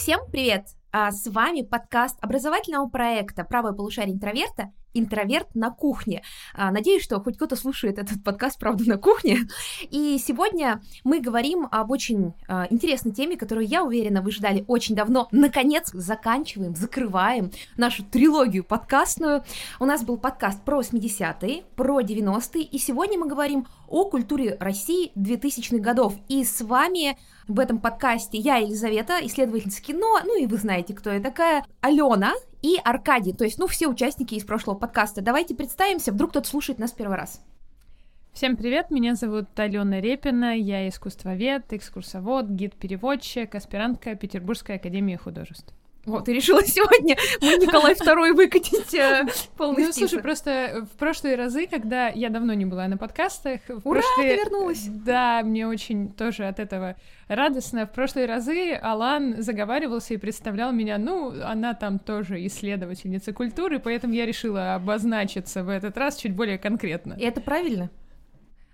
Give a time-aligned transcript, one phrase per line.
[0.00, 0.64] Всем привет!
[0.92, 6.22] А с вами подкаст образовательного проекта «Правое полушарие интроверта» интроверт на кухне.
[6.54, 9.40] А, надеюсь, что хоть кто-то слушает этот подкаст, правда, на кухне.
[9.90, 14.94] И сегодня мы говорим об очень а, интересной теме, которую, я уверена, вы ждали очень
[14.94, 15.28] давно.
[15.30, 19.44] Наконец, заканчиваем, закрываем нашу трилогию подкастную.
[19.78, 25.12] У нас был подкаст про 80-е, про 90-е, и сегодня мы говорим о культуре России
[25.16, 26.14] 2000-х годов.
[26.28, 27.18] И с вами
[27.48, 32.32] в этом подкасте я, Елизавета, исследовательница кино, ну и вы знаете, кто я такая, Алена,
[32.62, 35.22] и Аркадий, то есть, ну, все участники из прошлого подкаста.
[35.22, 37.42] Давайте представимся, вдруг кто-то слушает нас первый раз.
[38.32, 45.74] Всем привет, меня зовут Алена Репина, я искусствовед, экскурсовод, гид-переводчик, аспирантка Петербургской академии художеств.
[46.06, 51.36] Вот, и решила сегодня мы Николай II выкатить э, полный Ну, слушай, просто в прошлые
[51.36, 53.60] разы, когда я давно не была на подкастах...
[53.84, 54.36] Ура, прошлые...
[54.36, 54.86] ты вернулась!
[54.88, 56.96] Да, мне очень тоже от этого
[57.28, 57.86] радостно.
[57.86, 64.14] В прошлые разы Алан заговаривался и представлял меня, ну, она там тоже исследовательница культуры, поэтому
[64.14, 67.14] я решила обозначиться в этот раз чуть более конкретно.
[67.14, 67.90] И это правильно?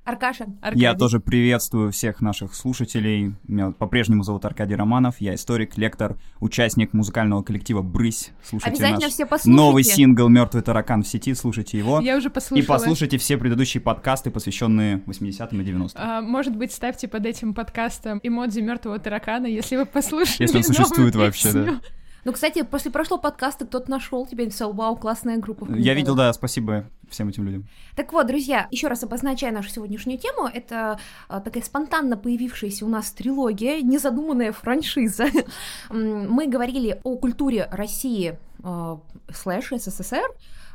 [0.06, 0.46] Аркаша.
[0.62, 0.82] Аркадий.
[0.82, 3.34] Я тоже приветствую всех наших слушателей.
[3.48, 5.16] Меня по-прежнему зовут Аркадий Романов.
[5.20, 8.30] Я историк, лектор, участник музыкального коллектива «Брысь».
[8.44, 9.56] Слушайте Обязательно наш все послушайте.
[9.56, 11.34] новый сингл «Мертвый таракан» в сети.
[11.34, 11.98] Слушайте его.
[12.00, 12.64] Я уже послушала.
[12.64, 15.90] И послушайте все предыдущие подкасты, посвященные 80-м и 90-м.
[15.96, 20.62] А, может быть, ставьте под этим подкастом эмодзи «Мертвого таракана», если вы послушаете Если он
[20.62, 21.80] существует вообще, да.
[22.26, 25.64] Ну, кстати, после прошлого подкаста кто-то нашел тебя и написал, вау, классная группа.
[25.76, 27.68] Я видел, да, спасибо всем этим людям.
[27.94, 32.88] Так вот, друзья, еще раз обозначая нашу сегодняшнюю тему, это а, такая спонтанно появившаяся у
[32.88, 35.26] нас трилогия, незадуманная франшиза.
[35.88, 38.98] Мы говорили о культуре России а,
[39.32, 40.26] слэш СССР,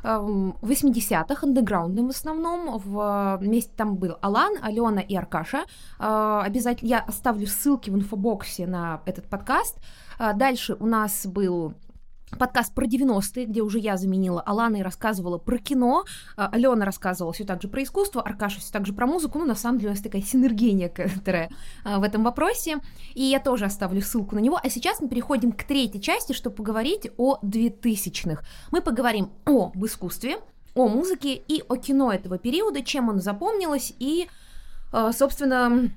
[0.02, 2.78] 80-х, андеграундным в основном.
[2.78, 5.64] В, вместе там был Алан, Алена и Аркаша.
[5.98, 9.76] А, обязательно я оставлю ссылки в инфобоксе на этот подкаст.
[10.18, 11.74] А, дальше у нас был
[12.38, 16.04] подкаст про 90-е, где уже я заменила Алана и рассказывала про кино,
[16.36, 19.44] а, Алена рассказывала все так же про искусство, Аркаша все так же про музыку, ну,
[19.44, 21.50] на самом деле, у нас такая синергия некоторая
[21.84, 22.78] в этом вопросе,
[23.14, 26.56] и я тоже оставлю ссылку на него, а сейчас мы переходим к третьей части, чтобы
[26.56, 28.42] поговорить о 2000-х.
[28.70, 30.38] Мы поговорим об искусстве,
[30.74, 34.28] о музыке и о кино этого периода, чем он запомнилось и,
[34.92, 35.90] а, собственно,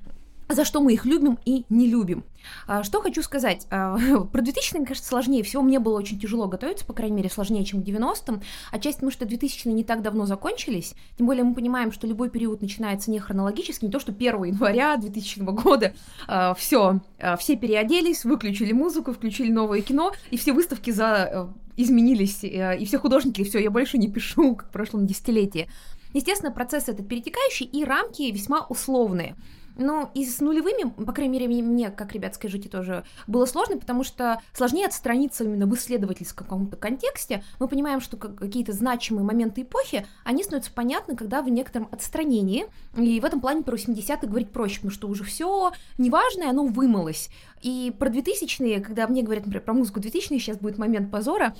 [0.48, 2.24] за что мы их любим и не любим.
[2.66, 3.66] А, что хочу сказать.
[3.70, 3.96] А,
[4.32, 5.62] про 2000 мне кажется, сложнее всего.
[5.62, 8.42] Мне было очень тяжело готовиться, по крайней мере, сложнее, чем к 90-м.
[8.70, 10.94] Отчасти потому, что 2000 не так давно закончились.
[11.18, 14.96] Тем более мы понимаем, что любой период начинается не хронологически, не то, что 1 января
[14.96, 15.94] 2000 года
[16.28, 17.00] а, все,
[17.38, 21.46] все переоделись, выключили музыку, включили новое кино, и все выставки за э,
[21.76, 25.68] изменились, э, и все художники, все, я больше не пишу, как в прошлом десятилетии.
[26.12, 29.36] Естественно, процесс этот перетекающий, и рамки весьма условные.
[29.76, 34.04] Ну, и с нулевыми, по крайней мере, мне, как, ребят, скажите, тоже было сложно, потому
[34.04, 37.44] что сложнее отстраниться именно в исследовательском каком-то контексте.
[37.58, 42.66] Мы понимаем, что какие-то значимые моменты эпохи, они становятся понятны, когда в некотором отстранении,
[42.96, 47.28] и в этом плане про 80-е говорить проще, потому что уже все неважное, оно вымылось.
[47.62, 51.54] И про 2000-е, когда мне говорят, например, про музыку 2000-е, сейчас будет момент позора,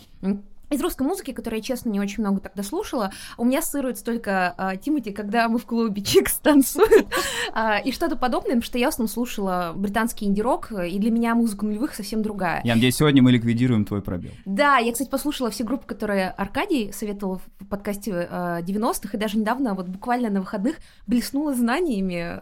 [0.70, 4.54] из русской музыки, которую я, честно, не очень много тогда слушала, у меня ассоциируется только
[4.56, 7.06] а, Тимати, когда мы в клубе Чикс танцуют,
[7.52, 11.34] а, и что-то подобное, потому что я в основном слушала британский инди-рок, и для меня
[11.34, 12.60] музыка нулевых совсем другая.
[12.64, 14.32] Я надеюсь, сегодня мы ликвидируем твой пробел.
[14.44, 19.38] Да, я, кстати, послушала все группы, которые Аркадий советовал в подкасте а, 90-х, и даже
[19.38, 22.40] недавно, вот буквально на выходных, блеснула знаниями,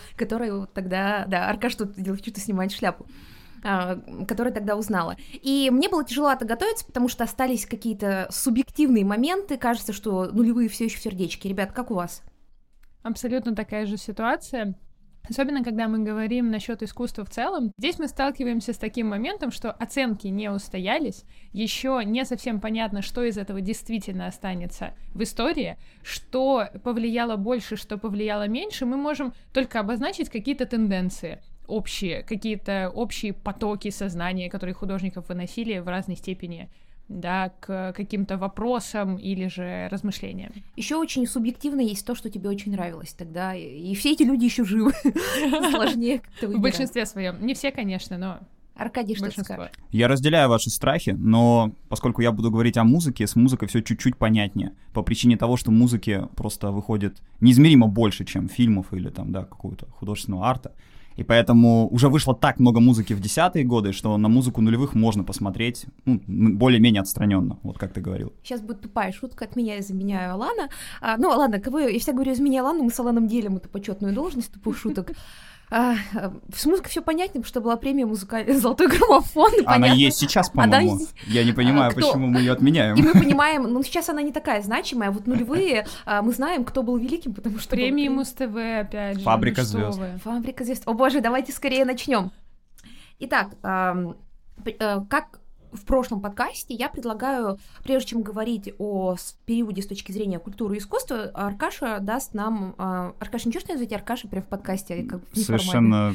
[0.16, 3.06] которые вот тогда, да, Аркаш тут делает, что-то снимает шляпу.
[3.66, 3.96] А,
[4.28, 5.16] который тогда узнала.
[5.32, 9.56] И мне было тяжело это готовиться, потому что остались какие-то субъективные моменты.
[9.56, 11.48] Кажется, что нулевые все еще в сердечке.
[11.48, 12.22] Ребят, как у вас?
[13.02, 14.74] Абсолютно такая же ситуация.
[15.26, 19.72] Особенно, когда мы говорим насчет искусства в целом, здесь мы сталкиваемся с таким моментом, что
[19.72, 21.24] оценки не устоялись,
[21.54, 27.96] еще не совсем понятно, что из этого действительно останется в истории, что повлияло больше, что
[27.96, 35.28] повлияло меньше, мы можем только обозначить какие-то тенденции общие, какие-то общие потоки сознания, которые художников
[35.28, 36.68] выносили в разной степени
[37.08, 40.52] да, к каким-то вопросам или же размышлениям.
[40.76, 44.64] Еще очень субъективно есть то, что тебе очень нравилось тогда, и все эти люди еще
[44.64, 44.92] живы.
[45.70, 47.44] Сложнее как-то В большинстве своем.
[47.44, 48.38] Не все, конечно, но
[48.76, 49.70] Аркадий, что скажешь?
[49.92, 54.16] Я разделяю ваши страхи, но поскольку я буду говорить о музыке, с музыкой все чуть-чуть
[54.16, 54.72] понятнее.
[54.92, 59.86] По причине того, что музыки просто выходит неизмеримо больше, чем фильмов или там, да, какого-то
[59.90, 60.72] художественного арта.
[61.16, 65.24] И поэтому уже вышло так много музыки в десятые годы, что на музыку нулевых можно
[65.24, 68.32] посмотреть ну, более-менее отстраненно, вот как ты говорил.
[68.42, 70.68] Сейчас будет тупая шутка от меня, я заменяю Алана.
[71.00, 74.14] А, ну, ладно, кого я всегда говорю, изменяю Алану, мы с Аланом делим эту почетную
[74.14, 75.12] должность тупых шуток.
[75.70, 75.94] А,
[76.54, 79.52] с музыкой все понятно, потому что была премия музыкальный золотой граммофон.
[79.66, 79.94] Она понятно.
[79.98, 80.98] есть сейчас, Она по-моему.
[81.00, 82.00] есть- Я не понимаю, кто?
[82.00, 82.96] почему мы ее отменяем.
[82.96, 86.82] И мы понимаем, ну сейчас она не такая значимая, вот нулевые, а, мы знаем, кто
[86.82, 87.70] был великим, потому что...
[87.70, 88.10] Премии премия.
[88.10, 88.56] Муз-ТВ,
[88.86, 89.24] опять же.
[89.24, 90.00] Фабрика ну звезд.
[90.22, 90.82] Фабрика звезд.
[90.86, 92.30] О боже, давайте скорее начнем.
[93.18, 94.14] Итак, э,
[95.08, 95.40] как
[95.74, 100.78] в прошлом подкасте, я предлагаю, прежде чем говорить о периоде с точки зрения культуры и
[100.78, 102.74] искусства, Аркаша даст нам...
[102.78, 105.02] а, Аркаша, ничего, что называть Аркаша прям в подкасте?
[105.02, 106.14] Как в неформальном?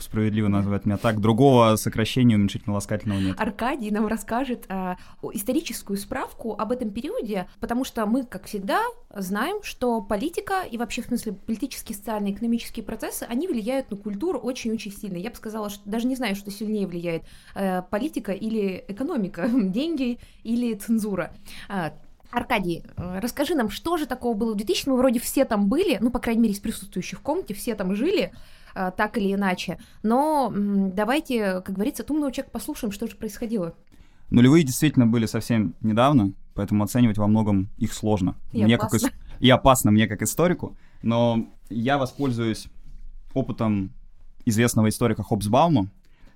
[0.00, 1.20] справедливо назвать меня так.
[1.20, 3.40] Другого сокращения уменьшительно-ласкательного нет.
[3.40, 4.96] Аркадий нам расскажет а,
[5.32, 8.80] историческую справку об этом периоде, потому что мы, как всегда,
[9.14, 14.38] знаем, что политика и вообще, в смысле, политические, социальные, экономические процессы, они влияют на культуру
[14.38, 15.16] очень-очень сильно.
[15.16, 17.22] Я бы сказала, что даже не знаю, что сильнее влияет,
[17.54, 21.32] э, политика или экономика, деньги или цензура.
[21.68, 21.92] А,
[22.30, 25.98] Аркадий, э, расскажи нам, что же такого было в 2000 Мы вроде все там были,
[26.00, 28.32] ну, по крайней мере, из присутствующих в комнате, все там жили,
[28.74, 29.78] э, так или иначе.
[30.02, 33.74] Но давайте, как говорится, от умного человека послушаем, что же происходило.
[34.30, 38.36] Нулевые действительно были совсем недавно, поэтому оценивать во многом их сложно.
[38.52, 38.98] И мне опасно.
[38.98, 42.68] Как ис- и опасно мне как историку, но я воспользуюсь
[43.32, 43.92] опытом
[44.44, 45.88] известного историка Хобсбаума,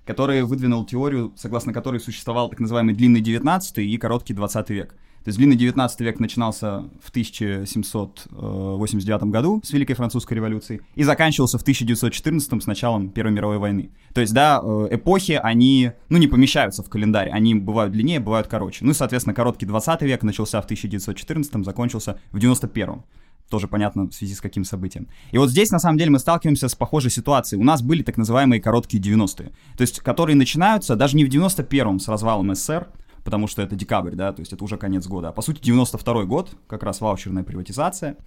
[0.05, 4.95] который выдвинул теорию, согласно которой существовал так называемый длинный 19 и короткий 20 век.
[5.23, 11.57] То есть длинный 19 век начинался в 1789 году с Великой Французской революцией и заканчивался
[11.57, 13.89] в 1914 с началом Первой мировой войны.
[14.13, 18.47] То есть, да, э, эпохи, они, ну, не помещаются в календарь, они бывают длиннее, бывают
[18.47, 18.83] короче.
[18.83, 23.03] Ну и, соответственно, короткий 20 век начался в 1914 закончился в 91
[23.49, 25.07] тоже понятно в связи с каким событием.
[25.31, 27.61] И вот здесь, на самом деле, мы сталкиваемся с похожей ситуацией.
[27.61, 31.99] У нас были так называемые короткие 90-е, то есть которые начинаются даже не в 91-м
[31.99, 32.87] с развалом СССР,
[33.23, 36.23] потому что это декабрь, да, то есть это уже конец года, а по сути 92
[36.23, 38.17] год, как раз ваучерная приватизация,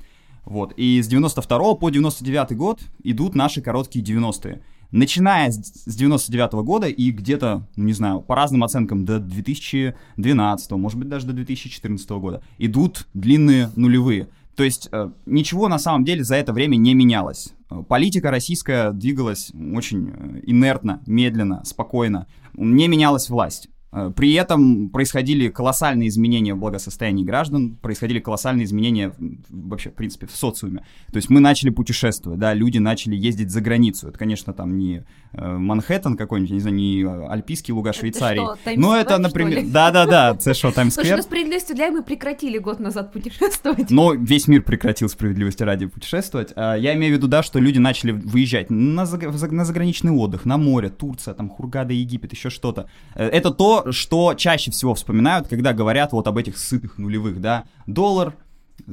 [0.45, 4.62] вот, и с 92 по 99 год идут наши короткие 90-е.
[4.93, 10.71] Начиная с с 99 года и где-то, ну, не знаю, по разным оценкам до 2012,
[10.73, 14.29] может быть, даже до 2014 года, идут длинные нулевые.
[14.56, 17.53] То есть э, ничего на самом деле за это время не менялось.
[17.88, 22.26] Политика российская двигалась очень э, инертно, медленно, спокойно.
[22.55, 23.69] Не менялась власть.
[23.97, 29.13] Э, При этом происходили колоссальные изменения в благосостоянии граждан, происходили колоссальные изменения
[29.49, 30.85] вообще, в принципе, в социуме.
[31.11, 34.09] То есть мы начали путешествовать, да, люди начали ездить за границу.
[34.09, 38.39] Это, конечно, там не э, Манхэттен какой-нибудь, не знаю, не э, альпийские луга Швейцарии.
[38.39, 39.65] что, Но Таймс-сквер, это, например...
[39.67, 41.17] Да-да-да, это что, Слушай, Таймс-сквер?
[41.17, 43.91] ну справедливости для мы прекратили год назад путешествовать.
[43.91, 46.53] Но весь мир прекратил справедливости ради путешествовать.
[46.55, 49.33] А, Я имею в виду, да, что люди начали выезжать на, заг-
[49.65, 52.89] заграничный отдых, на море, Турция, там, Хургада, Египет, еще что-то.
[53.15, 57.65] Это то, что чаще всего вспоминают, когда говорят вот об этих сытых нулевых, да.
[57.87, 58.35] Доллар,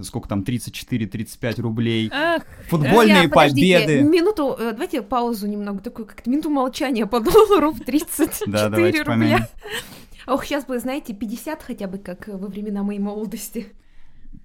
[0.02, 2.10] сколько там, 34-35 рублей.
[2.14, 4.04] Ах, Футбольные Друзья, подождите, победы.
[4.04, 9.06] Минуту, э, давайте паузу немного, такую как минуту молчания по доллару в 34 Да, рубля.
[9.06, 9.46] помянем.
[10.26, 13.68] Ох, сейчас бы, знаете, 50 хотя бы, как во времена моей молодости.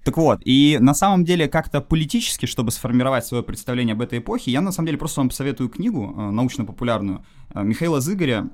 [0.03, 4.51] Так вот, и на самом деле как-то политически, чтобы сформировать свое представление об этой эпохе,
[4.51, 8.49] я на самом деле просто вам посоветую книгу э, научно-популярную э, Михаила Зыгоря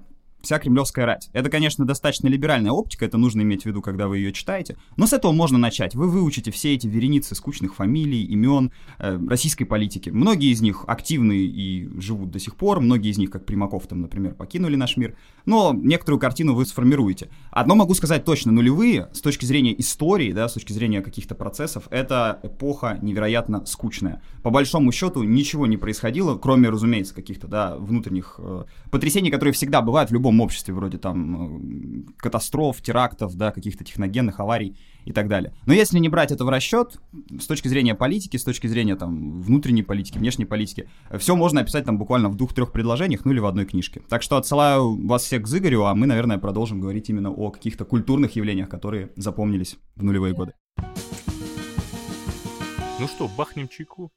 [0.46, 1.30] «Вся кремлевская рать».
[1.34, 5.08] Это, конечно, достаточно либеральная оптика, это нужно иметь в виду, когда вы ее читаете, но
[5.08, 5.96] с этого можно начать.
[5.96, 10.10] Вы выучите все эти вереницы скучных фамилий, имен э, российской политики.
[10.10, 14.02] Многие из них активны и живут до сих пор, многие из них, как Примаков, там,
[14.02, 17.30] например, покинули наш мир, но некоторую картину вы сформируете.
[17.52, 21.88] Одно могу сказать точно, нулевые, с точки зрения истории, да, с точки зрения каких-то процессов,
[21.90, 24.22] это эпоха невероятно скучная.
[24.44, 29.82] По большому счету ничего не происходило, кроме, разумеется, каких-то, да, внутренних э, потрясений, которые всегда
[29.82, 35.28] бывают в любом обществе, вроде там э, катастроф, терактов, да, каких-то техногенных аварий и так
[35.28, 35.54] далее.
[35.66, 37.00] Но если не брать это в расчет,
[37.40, 41.86] с точки зрения политики, с точки зрения там внутренней политики, внешней политики, все можно описать
[41.86, 44.02] там буквально в двух-трех предложениях, ну или в одной книжке.
[44.10, 47.86] Так что отсылаю вас всех к Зыгорю, а мы, наверное, продолжим говорить именно о каких-то
[47.86, 50.54] культурных явлениях, которые запомнились в нулевые годы.
[53.00, 54.12] Ну что, бахнем чайку?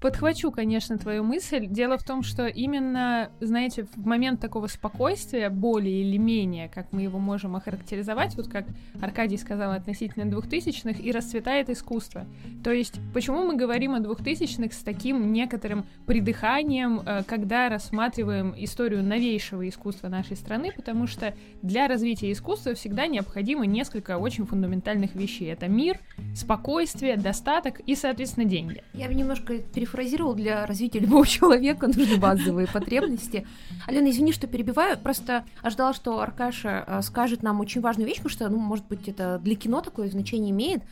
[0.00, 1.66] Подхвачу, конечно, твою мысль.
[1.66, 7.02] Дело в том, что именно, знаете, в момент такого спокойствия, более или менее, как мы
[7.02, 8.64] его можем охарактеризовать, вот как
[9.00, 12.24] Аркадий сказал относительно двухтысячных, и расцветает искусство.
[12.64, 19.02] То есть, почему мы говорим о двухтысячных с таким некоторым придыханием, э, когда рассматриваем историю
[19.02, 25.52] новейшего искусства нашей страны, потому что для развития искусства всегда необходимо несколько очень фундаментальных вещей.
[25.52, 25.98] Это мир,
[26.34, 28.82] спокойствие, достаток и, соответственно, деньги.
[28.94, 29.58] Я бы немножко
[29.90, 33.46] перефразировал, для развития любого человека нужны базовые потребности.
[33.86, 38.30] Алена, извини, что перебиваю, просто ожидала, что Аркаша э, скажет нам очень важную вещь, потому
[38.30, 40.82] что, ну, может быть, это для кино такое значение имеет.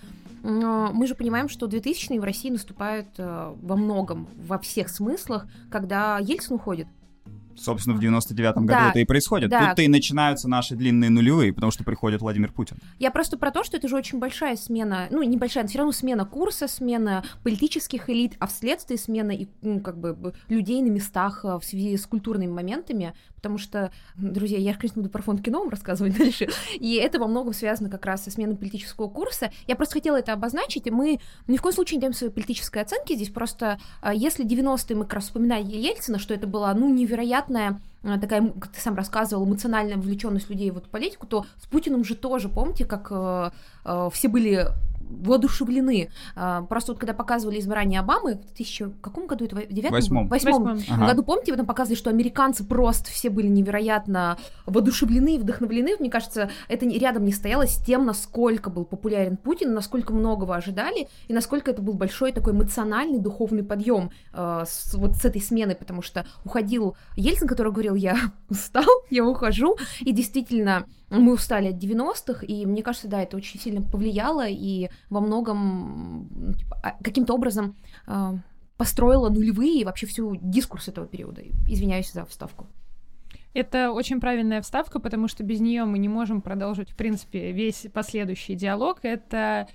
[0.43, 5.47] Но мы же понимаем, что 2000-е в России наступают э, во многом, во всех смыслах,
[5.71, 6.87] когда Ельцин уходит.
[7.61, 9.51] Собственно, в 99-м году Да, это и происходит.
[9.51, 9.67] да.
[9.67, 12.79] Тут-то и начинаются наши длинные нулевые, потому что приходит Владимир Путин.
[12.99, 15.93] Я просто про то, что это же очень большая смена, ну, небольшая, но все равно
[15.93, 21.45] смена курса, смена политических элит, а вследствие смена и, ну, как бы людей на местах
[21.45, 25.61] э, в связи с культурными моментами, потому что, друзья, я, конечно, буду про фонд кино
[25.61, 29.51] вам рассказывать дальше, и это во многом связано как раз со сменой политического курса.
[29.67, 32.83] Я просто хотела это обозначить, и мы ни в коем случае не даем своей политической
[32.83, 36.93] оценки здесь, просто э, если 90-е мы как раз вспоминали Ельцина, что это была, ну,
[36.93, 41.67] невероятная э, такая, как ты сам рассказывал, эмоциональная вовлеченность людей в эту политику, то с
[41.67, 43.51] Путиным же тоже, помните, как э,
[43.85, 44.69] э, все были
[45.09, 46.11] воодушевлены.
[46.37, 48.93] Э, просто вот когда показывали избрание Обамы в тысячу...
[49.01, 49.57] каком году это?
[49.57, 49.97] В девятом?
[49.97, 50.29] Восьмом.
[50.29, 50.97] Восьмом Восьмом.
[50.97, 51.07] Ага.
[51.09, 55.97] году, помните, вы там показывали, что американцы просто все были невероятно воодушевлены и вдохновлены.
[55.99, 61.09] Мне кажется, это рядом не стояло с тем, насколько был популярен Путин, насколько многого ожидали,
[61.29, 65.75] и насколько это был большой такой эмоциональный духовный подъем э, с, вот с этой смены,
[65.75, 68.17] потому что уходил Ельцин, который говорил, я
[68.49, 73.59] устал, я ухожу, и действительно мы устали от 90-х, и мне кажется, да, это очень
[73.59, 78.33] сильно повлияло и во многом м, типа, а, каким-то образом э,
[78.77, 81.43] построила нулевые и вообще всю дискурс этого периода.
[81.67, 82.67] Извиняюсь за вставку.
[83.55, 87.87] Это очень правильная вставка, потому что без нее мы не можем продолжить, в принципе, весь
[87.93, 88.99] последующий диалог.
[89.03, 89.67] Это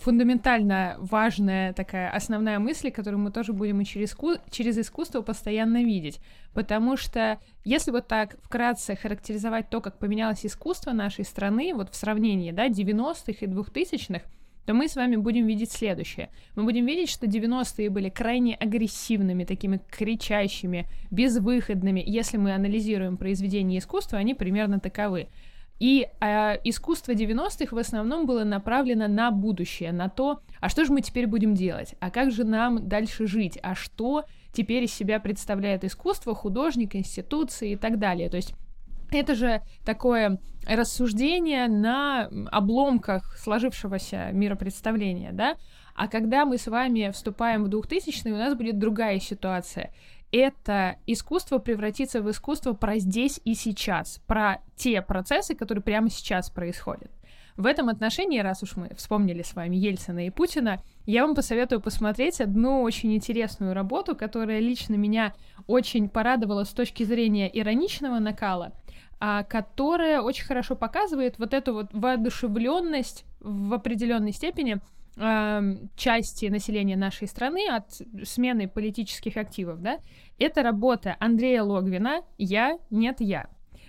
[0.00, 4.16] фундаментально важная такая основная мысль, которую мы тоже будем и через,
[4.50, 6.20] через искусство постоянно видеть.
[6.54, 11.96] Потому что если вот так вкратце характеризовать то, как поменялось искусство нашей страны, вот в
[11.96, 14.22] сравнении, да, 90-х и 2000-х,
[14.66, 16.28] то мы с вами будем видеть следующее.
[16.56, 22.02] Мы будем видеть, что 90-е были крайне агрессивными, такими кричащими, безвыходными.
[22.04, 25.28] Если мы анализируем произведения искусства, они примерно таковы.
[25.78, 30.92] И а, искусство 90-х в основном было направлено на будущее, на то, а что же
[30.92, 35.20] мы теперь будем делать, а как же нам дальше жить, а что теперь из себя
[35.20, 38.30] представляет искусство, художник, институции и так далее.
[38.30, 38.54] То есть
[39.12, 45.56] это же такое рассуждение на обломках сложившегося миропредставления, да?
[45.94, 49.92] А когда мы с вами вступаем в 2000-е, у нас будет другая ситуация.
[50.32, 56.50] Это искусство превратится в искусство про здесь и сейчас, про те процессы, которые прямо сейчас
[56.50, 57.10] происходят.
[57.56, 61.80] В этом отношении, раз уж мы вспомнили с вами Ельцина и Путина, я вам посоветую
[61.80, 65.32] посмотреть одну очень интересную работу, которая лично меня
[65.66, 68.72] очень порадовала с точки зрения ироничного накала,
[69.20, 74.80] а, которая очень хорошо показывает вот эту вот воодушевленность в определенной степени
[75.16, 79.98] части населения нашей страны от смены политических активов, да,
[80.38, 83.48] это работа Андрея Логвина «Я, нет, я».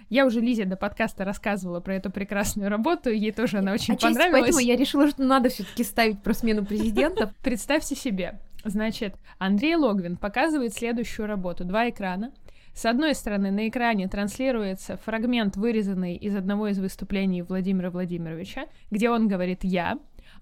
[0.09, 4.13] Я уже Лизе до подкаста рассказывала про эту прекрасную работу, ей тоже она очень Отчасти
[4.13, 4.41] понравилась.
[4.41, 7.35] поэтому я решила, что надо все-таки ставить про смену президентов.
[7.43, 11.65] Представьте себе, значит, Андрей Логвин показывает следующую работу.
[11.65, 12.31] Два экрана.
[12.73, 19.09] С одной стороны, на экране транслируется фрагмент, вырезанный из одного из выступлений Владимира Владимировича, где
[19.09, 19.97] он говорит «я»,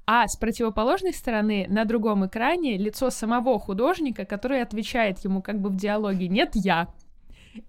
[0.08, 5.70] а с противоположной стороны, на другом экране, лицо самого художника, который отвечает ему как бы
[5.70, 6.90] в диалоге «нет, я».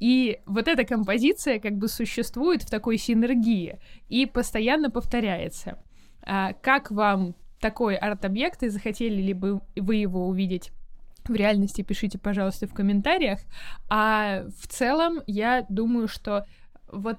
[0.01, 3.79] И вот эта композиция как бы существует в такой синергии
[4.09, 5.79] и постоянно повторяется.
[6.23, 10.73] А как вам такой арт-объект, и захотели ли бы вы его увидеть
[11.25, 13.41] в реальности, пишите, пожалуйста, в комментариях.
[13.89, 16.45] А в целом, я думаю, что
[16.89, 17.19] вот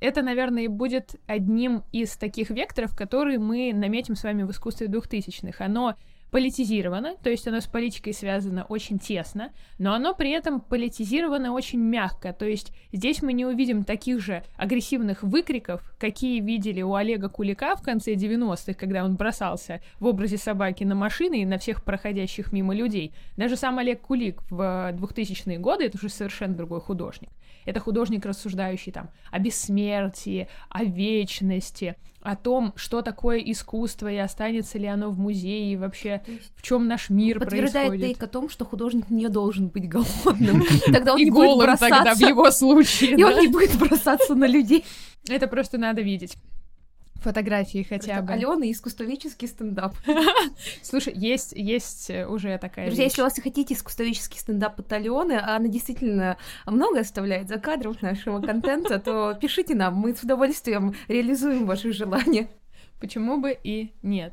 [0.00, 4.88] это, наверное, и будет одним из таких векторов, которые мы наметим с вами в искусстве
[4.88, 5.64] 2000-х.
[5.64, 5.94] Оно
[6.30, 11.78] политизировано, то есть оно с политикой связано очень тесно, но оно при этом политизировано очень
[11.78, 17.28] мягко, то есть здесь мы не увидим таких же агрессивных выкриков, какие видели у Олега
[17.28, 21.84] Кулика в конце 90-х, когда он бросался в образе собаки на машины и на всех
[21.84, 23.14] проходящих мимо людей.
[23.36, 24.60] Даже сам Олег Кулик в
[24.92, 27.30] 2000-е годы, это уже совершенно другой художник.
[27.64, 34.78] Это художник, рассуждающий там о бессмертии, о вечности, о том, что такое искусство и останется
[34.78, 36.22] ли оно в музее, и вообще
[36.56, 38.16] в чем наш мир Подтверждает происходит.
[38.18, 40.64] тейк о том, что художник не должен быть голодным.
[40.86, 42.26] Тогда он и не будет голым тогда в бросаться.
[42.26, 43.16] его случае.
[43.16, 44.84] И он не будет бросаться на людей.
[45.28, 46.36] Это просто надо видеть.
[47.26, 48.32] Фотографии хотя бы.
[48.34, 49.96] Алена искусствоведческий стендап.
[50.82, 55.32] Слушай, есть, есть э, уже такая Друзья, если у вас хотите искусствоведческий стендап от Алены,
[55.32, 60.94] а она действительно много оставляет за кадров нашего контента, то пишите нам, мы с удовольствием
[61.08, 62.48] реализуем ваши желания.
[63.00, 64.32] Почему бы и нет?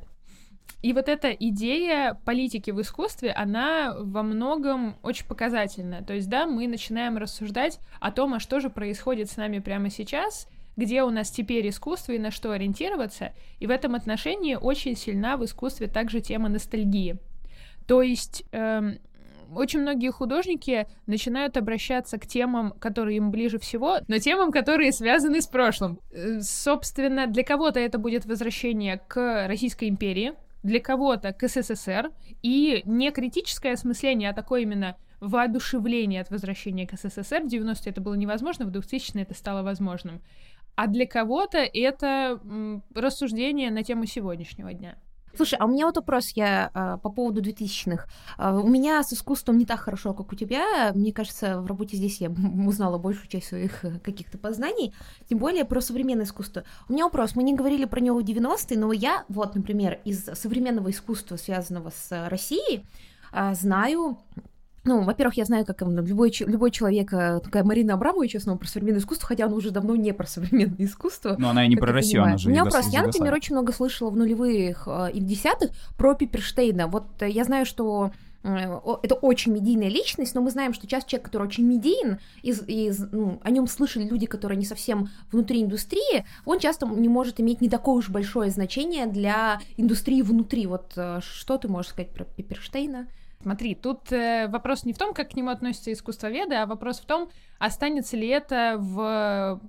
[0.83, 6.03] И вот эта идея политики в искусстве, она во многом очень показательна.
[6.03, 9.89] То есть, да, мы начинаем рассуждать о том, а что же происходит с нами прямо
[9.89, 13.33] сейчас, где у нас теперь искусство и на что ориентироваться.
[13.59, 17.17] И в этом отношении очень сильна в искусстве также тема ностальгии.
[17.87, 18.99] То есть эм,
[19.55, 25.41] очень многие художники начинают обращаться к темам, которые им ближе всего, но темам, которые связаны
[25.41, 25.99] с прошлым.
[26.11, 32.11] Э, собственно, для кого-то это будет возвращение к Российской империи, для кого-то к СССР,
[32.41, 37.43] и не критическое осмысление, а такое именно воодушевление от возвращения к СССР.
[37.43, 40.21] В 90-е это было невозможно, в 2000-е это стало возможным.
[40.75, 42.39] А для кого-то это
[42.95, 44.97] рассуждение на тему сегодняшнего дня.
[45.35, 48.07] Слушай, а у меня вот вопрос я а, по поводу 2000-х.
[48.37, 50.91] А, у меня с искусством не так хорошо, как у тебя.
[50.93, 52.29] Мне кажется, в работе здесь я
[52.67, 54.93] узнала большую часть своих э, каких-то познаний,
[55.27, 56.63] тем более про современное искусство.
[56.87, 60.23] У меня вопрос, мы не говорили про него в 90-е, но я, вот, например, из
[60.23, 62.85] современного искусства, связанного с Россией,
[63.31, 64.19] а, знаю
[64.85, 68.99] ну, во-первых, я знаю, как любой, любой человек, э, такая Марина Абрамович, основа про современное
[68.99, 71.35] искусство, хотя она уже давно не про современное искусство.
[71.39, 72.31] Но она и не про Россию, понимаю.
[72.31, 72.87] она же У меня вопрос.
[72.91, 76.87] Я, например, очень много слышала в нулевых э, и в десятых про Пиперштейна.
[76.87, 78.11] Вот э, я знаю, что
[78.45, 82.99] это очень медийная личность, но мы знаем, что часто человек, который очень медиен, из, из,
[82.99, 87.61] ну, о нем слышали люди, которые не совсем внутри индустрии, он часто не может иметь
[87.61, 90.67] не такое уж большое значение для индустрии внутри.
[90.67, 93.07] Вот что ты можешь сказать про Пиперштейна?
[93.43, 97.05] Смотри, тут э, вопрос не в том, как к нему относятся искусствоведы, а вопрос в
[97.05, 99.59] том, останется ли это в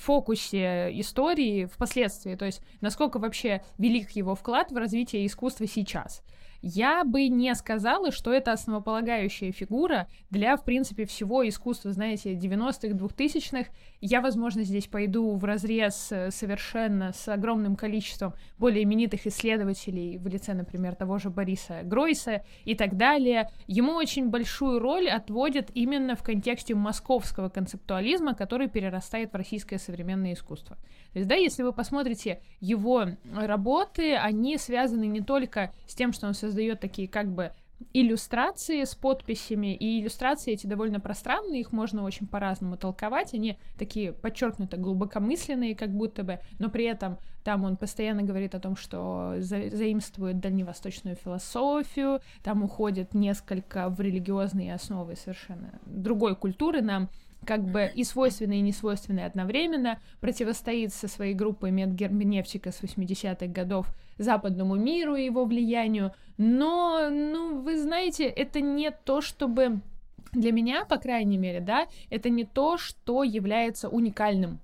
[0.00, 6.24] фокусе истории впоследствии, то есть насколько вообще велик его вклад в развитие искусства сейчас.
[6.62, 12.88] Я бы не сказала, что это основополагающая фигура для, в принципе, всего искусства, знаете, 90-х,
[12.88, 13.70] 2000-х.
[14.00, 20.26] Я, возможно, здесь пойду в разрез э, совершенно с огромным количеством более именитых исследователей в
[20.26, 23.50] лице, например, того же Бориса Гройса и так далее.
[23.66, 30.34] Ему очень большую роль отводят именно в контексте московского концептуализма, который перерастает в российское современное
[30.34, 30.76] искусство.
[31.12, 36.26] То есть, да, если вы посмотрите его работы, они связаны не только с тем, что
[36.26, 37.52] он создает такие как бы
[37.92, 44.12] иллюстрации с подписями, и иллюстрации эти довольно пространные, их можно очень по-разному толковать, они такие
[44.12, 49.36] подчеркнуто глубокомысленные, как будто бы, но при этом там он постоянно говорит о том, что
[49.38, 57.08] за заимствует дальневосточную философию, там уходит несколько в религиозные основы совершенно другой культуры нам,
[57.44, 63.86] как бы и свойственные, и несвойственные одновременно, противостоит со своей группой медгерменевтика с 80-х годов
[64.18, 69.80] западному миру и его влиянию, но, ну, вы знаете, это не то, чтобы
[70.32, 74.60] для меня, по крайней мере, да, это не то, что является уникальным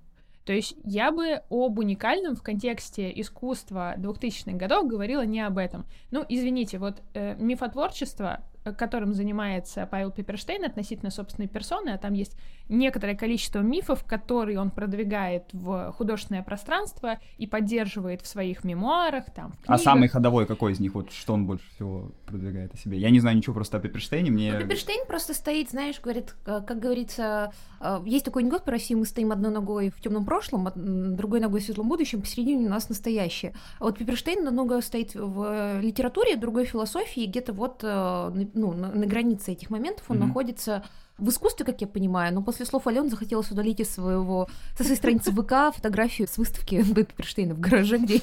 [0.47, 5.85] то есть я бы об уникальном в контексте искусства 2000-х годов говорила не об этом.
[6.09, 8.39] Ну, извините, вот э, мифотворчество
[8.73, 12.37] которым занимается Павел Пиперштейн относительно собственной персоны, а там есть
[12.69, 19.53] некоторое количество мифов, которые он продвигает в художественное пространство и поддерживает в своих мемуарах, там,
[19.63, 22.97] в А самый ходовой какой из них, вот что он больше всего продвигает о себе?
[22.97, 24.53] Я не знаю ничего просто о Пиперштейне, мне...
[24.53, 29.05] Ну, Пиперштейн просто стоит, знаешь, говорит, как говорится, э, есть такой анекдот по России, мы
[29.05, 33.53] стоим одной ногой в темном прошлом, другой ногой в светлом будущем, посередине у нас настоящее.
[33.79, 39.05] А вот Пиперштейн намного стоит в литературе, другой философии, где-то вот э, ну, на, на
[39.05, 40.27] границе этих моментов он mm-hmm.
[40.27, 40.83] находится
[41.17, 44.97] в искусстве, как я понимаю, но после слов Ален захотелось удалить из своего, со своей
[44.97, 48.21] страницы ВК фотографию с выставки Бэпперштейна в гараже, где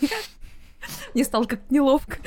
[1.14, 2.18] мне стало как неловко.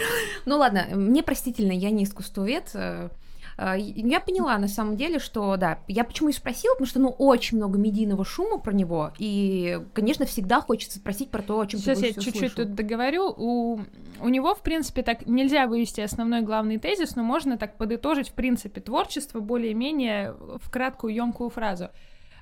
[0.46, 3.10] Ну ладно, мне простительно, я не искусствовед, э,
[3.58, 7.58] я поняла на самом деле, что да, я почему и спросила, потому что ну очень
[7.58, 12.00] много медийного шума про него, и, конечно, всегда хочется спросить про то, о чем Сейчас
[12.00, 13.34] ты я чуть-чуть тут договорю.
[13.36, 13.80] У,
[14.20, 18.34] у него, в принципе, так нельзя вывести основной главный тезис, но можно так подытожить, в
[18.34, 21.90] принципе, творчество более-менее в краткую, емкую фразу.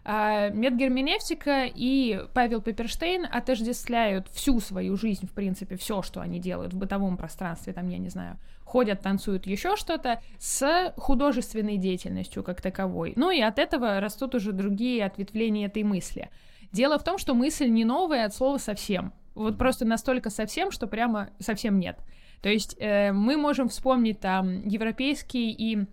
[0.08, 6.74] А, Медгерменевтика и Павел Пепперштейн отождествляют всю свою жизнь, в принципе, все, что они делают
[6.74, 12.62] в бытовом пространстве, там, я не знаю, ходят, танцуют, еще что-то, с художественной деятельностью как
[12.62, 13.13] таковой.
[13.15, 16.30] Ну и от этого растут уже другие ответвления этой мысли.
[16.72, 19.12] Дело в том, что мысль не новая от слова совсем.
[19.34, 21.98] Вот просто настолько совсем, что прямо совсем нет.
[22.44, 25.88] То есть э, мы можем вспомнить там европейский и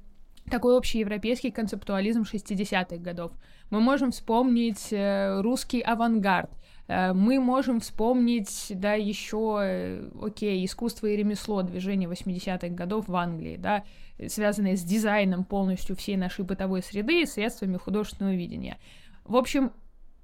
[0.50, 3.32] такой общий европейский концептуализм 60-х годов.
[3.72, 6.50] Мы можем вспомнить э, русский авангард.
[6.88, 13.16] Э, мы можем вспомнить, да, еще, э, окей, искусство и ремесло, движение 80-х годов в
[13.16, 13.82] Англии, да,
[14.28, 18.76] связанное с дизайном полностью всей нашей бытовой среды и средствами художественного видения.
[19.24, 19.72] В общем,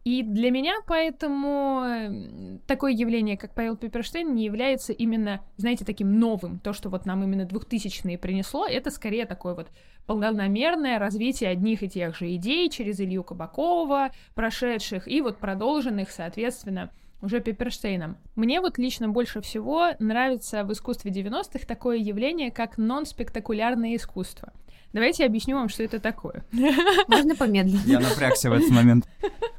[0.09, 6.61] И для меня поэтому такое явление, как Павел Пепперштейн, не является именно, знаете, таким новым.
[6.61, 9.68] То, что вот нам именно 2000-е принесло, это скорее такое вот
[10.07, 16.90] полномерное развитие одних и тех же идей через Илью Кабакова, прошедших, и вот продолженных, соответственно,
[17.21, 18.16] уже Пепперштейном.
[18.35, 24.55] Мне вот лично больше всего нравится в искусстве 90-х такое явление, как нон-спектакулярное искусство.
[24.92, 26.44] Давайте я объясню вам, что это такое.
[27.09, 27.83] Можно помедленнее.
[27.85, 29.07] Я напрягся в этот момент.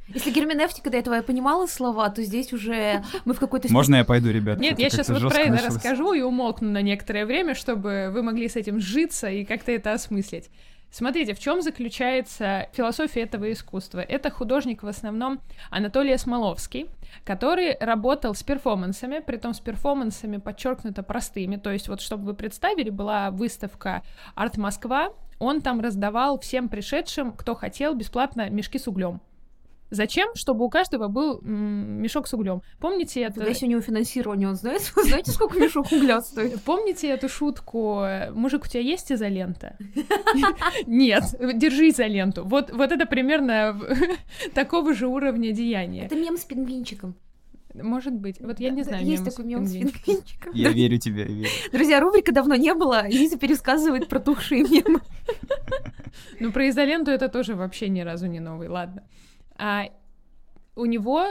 [0.08, 3.72] Если герменевтика до этого я понимала слова, то здесь уже мы в какой-то...
[3.72, 4.60] Можно я пойду, ребят?
[4.60, 8.50] Нет, я сейчас вот про это расскажу и умолкну на некоторое время, чтобы вы могли
[8.50, 10.50] с этим сжиться и как-то это осмыслить.
[10.92, 14.00] Смотрите, в чем заключается философия этого искусства?
[14.00, 16.90] Это художник в основном Анатолий Смоловский,
[17.24, 21.58] который работал с перформансами, притом с перформансами подчеркнуто простыми.
[21.58, 24.02] То есть, вот чтобы вы представили, была выставка
[24.34, 29.22] Арт Москва, он там раздавал всем пришедшим, кто хотел, бесплатно мешки с углем.
[29.92, 30.30] Зачем?
[30.36, 32.62] Чтобы у каждого был м, мешок с углем.
[32.80, 33.44] Помните это?
[33.48, 36.62] Если у него финансирование, он знает, знаете, сколько мешок угля стоит?
[36.62, 39.76] Помните эту шутку э, «Мужик, у тебя есть изолента?»
[40.86, 41.24] Нет,
[41.56, 42.44] держи изоленту.
[42.46, 43.80] Вот, вот это примерно
[44.54, 46.06] такого же уровня деяния.
[46.06, 47.16] Это мем с пингвинчиком.
[47.74, 48.40] Может быть.
[48.40, 49.06] Вот я не знаю.
[49.06, 50.54] Есть такой мем с пингвинчиком.
[50.54, 51.50] Я верю тебе, я верю.
[51.72, 53.08] Друзья, рубрика давно не было.
[53.08, 55.02] Лиза пересказывает протухшие мемы.
[56.40, 59.04] Ну, про изоленту это тоже вообще ни разу не новый, ладно.
[59.60, 59.86] А
[60.76, 61.26] у него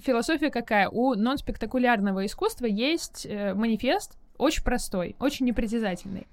[0.00, 0.88] философия какая?
[0.88, 6.26] У нон-спектакулярного искусства есть э, манифест очень простой, очень непритязательный.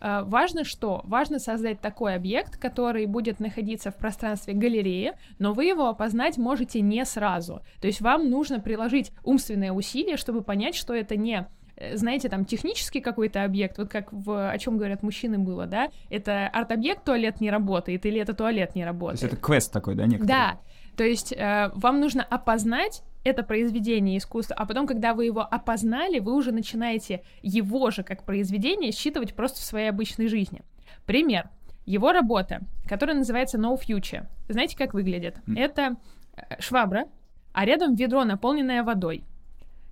[0.00, 1.02] А, Важно что?
[1.04, 6.80] Важно создать такой объект, который будет находиться в пространстве галереи, но вы его опознать можете
[6.80, 7.62] не сразу.
[7.80, 12.44] То есть вам нужно приложить умственное усилие, чтобы понять, что это не э, знаете, там
[12.44, 17.40] технический какой-то объект, вот как в о чем говорят мужчины было, да, это арт-объект, туалет
[17.40, 19.22] не работает, или это туалет не То работает.
[19.22, 20.28] есть это квест такой, да, некоторый?
[20.28, 20.58] Да,
[20.96, 26.20] то есть э, вам нужно опознать это произведение искусства, а потом, когда вы его опознали,
[26.20, 30.62] вы уже начинаете его же как произведение считывать просто в своей обычной жизни.
[31.06, 31.50] Пример.
[31.84, 34.26] Его работа, которая называется No Future.
[34.48, 35.36] Знаете, как выглядит?
[35.46, 35.56] М.
[35.56, 35.96] Это
[36.36, 37.06] э, швабра,
[37.52, 39.24] а рядом ведро, наполненное водой,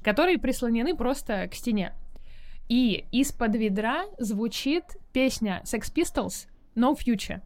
[0.02, 1.92] которые прислонены просто к стене.
[2.68, 7.42] И из-под ведра звучит песня Sex Pistols No Future.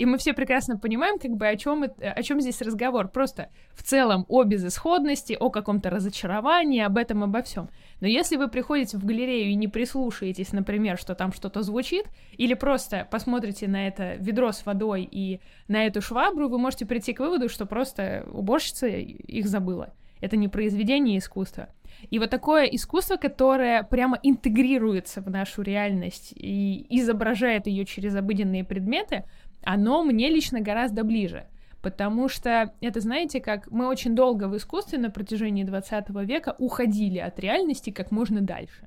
[0.00, 3.08] И мы все прекрасно понимаем, как бы о чем, о чем здесь разговор.
[3.08, 7.68] Просто в целом о безысходности, о каком-то разочаровании, об этом, обо всем.
[8.00, 12.06] Но если вы приходите в галерею и не прислушаетесь, например, что там что-то звучит,
[12.38, 17.12] или просто посмотрите на это ведро с водой и на эту швабру, вы можете прийти
[17.12, 19.92] к выводу, что просто уборщица их забыла.
[20.22, 21.68] Это не произведение искусства.
[22.10, 28.64] И вот такое искусство, которое прямо интегрируется в нашу реальность и изображает ее через обыденные
[28.64, 29.24] предметы,
[29.62, 31.46] оно мне лично гораздо ближе.
[31.82, 37.18] Потому что это, знаете, как мы очень долго в искусстве на протяжении 20 века уходили
[37.18, 38.86] от реальности как можно дальше.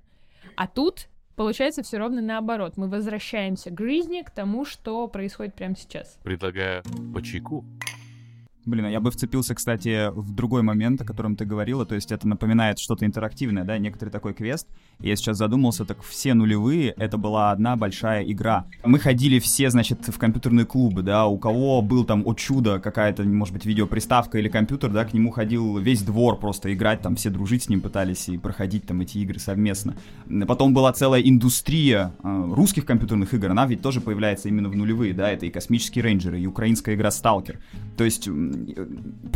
[0.55, 2.77] А тут получается все ровно наоборот.
[2.77, 6.19] Мы возвращаемся к жизни, к тому, что происходит прямо сейчас.
[6.23, 6.83] Предлагаю
[7.13, 7.65] по чайку.
[8.65, 12.13] Блин, а я бы вцепился, кстати, в другой момент, о котором ты говорила, то есть
[12.13, 14.67] это напоминает что-то интерактивное, да, некоторый такой квест.
[14.99, 18.65] Я сейчас задумался, так все нулевые, это была одна большая игра.
[18.85, 23.23] Мы ходили все, значит, в компьютерные клубы, да, у кого был там, о чудо, какая-то,
[23.23, 27.29] может быть, видеоприставка или компьютер, да, к нему ходил весь двор просто играть, там все
[27.29, 29.95] дружить с ним пытались и проходить там эти игры совместно.
[30.47, 35.13] Потом была целая индустрия э, русских компьютерных игр, она ведь тоже появляется именно в нулевые,
[35.13, 37.59] да, это и космические рейнджеры, и украинская игра Сталкер.
[37.97, 38.29] То есть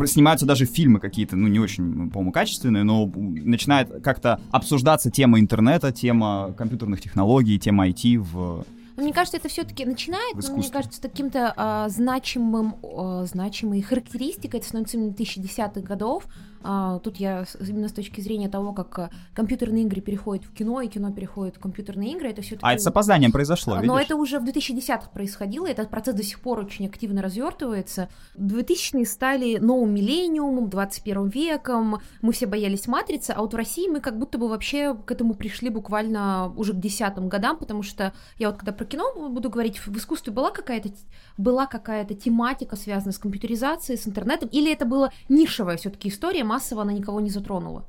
[0.05, 5.91] снимаются даже фильмы какие-то, ну, не очень, по-моему, качественные, но начинает как-то обсуждаться тема интернета,
[5.91, 8.65] тема компьютерных технологий, тема IT в...
[8.95, 14.59] Но мне кажется, это все-таки начинает, но мне кажется, таким-то а, значимым, а, значимой характеристикой,
[14.59, 16.25] это становится именно 2010-х годов.
[16.63, 20.81] А, тут я именно с точки зрения того, как а, компьютерные игры переходят в кино,
[20.81, 22.65] и кино переходит в компьютерные игры, это все-таки...
[22.65, 24.05] А это с опозданием произошло, Но видишь?
[24.05, 28.09] это уже в 2010-х происходило, этот процесс до сих пор очень активно развертывается.
[28.37, 33.99] 2000-е стали новым миллениумом, 21 веком, мы все боялись матрицы, а вот в России мы
[33.99, 38.49] как будто бы вообще к этому пришли буквально уже к десятым годам, потому что я
[38.49, 40.89] вот когда про кино буду говорить, в искусстве была какая-то
[41.37, 46.81] была какая-то тематика, связанная с компьютеризацией, с интернетом, или это была нишевая все-таки история, массово
[46.81, 47.85] она никого не затронула?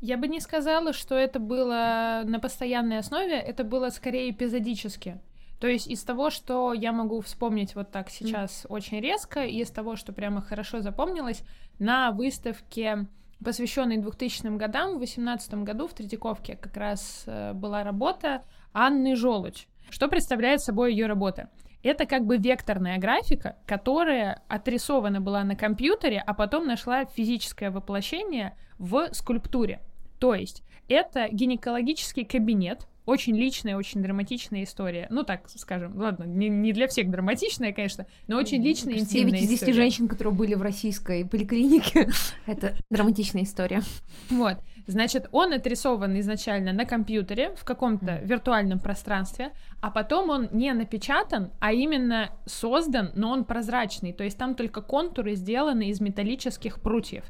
[0.00, 5.18] Я бы не сказала, что это было на постоянной основе, это было скорее эпизодически.
[5.60, 9.70] То есть из того, что я могу вспомнить вот так сейчас очень резко, и из
[9.70, 11.42] того, что прямо хорошо запомнилось,
[11.80, 13.06] на выставке,
[13.44, 19.66] посвященной 2000 годам, в 2018 году в Третьяковке как раз э, была работа Анны Желудь.
[19.90, 21.48] Что представляет собой ее работа?
[21.88, 28.54] Это как бы векторная графика, которая отрисована была на компьютере, а потом нашла физическое воплощение
[28.78, 29.80] в скульптуре.
[30.18, 35.06] То есть это гинекологический кабинет, очень личная, очень драматичная история.
[35.08, 39.40] Ну, так скажем, ладно, не, не для всех драматичная, конечно, но очень личная, Кажется, интимная
[39.40, 39.72] 9 из 10 история.
[39.72, 42.10] женщин, которые были в российской поликлинике,
[42.46, 43.80] это драматичная история.
[44.28, 50.70] Вот, значит, он отрисован изначально на компьютере в каком-то виртуальном пространстве, а потом он не
[50.74, 56.82] напечатан, а именно создан, но он прозрачный, то есть там только контуры сделаны из металлических
[56.82, 57.24] прутьев.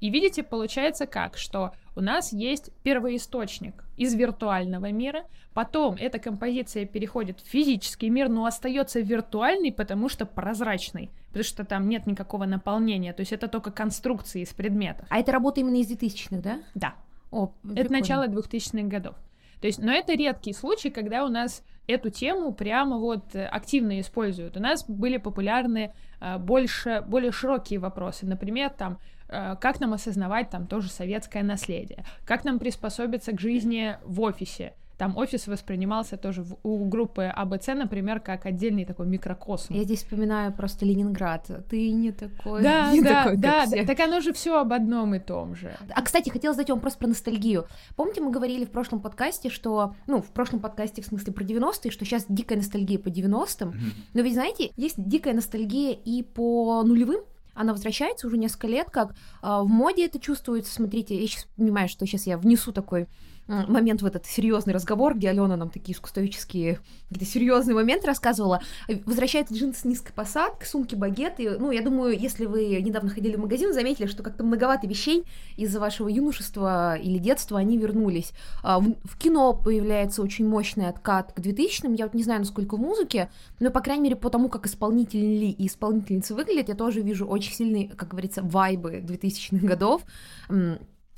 [0.00, 6.86] И видите, получается как, что у нас есть первоисточник из виртуального мира, потом эта композиция
[6.86, 12.44] переходит в физический мир, но остается виртуальный, потому что прозрачный, потому что там нет никакого
[12.46, 15.06] наполнения, то есть это только конструкции из предметов.
[15.10, 16.60] А это работа именно из 2000-х, да?
[16.74, 16.94] Да.
[17.30, 17.98] О, Это прикольно.
[17.98, 19.16] начало 2000-х годов.
[19.60, 23.98] То есть, но это редкий случай, когда у нас эту тему прямо вот э, активно
[24.00, 24.56] используют.
[24.56, 28.26] У нас были популярны э, больше, более широкие вопросы.
[28.26, 34.20] Например, там, как нам осознавать там тоже советское наследие, как нам приспособиться к жизни в
[34.20, 34.74] офисе.
[34.96, 39.74] Там офис воспринимался тоже в- у группы АБЦ, например, как отдельный такой микрокосм.
[39.74, 41.50] Я здесь вспоминаю просто Ленинград.
[41.68, 43.80] Ты не такой, Да, не да, такой, как да, все.
[43.84, 45.74] да, так оно же все об одном и том же.
[45.92, 47.66] А, кстати, хотела задать вам вопрос про ностальгию.
[47.96, 49.96] Помните, мы говорили в прошлом подкасте, что...
[50.06, 53.74] Ну, в прошлом подкасте, в смысле, про 90-е, что сейчас дикая ностальгия по 90-м.
[54.14, 57.22] Но ведь, знаете, есть дикая ностальгия и по нулевым.
[57.54, 60.72] Она возвращается уже несколько лет, как а, в моде это чувствуется.
[60.72, 63.06] Смотрите, я сейчас понимаю, что сейчас я внесу такой
[63.46, 68.60] момент в этот серьезный разговор, где Алена нам такие искусствоведческие, какие-то серьезные моменты рассказывала.
[68.88, 71.58] Э, Возвращается джинсы с низкой посадкой, сумки, багеты.
[71.58, 75.24] Ну, я думаю, если вы недавно ходили в магазин, заметили, что как-то многовато вещей
[75.56, 78.32] из вашего юношества или детства они вернулись.
[78.62, 81.94] А, в кино появляется очень мощный откат к 2000-м.
[81.94, 83.30] Я вот не знаю, насколько в музыке,
[83.60, 87.52] но, по крайней мере, по тому, как исполнители и исполнительницы выглядят, я тоже вижу очень
[87.52, 90.02] сильные, как говорится, вайбы 2000-х годов.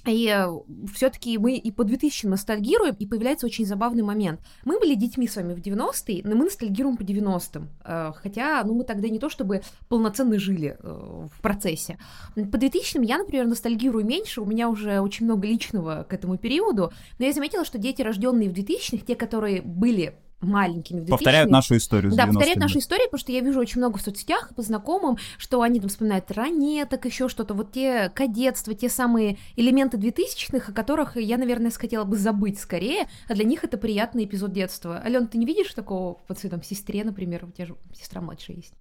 [0.06, 0.46] И
[0.94, 4.40] все-таки мы и по 2000 ностальгируем, и появляется очень забавный момент.
[4.64, 7.68] Мы были детьми с вами в 90-е, но мы ностальгируем по 90-м.
[7.84, 11.98] Э, Хотя, ну, мы тогда не то чтобы полноценно жили э, в процессе.
[12.34, 16.92] По 2000-м я, например, ностальгирую меньше, у меня уже очень много личного к этому периоду,
[17.18, 21.50] но я заметила, что дети, рожденные в 2000-х, те, которые были маленькими в 2000 Повторяют
[21.50, 22.14] нашу историю.
[22.14, 22.62] да, повторяют 90-ми.
[22.62, 25.88] нашу историю, потому что я вижу очень много в соцсетях по знакомым, что они там
[25.88, 31.70] вспоминают ранеток, еще что-то, вот те кадетства, те самые элементы 2000-х, о которых я, наверное,
[31.70, 35.00] хотела бы забыть скорее, а для них это приятный эпизод детства.
[35.04, 38.56] Ален, ты не видишь такого по своей там сестре, например, у тебя же сестра младшая
[38.56, 38.72] есть?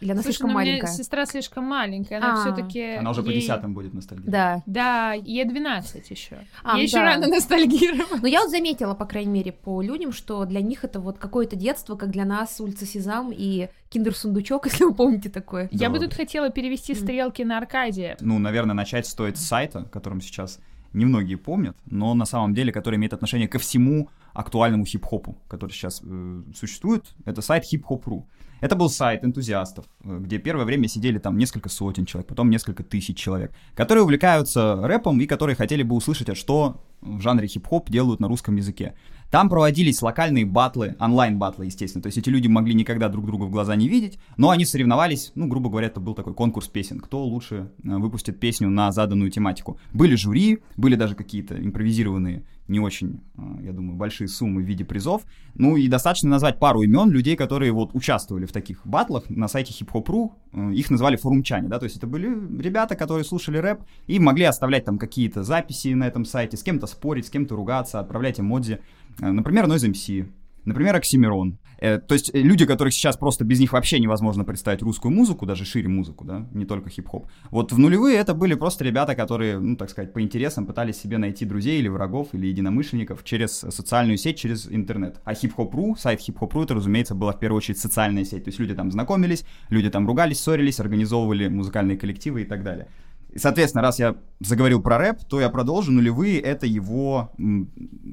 [0.00, 0.92] Или она Слушай, слишком ну, у меня маленькая?
[0.92, 2.36] сестра слишком маленькая, она А.
[2.44, 2.82] все-таки.
[2.96, 4.30] Она уже по десятым будет ностальгия.
[4.30, 4.62] Да.
[4.66, 6.38] Да, ей 12 еще.
[6.62, 7.04] А, ей еще да.
[7.04, 8.20] рано ностальгировать.
[8.22, 11.56] Но я вот заметила, по крайней мере, по людям, что для них это вот какое-то
[11.56, 15.68] детство, как для нас улица Сезам и Киндер-сундучок, если вы помните такое.
[15.70, 16.06] Я бы Да.
[16.06, 18.16] тут хотела перевести стрелки на Аркадия.
[18.20, 20.58] Ну, наверное, начать стоит с сайта, которым сейчас
[20.92, 26.02] немногие помнят, но на самом деле, который имеет отношение ко всему актуальному хип-хопу, который сейчас
[26.04, 27.14] э, существует.
[27.24, 28.24] Это сайт hip-hop.ru.
[28.60, 32.82] Это был сайт энтузиастов, э, где первое время сидели там несколько сотен человек, потом несколько
[32.82, 37.90] тысяч человек, которые увлекаются рэпом и которые хотели бы услышать, а что в жанре хип-хоп
[37.90, 38.94] делают на русском языке.
[39.30, 42.02] Там проводились локальные батлы, онлайн-батлы, естественно.
[42.02, 45.32] То есть эти люди могли никогда друг друга в глаза не видеть, но они соревновались,
[45.34, 49.30] ну, грубо говоря, это был такой конкурс песен, кто лучше э, выпустит песню на заданную
[49.30, 49.78] тематику.
[49.92, 54.84] Были жюри, были даже какие-то импровизированные, не очень, э, я думаю, большие суммы в виде
[54.84, 55.22] призов.
[55.54, 59.72] Ну и достаточно назвать пару имен людей, которые вот участвовали в таких батлах на сайте
[59.72, 60.32] hiphop.ru.
[60.52, 62.28] Э, Их назвали форумчане, да, то есть это были
[62.62, 66.86] ребята, которые слушали рэп и могли оставлять там какие-то записи на этом сайте, с кем-то
[66.86, 68.80] спорить, с кем-то ругаться, отправлять эмодзи.
[69.20, 70.26] Э, Например, Noise MC,
[70.64, 71.58] например, Оксимирон.
[71.78, 75.46] Э, То есть э, люди, которых сейчас просто без них вообще невозможно представить русскую музыку,
[75.46, 77.26] даже шире музыку, да, не только хип-хоп.
[77.50, 81.18] Вот в нулевые это были просто ребята, которые, ну, так сказать, по интересам пытались себе
[81.18, 85.20] найти друзей или врагов, или единомышленников через социальную сеть, через интернет.
[85.24, 88.44] А хип-хоп.ру, сайт хип-хоп.ру, это, разумеется, была в первую очередь социальная сеть.
[88.44, 92.88] То есть люди там знакомились, люди там ругались, ссорились, организовывали музыкальные коллективы и так далее.
[93.36, 95.90] Соответственно, раз я заговорил про рэп, то я продолжу.
[95.90, 97.32] Нулевые— это его,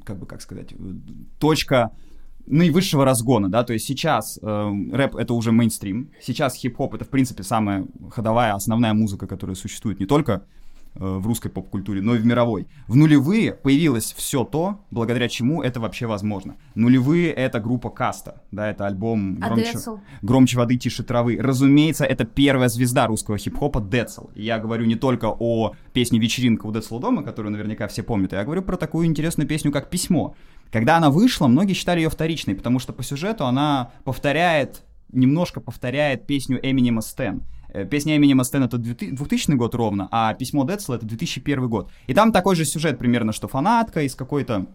[0.04, 0.76] как бы, как сказать, э,
[1.40, 1.92] точка
[2.52, 7.10] наивысшего разгона, да, то есть сейчас э, рэп это уже мейнстрим, сейчас хип-хоп это в
[7.10, 10.44] принципе самая ходовая, основная музыка, которая существует не только
[10.96, 12.68] э, в русской поп-культуре, но и в мировой.
[12.88, 16.58] В нулевые появилось все то, благодаря чему это вообще возможно.
[16.76, 19.98] Нулевые это группа Каста, да, это альбом громче, Адесл.
[20.22, 21.38] громче воды, тише травы.
[21.40, 24.26] Разумеется, это первая звезда русского хип-хопа Децл.
[24.36, 28.38] Я говорю не только о песне «Вечеринка у Децла дома», которую наверняка все помнят, а
[28.38, 30.36] я говорю про такую интересную песню, как «Письмо».
[30.72, 36.26] Когда она вышла, многие считали ее вторичной, потому что по сюжету она повторяет немножко повторяет
[36.26, 37.44] песню Эминема Стэн.
[37.70, 41.92] Э, Песня Эминема Стэн это 2000 год ровно, а письмо Децла это 2001 год.
[42.08, 44.68] И там такой же сюжет примерно, что фанатка из какой-то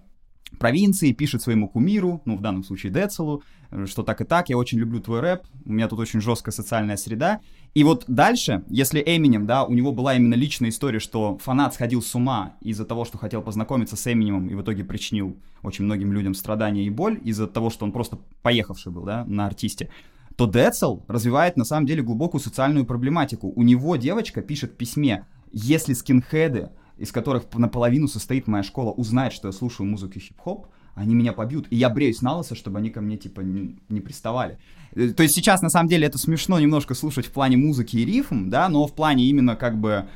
[0.59, 4.57] провинции пишет своему кумиру, ну, в данном случае Децелу, э, что так и так, я
[4.57, 7.41] очень люблю твой рэп, у меня тут очень жесткая социальная среда.
[7.75, 12.01] И вот дальше, если Эминем, да, у него была именно личная история, что фанат сходил
[12.01, 16.13] с ума из-за того, что хотел познакомиться с Эминемом и в итоге причинил очень многим
[16.13, 19.91] людям страдания и боль из-за того, что он просто поехавший был, да, на артисте,
[20.37, 23.53] то Децл развивает на самом деле глубокую социальную проблематику.
[23.55, 29.33] У него девочка пишет в письме, если скинхеды из которых наполовину состоит моя школа, узнает,
[29.33, 31.67] что я слушаю музыку хип-хоп, они меня побьют.
[31.71, 34.59] И я бреюсь на лысо, чтобы они ко мне, типа, не, не приставали.
[34.95, 38.05] Э, то есть сейчас, на самом деле, это смешно немножко слушать в плане музыки и
[38.05, 40.07] рифм, да, но в плане именно, как бы,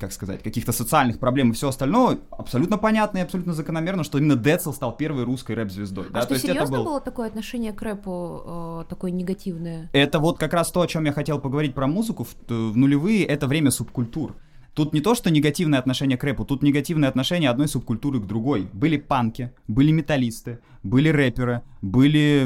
[0.00, 4.34] как сказать, каких-то социальных проблем и все остальное, абсолютно понятно и абсолютно закономерно, что именно
[4.34, 6.06] Децл стал первой русской рэп-звездой.
[6.10, 6.20] А да?
[6.20, 6.84] что, то есть серьезно это был...
[6.84, 9.90] было такое отношение к рэпу э, такое негативное?
[9.92, 12.24] Это вот как раз то, о чем я хотел поговорить про музыку.
[12.24, 14.34] В, в нулевые это время субкультур.
[14.74, 18.68] Тут не то, что негативное отношение к рэпу, тут негативное отношение одной субкультуры к другой.
[18.72, 22.44] Были панки, были металлисты, были рэперы, были,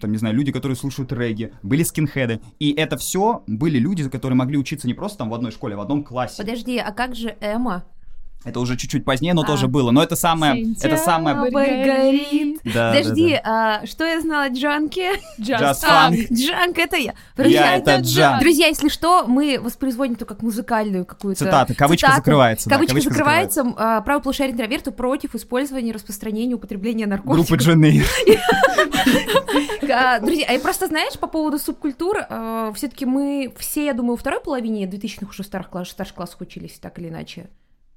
[0.00, 2.40] там, не знаю, люди, которые слушают регги, были скинхеды.
[2.58, 5.78] И это все были люди, которые могли учиться не просто там в одной школе, а
[5.78, 6.42] в одном классе.
[6.42, 7.84] Подожди, а как же Эма?
[8.42, 9.46] Это уже чуть-чуть позднее, но А.
[9.46, 9.90] тоже было.
[9.90, 10.72] Но это самое...
[10.80, 11.50] Это самое...
[11.50, 12.60] Горит.
[12.64, 13.80] Да, Подожди, да, да.
[13.82, 15.12] а что я знала о Джанке?
[15.38, 16.26] Just А, Funk.
[16.32, 17.14] Джанк, это я.
[17.36, 18.40] Я это Джан.
[18.40, 21.44] Друзья, если что, мы воспроизводим это как музыкальную какую-то...
[21.44, 22.16] Цитата, кавычка цитату.
[22.24, 23.74] закрывается, да, Кавычка кавычка закрывается.
[23.76, 27.46] а, Право полушария интроверта против использования, распространения, употребления наркотиков.
[27.48, 27.56] Группы.
[29.92, 32.18] А, Друзья, а и просто знаешь, по поводу субкультур,
[32.74, 37.08] все-таки мы все, я думаю, во второй половине 2000-х уже старших классах учились, так или
[37.08, 37.48] иначе.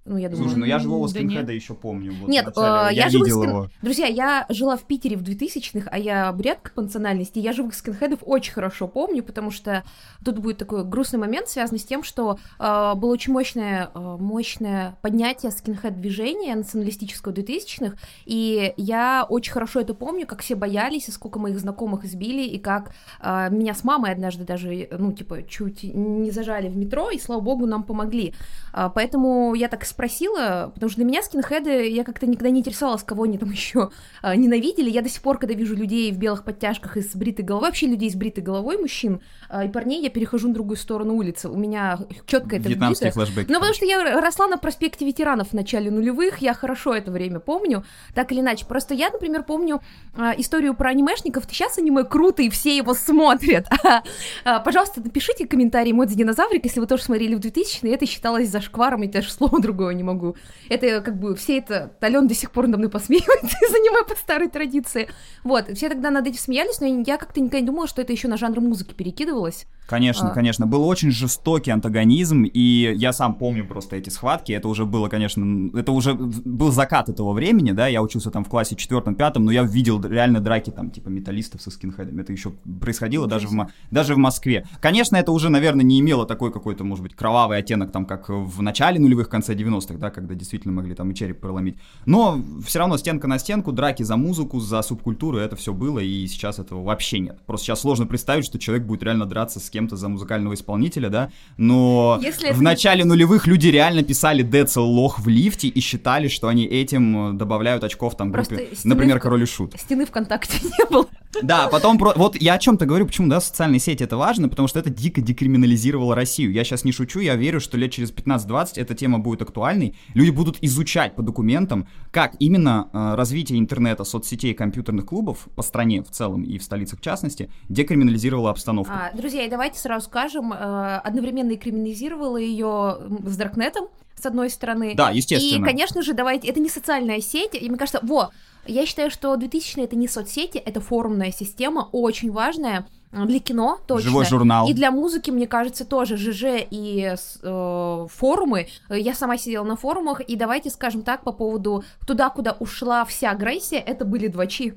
[0.06, 0.50] Ну, я думаю.
[0.50, 2.14] Слушай, ну я живого Да скинхеда еще помню.
[2.20, 2.92] вот Нет, вначале.
[2.92, 3.68] э, я живых видел скин- его.
[3.82, 8.20] Друзья, я жила в Питере в 2000-х, а я бурятка по национальности, я живых скинхедов
[8.22, 9.84] очень хорошо помню, потому что
[10.26, 14.98] тут будет такой грустный момент, связанный с тем, что э, было очень мощное, э, мощное
[15.02, 21.40] поднятие скинхед-движения националистического 2000-х, и я очень хорошо это помню, как все боялись, и сколько
[21.40, 26.32] моих знакомых избили, и как э, меня с мамой однажды даже, ну, типа, чуть не
[26.32, 28.34] зажали в метро, и, слава богу, нам помогли.
[28.74, 33.04] А, Поэтому я так спросила, потому что для меня скинхеды, я как-то никогда не интересовалась,
[33.04, 33.92] кого они там еще
[34.24, 34.90] ненавидели.
[34.90, 37.88] Я до сих пор, когда вижу людей в белых подтяжках и с бритой головой, вообще
[37.88, 41.50] людей с бритой головой, мужчин а, и парней, я перехожу на другую сторону улицы.
[41.50, 43.26] У меня четко это Вьетнамские вбито.
[43.26, 43.52] флешбеки.
[43.52, 47.40] Ну, потому что я росла на проспекте ветеранов в начале нулевых, я хорошо это время
[47.40, 48.66] помню, так или иначе.
[48.66, 49.82] Просто я, например, помню
[50.16, 51.46] а, историю про анимешников.
[51.48, 53.68] Сейчас аниме круто, и все его смотрят.
[54.46, 59.04] А, Пожалуйста, напишите комментарий мой динозаврик, если вы тоже смотрели в 2000 это считалось зашкваром,
[59.04, 60.36] и даже слова другого не могу.
[60.70, 61.92] Это как бы все это...
[62.02, 65.10] Ален до сих пор надо мной посмеивается из аниме по старой традиции.
[65.44, 68.28] Вот, все тогда над этим смеялись, но я как-то никогда не думала, что это еще
[68.28, 69.66] на жанр музыки перекидывалось.
[69.88, 70.34] Конечно, А.
[70.34, 70.66] конечно.
[70.66, 74.52] Был очень жестокий антагонизм, и я сам помню просто эти схватки.
[74.52, 78.50] Это уже было, конечно, это уже был закат этого времени, да, я учился там в
[78.50, 82.22] классе четвертом-пятом, но я видел реально драки там, типа, металлистов со скинхедами.
[82.22, 84.66] Это еще происходило даже в, даже в Москве.
[84.80, 88.62] Конечно, это уже, наверное, не имело такой какой-то, может быть, кровавый оттенок, там, как в
[88.62, 91.76] начале нулевых, конце 90-х, да, когда действительно могли там и череп проломить.
[92.06, 96.26] Но все равно стенка на стенку, драки за музыку, за субкультуру, это все было, и
[96.28, 97.40] сейчас этого вообще нет.
[97.46, 101.32] Просто сейчас сложно представить, что человек будет реально драться с кем-то за музыкального исполнителя, да,
[101.58, 105.80] но Если это в не- начале нулевых люди реально писали Децл лох в лифте и
[105.82, 109.46] считали, что они этим э, добавляют очков там Просто группе, стены например, в- Король и
[109.46, 109.76] Шут.
[109.80, 111.08] Стены ВКонтакте не было.
[111.42, 112.14] Да, потом, про...
[112.16, 115.20] вот я о чем-то говорю, почему, да, социальные сети это важно, потому что это дико
[115.20, 116.52] декриминализировало Россию.
[116.52, 119.96] Я сейчас не шучу, я верю, что лет через 15-20 эта тема будет актуальной.
[120.14, 126.04] Люди будут изучать по документам, как именно э, развитие интернета, соцсетей, компьютерных клубов по стране
[126.04, 128.94] в целом и в столицах в частности декриминализировало обстановку.
[128.94, 130.56] А, друзья, и давайте сразу скажем, э,
[131.04, 133.88] одновременно и криминализировала ее с Даркнетом,
[134.20, 134.94] с одной стороны.
[134.96, 135.64] Да, естественно.
[135.64, 138.32] И, конечно же, давайте, это не социальная сеть, и мне кажется, во,
[138.66, 144.10] я считаю, что 2000 это не соцсети, это форумная система, очень важная для кино, точно.
[144.10, 144.68] Живой журнал.
[144.68, 148.68] И для музыки, мне кажется, тоже ЖЖ и э, форумы.
[148.90, 153.32] Я сама сидела на форумах, и давайте скажем так, по поводу туда, куда ушла вся
[153.32, 154.74] агрессия, это были двачи,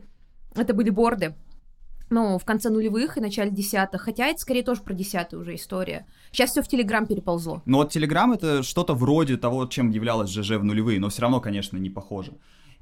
[0.55, 1.35] это были борды.
[2.09, 4.03] Ну, в конце нулевых и начале десятых.
[4.03, 6.07] Хотя это скорее тоже про десятую уже история.
[6.31, 7.63] Сейчас все в Телеграм переползло.
[7.67, 11.41] Но вот Telegram это что-то вроде того, чем являлось ЖЖ в нулевые, но все равно,
[11.41, 12.33] конечно, не похоже.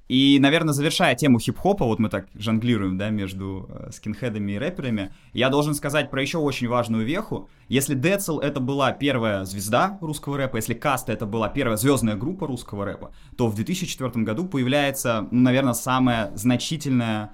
[0.07, 5.15] И, наверное, завершая тему хип-хопа, вот мы так жонглируем, да, между э, скинхедами и рэперами,
[5.33, 7.49] я должен сказать про еще очень важную веху.
[7.69, 12.47] Если Децл это была первая звезда русского рэпа, если Каста это была первая звездная группа
[12.47, 17.33] русского рэпа, то в 2004 году появляется, ну, наверное, самая значительная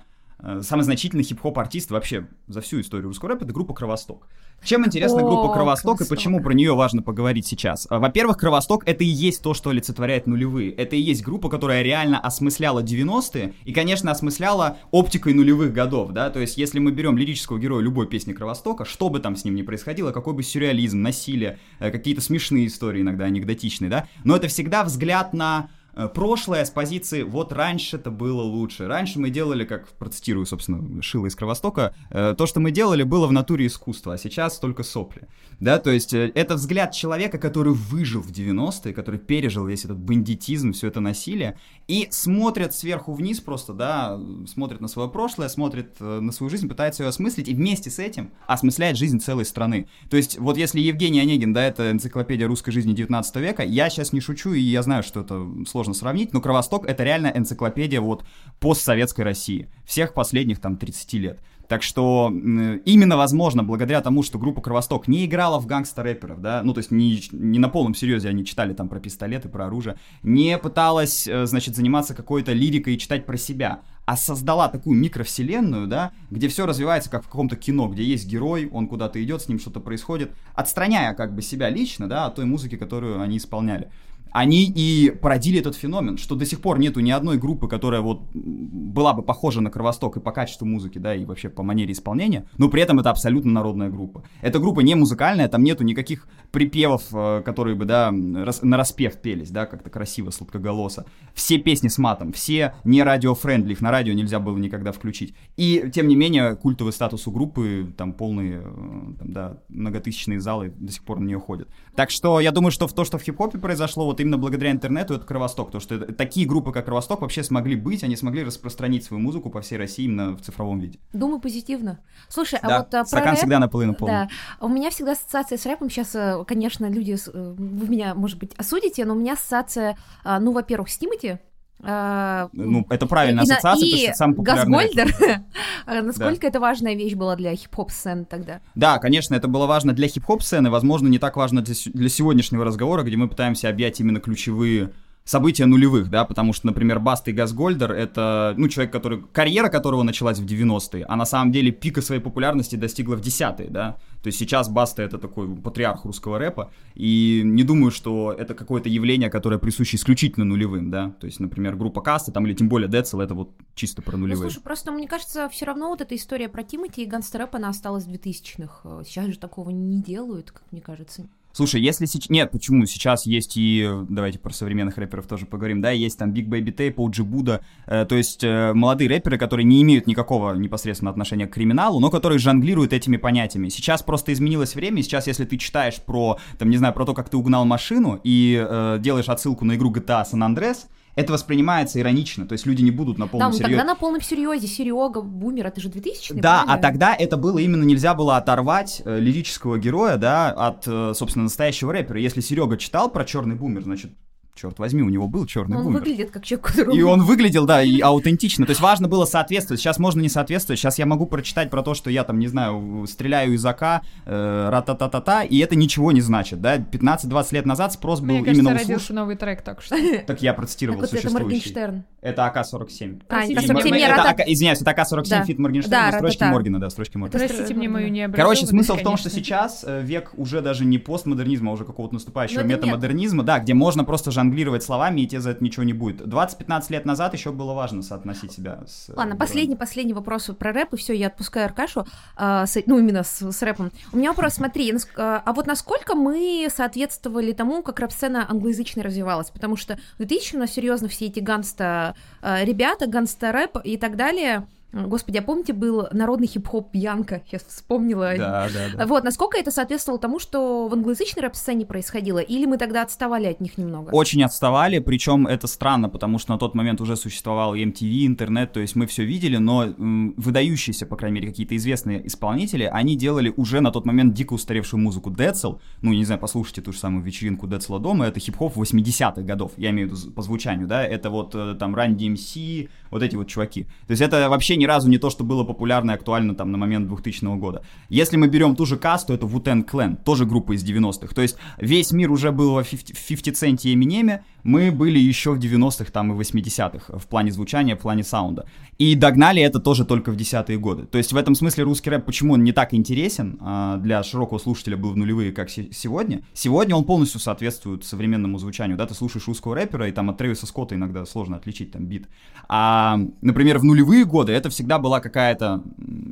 [0.63, 4.29] самый значительный хип-хоп артист вообще за всю историю русского рэпа, это группа «Кровосток».
[4.63, 6.09] Чем интересна О, группа «Кровосток» и «Кровосток».
[6.17, 7.87] почему про нее важно поговорить сейчас?
[7.89, 10.71] А, Во-первых, «Кровосток»— это и есть то, что олицетворяет нулевые.
[10.73, 16.31] Это и есть группа, которая реально осмысляла 90-е и, конечно, осмысляла оптикой нулевых годов, да,
[16.31, 19.55] то есть если мы берем лирического героя любой песни «Кровостока», что бы там с ним
[19.55, 24.49] ни происходило, какой бы сюрреализм, насилие, э, какие-то смешные истории иногда анекдотичные, да, но это
[24.49, 28.87] всегда взгляд на э, прошлое с позиции «вот раньше это было лучше».
[28.87, 33.27] Раньше мы делали, как процитирую, собственно, Шила из Кровостока, э, то, что мы делали, было
[33.27, 35.29] в натуре искусства, а сейчас только сопли.
[35.59, 39.99] Да, то есть э, это взгляд человека, который выжил в 90-е, который пережил весь этот
[39.99, 45.97] бандитизм, все это насилие, и смотрят сверху вниз просто, да, смотрят на свое прошлое, смотрят
[46.01, 49.89] э, на свою жизнь, пытаются ее осмыслить, и вместе с этим осмысляет жизнь целой страны.
[50.09, 54.13] То есть вот если Евгений Онегин, да, это энциклопедия русской жизни 19 века, я сейчас
[54.13, 58.25] не шучу, и я знаю, что это сложно сравнить, но Кровосток это реально энциклопедия вот
[58.59, 61.41] постсоветской России, всех последних там 30 лет.
[61.71, 66.75] Так что именно, возможно, благодаря тому, что группа Кровосток не играла в гангстер-рэперов, да, ну,
[66.75, 70.59] то есть не, не на полном серьезе они читали там про пистолеты, про оружие, не
[70.59, 76.11] пыталась, э, значит, заниматься какой-то лирикой и читать про себя, а создала такую микровселенную, да,
[76.33, 79.61] где все развивается как в каком-то кино, где есть герой, он куда-то идет, с ним
[79.61, 83.93] что-то происходит, отстраняя как бы себя лично, да, от той музыки, которую они исполняли
[84.33, 88.23] они и породили этот феномен, что до сих пор нету ни одной группы, которая вот
[88.35, 92.47] была бы похожа на Кровосток и по качеству музыки, да, и вообще по манере исполнения,
[92.59, 94.25] но при этом это абсолютно народная группа.
[94.41, 99.17] Эта группа не музыкальная, там нету никаких припевов, э, которые бы, да, рас- на распев
[99.17, 101.07] пелись, да, как-то красиво, сладкоголосо.
[101.35, 105.35] Все песни с матом, все не радиофрендли, их на радио нельзя было никогда включить.
[105.57, 110.73] И, тем не менее, культовый статус у группы, там полные, э, там, да, многотысячные залы
[110.79, 111.69] до сих пор на нее ходят.
[111.95, 115.15] Так что я думаю, что в то, что в хип-хопе произошло, вот именно благодаря интернету,
[115.15, 115.67] это Кровосток.
[115.67, 119.61] Потому что такие группы, как Кровосток, вообще смогли быть, они смогли распространить свою музыку по
[119.61, 120.99] всей России именно в цифровом виде.
[121.13, 122.01] Думаю, позитивно.
[122.29, 124.13] Слушай, а да, вот а, про стакан рэп- всегда наполовину полный.
[124.13, 124.29] Да,
[124.61, 125.91] у меня всегда ассоциация с рэпом.
[125.91, 130.41] Сейчас, э, конечно, люди, э, вы меня, может быть, осудите, но у меня ассоциация, а,
[130.41, 131.39] ну, во-первых, с Тимати.
[131.83, 134.37] А, Ну, это правильная и ассоциация, потому что это самый.
[134.37, 135.15] Газгольдер.
[135.87, 138.61] А Насколько это важная вещь была для хип-хоп-сцены тогда?
[138.75, 143.03] Да, конечно, это было важно для хип-хоп сцены, возможно, не так важно для сегодняшнего разговора,
[143.03, 144.91] где мы пытаемся объять именно ключевые
[145.31, 150.03] события нулевых, да, потому что, например, Баста и Газгольдер— это, ну, человек, который, карьера которого
[150.03, 154.27] началась в 90-е, а на самом деле пика своей популярности достигла в 10-е, да, то
[154.27, 159.31] есть сейчас Баста— это такой патриарх русского рэпа, и не думаю, что это какое-то явление,
[159.31, 163.21] которое присуще исключительно нулевым, да, то есть, например, группа Каста, там, или тем более Децл—
[163.23, 164.51] это вот чисто про Ну, нулевые.
[164.51, 168.05] слушай, просто мне кажется, все равно вот эта история про Тимати и гангстер-рэп, она осталась
[168.05, 169.05] в 2000-х.
[169.05, 171.29] Сейчас же такого не делают, как мне кажется.
[171.53, 172.31] Слушай, если сейчас...
[172.31, 172.87] Нет, почему?
[172.87, 173.89] Сейчас есть и...
[174.09, 175.81] Давайте про современных рэперов тоже поговорим.
[175.81, 177.61] Да, есть там Big Baby Tape, OG Buddha.
[177.87, 182.11] э, то есть э, молодые рэперы, которые не имеют никакого непосредственного отношения к криминалу, но
[182.11, 183.69] которые жонглируют этими понятиями.
[183.69, 187.29] Сейчас просто изменилось время, сейчас если ты читаешь про, там, не знаю, про то, как
[187.29, 192.47] ты угнал машину, и э, делаешь отсылку на игру GTA San Andreas, это воспринимается иронично,
[192.47, 193.77] то есть люди не будут на Да, полном ну серьезе.
[193.77, 194.67] тогда на полном серьезе.
[194.67, 199.19] Серега, Бумер, это же 2000 Да, а тогда это было именно нельзя было оторвать э,
[199.19, 202.21] лирического героя, да, от, э, собственно, настоящего рэпера.
[202.21, 204.13] Если Серега читал про черный бумер, значит,
[204.61, 206.01] черт возьми, у него был черный Он бумер.
[206.01, 206.97] выглядит как человек, который...
[206.97, 208.67] И он выглядел, да, и аутентично.
[208.67, 209.81] То есть важно было соответствовать.
[209.81, 210.79] Сейчас можно не соответствовать.
[210.81, 214.69] Сейчас я могу прочитать про то, что я там, не знаю, стреляю из АК, э,
[214.71, 216.77] ра-та-та-та-та, и это ничего не значит, да.
[216.79, 219.97] 15-20 лет назад спрос был Мне именно кажется, у родился слуш- новый трек только что.
[220.27, 221.45] Так я Так процитировал вот это существующий.
[221.45, 222.05] Моргенштерн.
[222.21, 223.23] Это АК-47.
[223.29, 225.45] А, Простите, это мне Тимми мои- Это Рата- АК, извиняюсь, это АК-47 Да.
[225.45, 225.59] feat.
[225.59, 226.45] Моргенштерна, Да, да, строчки.
[226.45, 227.39] Моргена, да, строчки Моргена.
[227.47, 228.29] Простите мне мою не.
[228.29, 232.15] Короче, смысл в том, что сейчас э, век уже даже не постмодернизма, а уже какого-то
[232.15, 232.83] наступающего нет.
[232.83, 236.21] метамодернизма, да, где можно просто жонглировать словами, и тебе за это ничего не будет.
[236.23, 239.09] 20-15 лет назад еще было важно соотносить себя с...
[239.09, 239.39] э, Ладно, героем.
[239.39, 242.05] последний, последний вопрос про рэп, и все, я отпускаю Аркашу,
[242.37, 243.93] а, с- ну, именно с, с рэпом.
[244.13, 249.51] У меня вопрос, смотри, а а вот насколько мы соответствовали тому, как рэп-сцена англоязычная развивалась?
[249.51, 252.65] Потому что в 2000 у нас серьезно все эти gangsta а,
[253.07, 254.67] ганста-рэп и так далее.
[254.93, 257.43] Господи, а помните, был народный хип-хоп Янка?
[257.47, 258.35] Сейчас вспомнила.
[258.37, 259.07] Да, да, да.
[259.07, 262.39] Вот, насколько это соответствовало тому, что в англоязычной рэп-сцене происходило?
[262.39, 264.11] Или мы тогда отставали от них немного?
[264.11, 268.73] Очень отставали, причем это странно, потому что на тот момент уже существовал и MTV, интернет,
[268.73, 273.17] то есть мы все видели, но м, выдающиеся, по крайней мере, какие-то известные исполнители, они
[273.17, 276.99] делали уже на тот момент дико устаревшую музыку Децл, ну, не знаю, послушайте ту же
[276.99, 281.05] самую вечеринку Децла дома, это хип-хоп 80-х годов, я имею в виду по звучанию, да,
[281.05, 283.85] это вот э, там Run DMC, вот эти вот чуваки.
[284.07, 286.79] То есть это вообще ни разу не то, что было популярно и актуально там на
[286.79, 287.83] момент 2000 года.
[288.09, 291.35] Если мы берем ту же касту, это Wu-Tang Clan, тоже группа из 90-х.
[291.35, 295.59] То есть весь мир уже был в 50 Cent и Эминеме, мы были еще в
[295.59, 298.67] 90-х там и 80-х в плане звучания, в плане саунда.
[298.99, 301.07] И догнали это тоже только в десятые годы.
[301.07, 304.59] То есть в этом смысле русский рэп, почему он не так интересен а, для широкого
[304.59, 306.43] слушателя был в нулевые, как сегодня?
[306.53, 308.97] Сегодня он полностью соответствует современному звучанию.
[308.97, 312.29] Да, ты слушаешь русского рэпера, и там от Трэвиса Скотта иногда сложно отличить там бит.
[312.69, 315.83] А, например, в нулевые годы это всегда была какая-то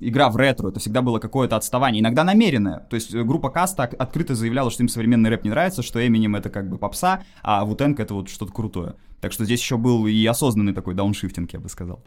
[0.01, 2.81] игра в ретро, это всегда было какое-то отставание, иногда намеренное.
[2.91, 6.51] То есть группа Каста открыто заявляла, что им современный рэп не нравится, что Эминем это
[6.51, 8.97] как бы попса, а Вутенг это вот что-то крутое.
[9.21, 12.03] Так что здесь еще был и осознанный такой дауншифтинг, я бы сказал.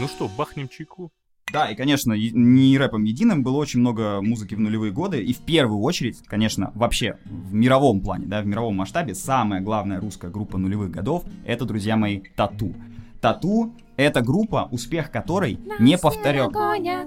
[0.00, 1.10] Ну что, бахнем чайку?
[1.52, 5.38] Да, и, конечно, не рэпом единым было очень много музыки в нулевые годы, и в
[5.38, 10.58] первую очередь, конечно, вообще в мировом плане, да, в мировом масштабе самая главная русская группа
[10.58, 12.74] нулевых годов— это, друзья мои, Тату.
[13.20, 16.50] Тату эта группа, успех которой не повторен.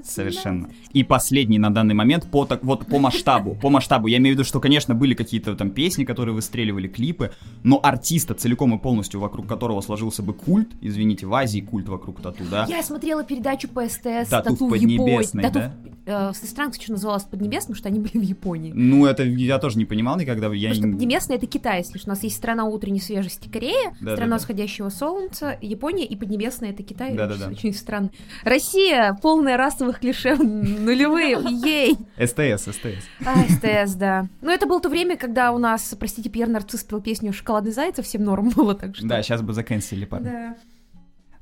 [0.03, 0.69] Совершенно.
[0.91, 3.55] И последний на данный момент по, так, вот, по масштабу.
[3.55, 4.07] По масштабу.
[4.07, 7.31] Я имею в виду, что, конечно, были какие-то там песни, которые выстреливали, клипы,
[7.63, 12.21] но артиста целиком и полностью, вокруг которого сложился бы культ, извините, в Азии культ вокруг
[12.21, 12.65] тату, да?
[12.69, 15.73] Я смотрела передачу по СТС «Тату, тату в Поднебесной», Тату да?
[16.05, 18.71] Э, странно, что называлась Поднебесным, что они были в Японии.
[18.73, 20.53] Ну, это я тоже не понимал никогда.
[20.53, 21.99] Я Потому что Поднебесная— это Китай, если.
[22.05, 24.33] У нас есть страна утренней свежести Корея, да, страна да, да.
[24.35, 27.15] восходящего солнца, Япония, и Поднебесная— это Китай.
[27.15, 27.49] Да-да-да.
[27.49, 28.11] Очень странно.
[28.43, 31.97] Россия, полная расовых клише, нулевые, ей!
[32.17, 33.05] СТС, СТС.
[33.25, 34.27] А, СТС, да.
[34.41, 37.99] Но это было то время, когда у нас, простите, Пьер Нарцисс пел песню «Шоколадный заяц»,
[37.99, 39.07] всем норм было, так что...
[39.07, 40.25] Да, сейчас бы заканчивали, парни.
[40.25, 40.55] Да.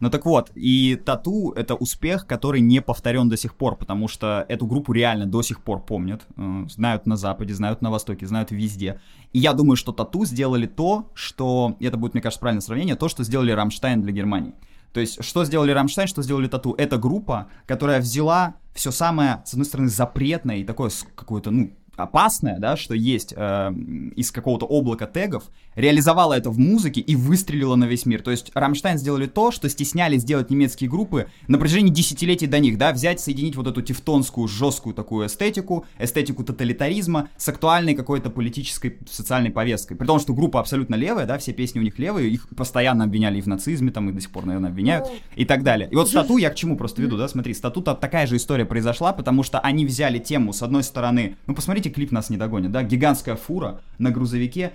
[0.01, 4.43] Ну так вот, и Тату— это успех, который не повторен до сих пор, потому что
[4.49, 8.49] эту группу реально до сих пор помнят, э, знают на Западе, знают на Востоке, знают
[8.49, 8.99] везде.
[9.31, 13.09] И я думаю, что Тату сделали то, что, это будет, мне кажется, правильное сравнение, то,
[13.09, 14.55] что сделали Рамштайн для Германии.
[14.93, 16.73] То есть, что сделали Рамштайн, что сделали Тату?
[16.77, 22.57] Это группа, которая взяла все самое, с одной стороны, запретное и такое какое-то, ну, опасное,
[22.59, 23.73] да, что есть э,
[24.15, 25.43] из какого-то облака тегов,
[25.75, 28.21] реализовала это в музыке и выстрелила на весь мир.
[28.21, 32.77] То есть Рамштайн сделали то, что стеснялись делать немецкие группы на протяжении десятилетий до них,
[32.77, 38.97] да, взять, соединить вот эту тевтонскую жесткую такую эстетику, эстетику тоталитаризма с актуальной какой-то политической,
[39.09, 39.95] социальной повесткой.
[39.95, 43.37] При том, что группа абсолютно левая, да, все песни у них левые, их постоянно обвиняли
[43.37, 45.89] и в нацизме, там, и до сих пор, наверное, обвиняют, и так далее.
[45.91, 49.13] И вот стату я к чему просто веду, да, смотри, статута такая же история произошла,
[49.13, 52.83] потому что они взяли тему, с одной стороны, ну, посмотрите, клип нас не догонит, да,
[52.83, 54.73] гигантская фура на грузовике,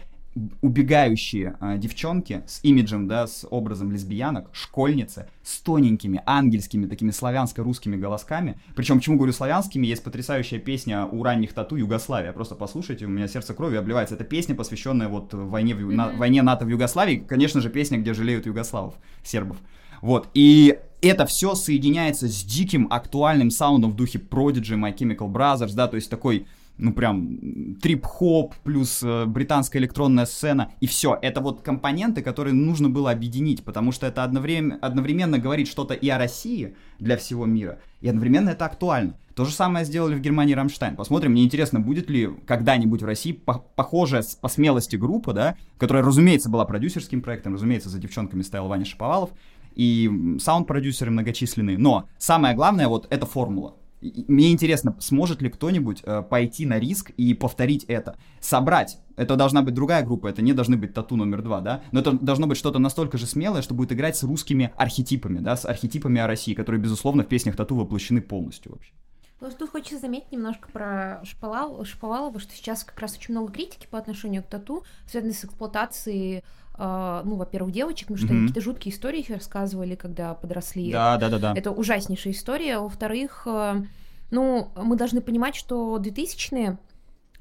[0.61, 7.97] убегающие а, девчонки с имиджем, да, с образом лесбиянок, школьницы, с тоненькими, ангельскими, такими славянско-русскими
[7.97, 8.59] голосками.
[8.75, 12.33] Причем, почему говорю славянскими, есть потрясающая песня у ранних тату Югославия.
[12.33, 14.15] Просто послушайте, у меня сердце крови обливается.
[14.15, 17.17] Это песня, посвященная вот войне, в, на, войне НАТО в Югославии.
[17.17, 18.95] Конечно же, песня, где жалеют югославов,
[19.25, 19.57] сербов.
[20.03, 25.75] Вот, и это все соединяется с диким актуальным саундом в духе Prodigy, My Chemical Brothers,
[25.75, 26.47] да, то есть такой
[26.79, 31.19] ну прям трип-хоп плюс э, британская электронная сцена, и все.
[31.21, 36.09] Это вот компоненты, которые нужно было объединить, потому что это одновременно, одновременно говорит что-то и
[36.09, 39.15] о России для всего мира, и одновременно это актуально.
[39.35, 40.97] То же самое сделали в Германии Рамштайн.
[40.97, 46.03] Посмотрим, мне интересно, будет ли когда-нибудь в России по похожая по смелости группа, да, которая,
[46.03, 49.31] разумеется, была продюсерским проектом, разумеется, за девчонками стоял Ваня Шаповалов,
[49.75, 50.11] и
[50.41, 51.77] саунд-продюсеры многочисленные.
[51.77, 53.75] Но самое главное, вот эта формула
[54.29, 58.17] мне интересно, сможет ли кто-нибудь э, пойти на риск и повторить это.
[58.41, 58.99] Собрать.
[59.17, 61.83] Это должна быть другая группа, это не должны быть тату номер два, да?
[61.93, 65.57] Но это должно быть что-то настолько же смелое, что будет играть с русскими архетипами, да,
[65.57, 68.93] с архетипами о России, которые, безусловно, в песнях тату воплощены полностью вообще.
[69.41, 73.87] Ну, тут хочется заметить немножко про Шаповалова, Шаповалова, что сейчас как раз очень много критики
[73.91, 76.43] по отношению к тату, связанной с эксплуатацией
[76.79, 78.41] ну, во-первых, девочек, потому что mm-hmm.
[78.41, 80.93] какие-то жуткие истории их рассказывали, когда подросли.
[80.93, 81.55] Да, да, да, да.
[81.57, 82.79] Это ужаснейшая история.
[82.79, 83.87] Во-вторых, uh,
[84.31, 86.79] ну, мы должны понимать, что 2000-е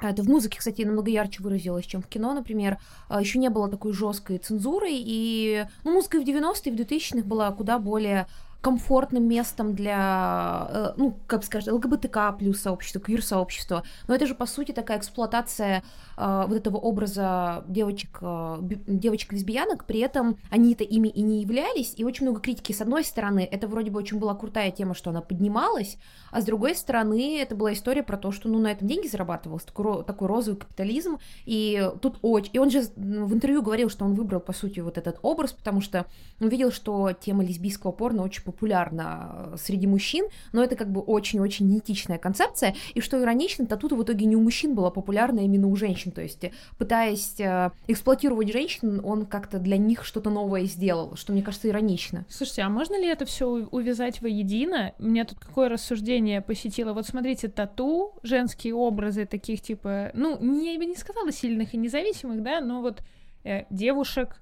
[0.01, 2.77] это в музыке, кстати, намного ярче выразилось, чем в кино, например.
[3.09, 7.79] Еще не было такой жесткой цензуры, и ну, музыка в 90-е, в 2000-х была куда
[7.79, 8.27] более
[8.65, 13.83] комфортным местом для, э, ну, как сказать, ЛГБТК плюс сообщества, квир-сообщества.
[14.07, 15.83] Но это же, по сути, такая эксплуатация
[16.17, 18.57] э, вот этого образа девочек, э,
[18.87, 22.71] девочек-лесбиянок, при этом они это ими и не являлись, и очень много критики.
[22.71, 25.97] С одной стороны, это вроде бы очень была крутая тема, что она поднималась,
[26.31, 29.67] а с другой стороны, это была история про то, что, ну, на этом деньги зарабатывался,
[29.67, 32.49] такой, такой розовый капитализм, и тут очень...
[32.53, 35.81] И он же в интервью говорил, что он выбрал, по сути, вот этот образ, потому
[35.81, 36.07] что
[36.41, 41.01] он видел, что тема лесбийского порно очень популярно э, среди мужчин, но это как бы
[41.01, 45.43] очень-очень неэтичная концепция, и что иронично, тату в итоге не у мужчин была популярна, а
[45.43, 46.43] именно у женщин, то есть
[46.77, 52.25] пытаясь э, эксплуатировать женщин, он как-то для них что-то новое сделал, что мне кажется иронично.
[52.29, 54.93] Слушайте, а можно ли это все увязать воедино?
[54.99, 56.93] Мне тут какое рассуждение посетило.
[56.93, 61.77] Вот смотрите, тату, женские образы таких типа, ну, не, я бы не сказала сильных и
[61.77, 63.01] независимых, да, но вот
[63.43, 64.41] э, девушек,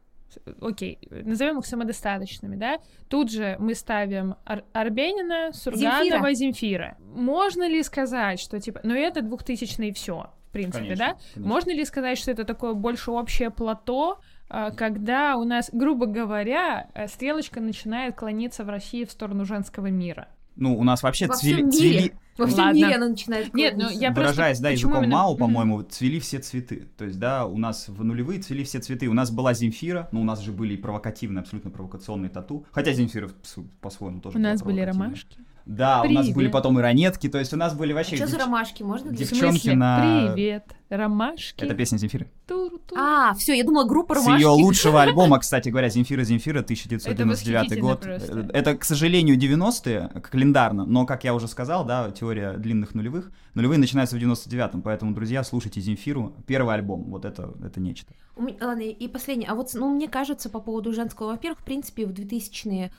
[0.62, 6.34] окей, назовем их самодостаточными, да, тут же мы ставим Ар- Арбенина, Сурганова, Земфира.
[6.34, 6.98] Земфира.
[7.16, 11.14] Можно ли сказать, что типа, ну это 2000 и все, в принципе, конечно, да?
[11.34, 11.54] Конечно.
[11.54, 14.20] Можно ли сказать, что это такое больше общее плато,
[14.50, 19.88] а, когда у нас, грубо говоря, э, стрелочка начинает клониться в России в сторону женского
[19.88, 20.28] мира?
[20.56, 21.70] Ну, у нас вообще Во цвели...
[21.70, 22.14] всем мире.
[22.38, 22.78] Во всем Ладно.
[22.78, 24.64] мире она начинает Нет, ну я Выражаясь, просто...
[24.64, 26.88] да, почему языком именно- Мао, по-моему, цвели все цветы.
[26.98, 29.08] То есть, да, у нас в нулевые цвели все цветы.
[29.08, 32.66] У нас была Земфира, но у нас же были и провокативные, абсолютно провокационные тату.
[32.72, 33.30] Хотя Земфира
[33.82, 35.38] по-своему тоже У нас были ромашки.
[35.66, 36.52] Да, у нас были Привет.
[36.52, 38.18] потом и ранетки, то есть у нас были вообще...
[38.18, 41.64] Что за ромашки, можно для Девчонки на- Привет, ромашки.
[41.64, 42.30] Это песня Земфиры.
[42.48, 42.98] Тур-тур.
[43.00, 44.42] А, все, я думала, группа С ромашки.
[44.42, 48.02] ее лучшего альбома, кстати говоря, Земфира Земфира 1999 Это год.
[48.02, 48.50] просто.
[48.54, 53.32] Это, к сожалению, 90-е календарно, но, как я уже сказал, да, теория длинных нулевых.
[53.54, 56.34] Нулевые начинаются в 99-м, поэтому, друзья, слушайте Земфиру.
[56.46, 58.14] Первый альбом, вот это, это нечто.
[58.36, 59.50] Ладно, и последнее.
[59.50, 62.92] А вот, ну, мне кажется, по поводу женского, во-первых, в принципе, в 2000-е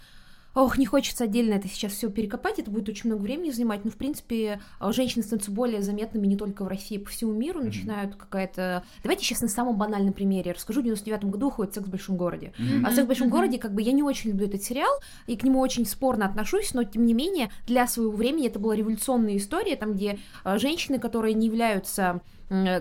[0.54, 3.90] Ох, не хочется отдельно это сейчас все перекопать, это будет очень много времени занимать, но,
[3.90, 7.66] в принципе, а, женщины становятся более заметными не только в России, по всему миру, Мгм.
[7.68, 8.84] начинают какая-то...
[9.02, 10.80] Давайте сейчас на самом банальном примере расскажу.
[10.80, 12.52] В 99 году уходит «Секс в большом городе».
[12.58, 12.86] Мгм.
[12.86, 13.36] А «Секс в большом Мгм.
[13.36, 14.92] городе», как бы, я не очень люблю этот сериал,
[15.26, 18.76] и к нему очень спорно отношусь, но, тем не менее, для своего времени это была
[18.76, 22.20] революционная история, там, где а, женщины, которые не являются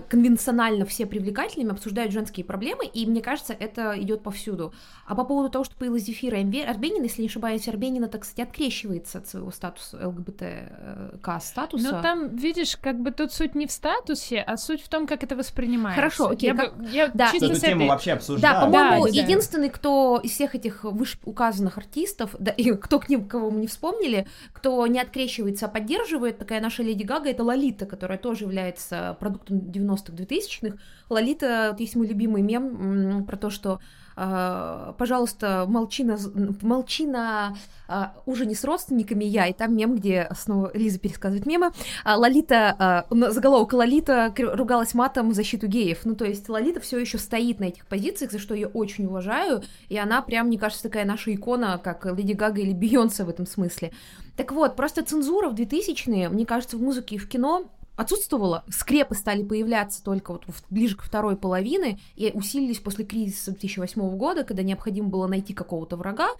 [0.08, 4.72] конвенционально все привлекательными, обсуждают женские проблемы, и мне кажется, это идет повсюду.
[5.06, 9.18] А по поводу того, что появилась Зефира Арбенина, если не ошибаюсь, Арбенина, так кстати, открещивается
[9.18, 11.92] от своего статуса ЛГБТК статуса.
[11.92, 15.22] Но там, видишь, как бы тут суть не в статусе, а суть в том, как
[15.22, 15.96] это воспринимается.
[16.00, 17.30] Хорошо, окей, Я, как- бы- я да.
[17.30, 18.60] чисто Эту с тему этой- вообще Да, обсуждали.
[18.64, 19.22] по-моему, Да, да, да.
[19.22, 23.66] единственный, кто из всех этих вышеуказанных артистов, да, и кто к ним, кого мы не
[23.66, 29.16] вспомнили, кто не открещивается, а поддерживает, такая наша Леди Гага, это Лолита, которая тоже является
[29.20, 30.76] продуктом 90-х, 2000-х.
[31.10, 33.80] Лолита, вот есть мой любимый мем про то, что
[34.16, 36.16] а, пожалуйста, молчи на,
[36.62, 37.56] молчи на
[37.88, 41.72] а, ужине с родственниками я, и там мем, где снова Лиза пересказывает мемы,
[42.04, 46.98] а, Лолита, а, заголовок Лолита ругалась матом в защиту геев, ну то есть Лолита все
[46.98, 50.84] еще стоит на этих позициях, за что я очень уважаю, и она прям, мне кажется,
[50.84, 53.92] такая наша икона, как Леди Гага или Бейонсе в этом смысле.
[54.36, 57.64] Так вот, просто цензура в 2000-е, мне кажется, в музыке и в кино
[57.96, 58.64] отсутствовала.
[58.68, 64.44] Скрепы стали появляться только вот ближе к второй половины и усилились после кризиса 2008 года,
[64.44, 66.30] когда необходимо было найти какого-то врага.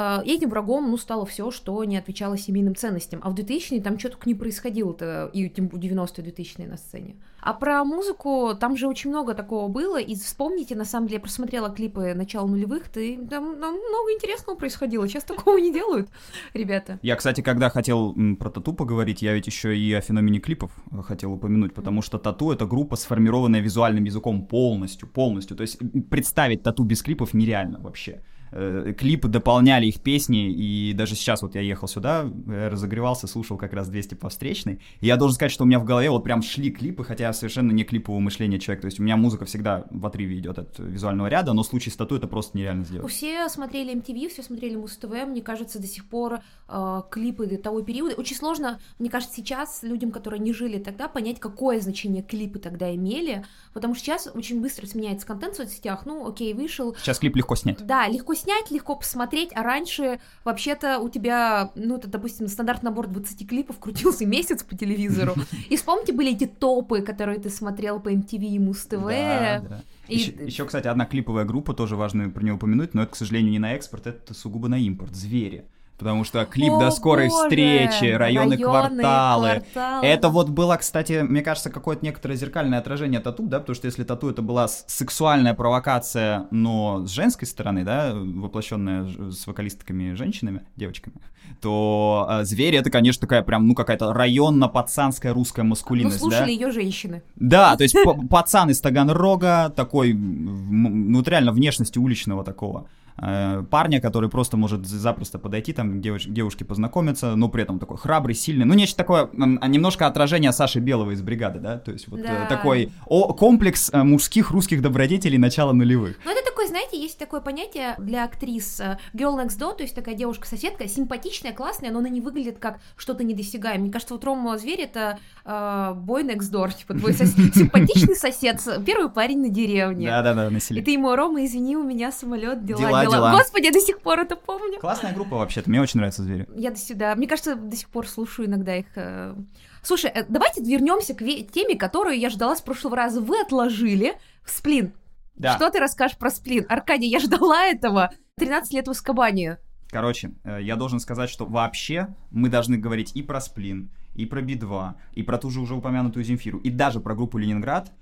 [0.00, 3.18] А, И этим врагом, ну, стало все, что не отвечало семейным ценностям.
[3.24, 7.16] А в 2000-е там что только не происходило-то, и тем 90-е, 2000-е на сцене.
[7.40, 11.20] А про музыку там же очень много такого было, и вспомните, на самом деле, я
[11.20, 16.08] просмотрела клипы начала нулевых, ты, там, там много интересного происходило, сейчас такого не делают,
[16.54, 17.00] ребята.
[17.02, 21.02] Я, кстати, когда хотел про тату поговорить, я ведь еще и о феномене клипов э,
[21.02, 25.56] хотел упомянуть, потому что тату это группа, сформированная визуальным языком полностью, полностью.
[25.56, 28.22] То есть представить тату без клипов нереально вообще.
[28.52, 33.56] Э, Клипы дополняли их песни, и даже сейчас вот я ехал сюда, э, разогревался, слушал
[33.56, 36.24] как раз 200 по встречной, и я должен сказать, что у меня в голове вот
[36.24, 39.44] прям шли клипы, хотя я совершенно не клипового мышления человек, то есть у меня музыка
[39.44, 42.84] всегда в отрыве идет от визуального ряда, но в случае с тату это просто нереально
[42.84, 43.10] сделать.
[43.10, 48.14] Все смотрели MTV, все смотрели Муз-ТВ, мне кажется, до сих пор э, клипы того периода.
[48.14, 52.94] Очень сложно, мне кажется, сейчас людям, которые не жили тогда, понять, какое значение клипы тогда
[52.94, 56.06] имели, потому что сейчас очень быстро сменяется контент в соцсетях.
[56.06, 57.84] Ну, окей, вышел, Сейчас клип легко снять.
[57.84, 63.06] Да, легко снять, легко посмотреть, а раньше вообще-то у тебя, ну, это, допустим, стандартный набор
[63.08, 65.34] 20 клипов крутился месяц по телевизору.
[65.68, 68.90] И вспомните, были эти топы, которые ты смотрел по MTV и Муз-ТВ.
[69.02, 69.82] Да, да.
[70.08, 73.16] И- Еще, еще, кстати, одна клиповая группа, тоже важно про нее упомянуть, но это, к
[73.16, 75.64] сожалению, не на экспорт, это сугубо на импорт, звери.
[75.98, 79.62] Потому что клип О, до скорой боже, встречи, районы, кварталы.
[79.72, 80.06] кварталы.
[80.06, 84.04] Это вот было, кстати, мне кажется, какое-то некоторое зеркальное отражение тату, да, потому что если
[84.04, 91.16] тату это была сексуальная провокация, но с женской стороны, да, воплощенная с вокалистками женщинами, девочками,
[91.60, 96.20] то а, звери это, конечно, такая прям, ну, какая-то районно-пацанская русская Ну, маскулинность, да?
[96.20, 97.22] слушали ее женщины.
[97.36, 97.96] Да, то есть
[98.30, 102.86] пацан из Таганрога, такой, ну реально внешности уличного такого
[103.20, 107.96] э, парня, который просто может запросто подойти, там девуш- девушке познакомиться, но при этом такой
[107.98, 108.64] храбрый, сильный.
[108.64, 109.28] Ну, нечто такое,
[109.60, 111.78] а немножко отражение Саши Белого из бригады, да?
[111.78, 112.46] То есть вот э, Да.
[112.46, 116.16] такой о, комплекс э, мужских русских добродетелей начала нулевых.
[116.24, 119.94] Ну, это такой знаете, есть такое понятие для актрис э, girl next door, то есть
[119.94, 123.82] такая девушка-соседка, симпатичная, классная, но она не выглядит как что-то недосягаемое.
[123.84, 129.08] Мне кажется, вот Рома Зверь это э, next door, типа твой сос- симпатичный сосед, первый
[129.10, 130.06] парень на деревне.
[130.08, 130.84] Да-да-да, И население.
[130.84, 133.14] ты ему, Рома, извини, у меня самолет, дела, Дела, дела.
[133.16, 133.32] дела.
[133.32, 134.78] Господи, я до сих пор это помню.
[134.80, 136.46] Классная группа вообще-то, мне очень нравятся звери.
[136.54, 138.86] Я до сюда, мне кажется, до сих пор слушаю иногда их.
[138.96, 139.34] э.
[139.82, 143.20] Слушай, э, давайте вернемся к теме, которую я ждала с прошлого раза.
[143.20, 144.14] Вы отложили
[144.44, 144.92] сплин.
[145.36, 145.54] Да.
[145.56, 146.66] Что ты расскажешь про сплин?
[146.68, 148.10] Аркадий, я ждала этого.
[148.38, 149.58] 13 лет в Аскабане.
[149.90, 154.42] Короче, э, я должен сказать, что вообще мы должны говорить и про Сплин, и про
[154.42, 157.92] Би-2, и про ту же уже упомянутую Земфиру, и даже про группу Ленинград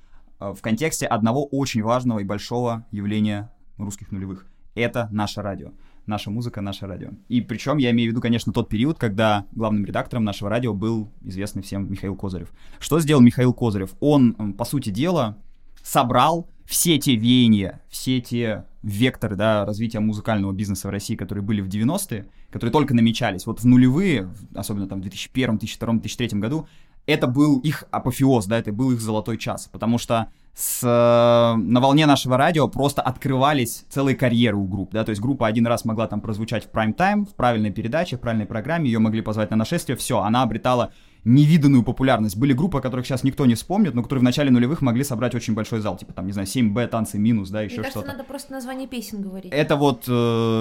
[0.40, 4.46] э, в контексте одного очень важного и большого явления русских нулевых.
[4.74, 5.72] Это наше радио.
[6.06, 7.10] Наша музыка, наше радио.
[7.28, 11.10] И причем я имею в виду, конечно, тот период, когда главным редактором нашего радио был
[11.22, 12.52] известный всем Михаил Козырев.
[12.78, 13.96] Что сделал Михаил Козырев?
[13.98, 15.36] Он, по сути дела,
[15.82, 21.60] собрал все те веяния, все те векторы да, развития музыкального бизнеса в России, которые были
[21.60, 23.46] в 90-е, которые только намечались.
[23.46, 26.66] Вот в нулевые, особенно там в 2001, 2002, 2003 году,
[27.06, 31.80] это был их апофеоз, да, это был их золотой час, потому что с, э, на
[31.80, 35.84] волне нашего радио просто открывались целые карьеры у групп, да, то есть группа один раз
[35.84, 39.56] могла там прозвучать в прайм-тайм, в правильной передаче, в правильной программе, ее могли позвать на
[39.56, 40.92] нашествие, все, она обретала
[41.26, 42.36] невиданную популярность.
[42.36, 45.34] Были группы, о которых сейчас никто не вспомнит, но которые в начале нулевых могли собрать
[45.34, 48.06] очень большой зал, типа там, не знаю, 7Б, танцы минус, да, еще что-то.
[48.06, 49.52] надо просто название песен говорить.
[49.52, 50.04] Это вот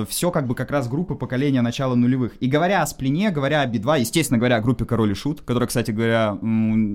[0.09, 2.35] все как бы как раз группы поколения начала нулевых.
[2.39, 5.67] И говоря о Сплине, говоря о Би-2, естественно говоря о группе Король и Шут, которая,
[5.67, 6.37] кстати говоря,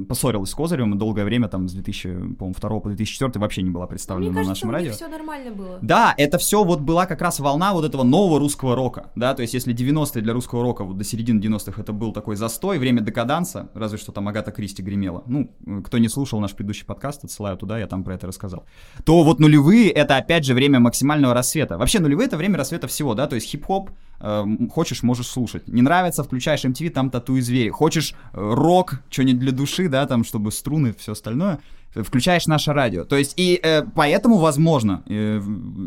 [0.09, 4.33] поссорилась с Козыревым и долгое время, там, с 2002 по 2004 вообще не была представлена
[4.33, 4.93] Мне на кажется, нашем радио.
[4.93, 5.79] все нормально было.
[5.81, 9.43] Да, это все вот была как раз волна вот этого нового русского рока, да, то
[9.43, 13.01] есть если 90-е для русского рока вот до середины 90-х это был такой застой, время
[13.01, 17.25] декаданса, разве что там Агата Кристи гремела, ну, э, кто не слушал наш предыдущий подкаст,
[17.25, 18.65] отсылаю туда, я там про это рассказал,
[19.05, 21.79] то вот нулевые это опять же время максимального рассвета.
[21.79, 23.91] Вообще нулевые это время рассвета всего, да, то есть хип-хоп,
[24.21, 29.01] э, хочешь, можешь слушать, не нравится, включаешь MTV, там тату и звери, хочешь э, рок,
[29.11, 31.61] что-нибудь для души, да, там, чтобы струны, все остальное,
[31.95, 33.05] включаешь наше радио.
[33.05, 35.41] То есть, и э, поэтому, возможно, э,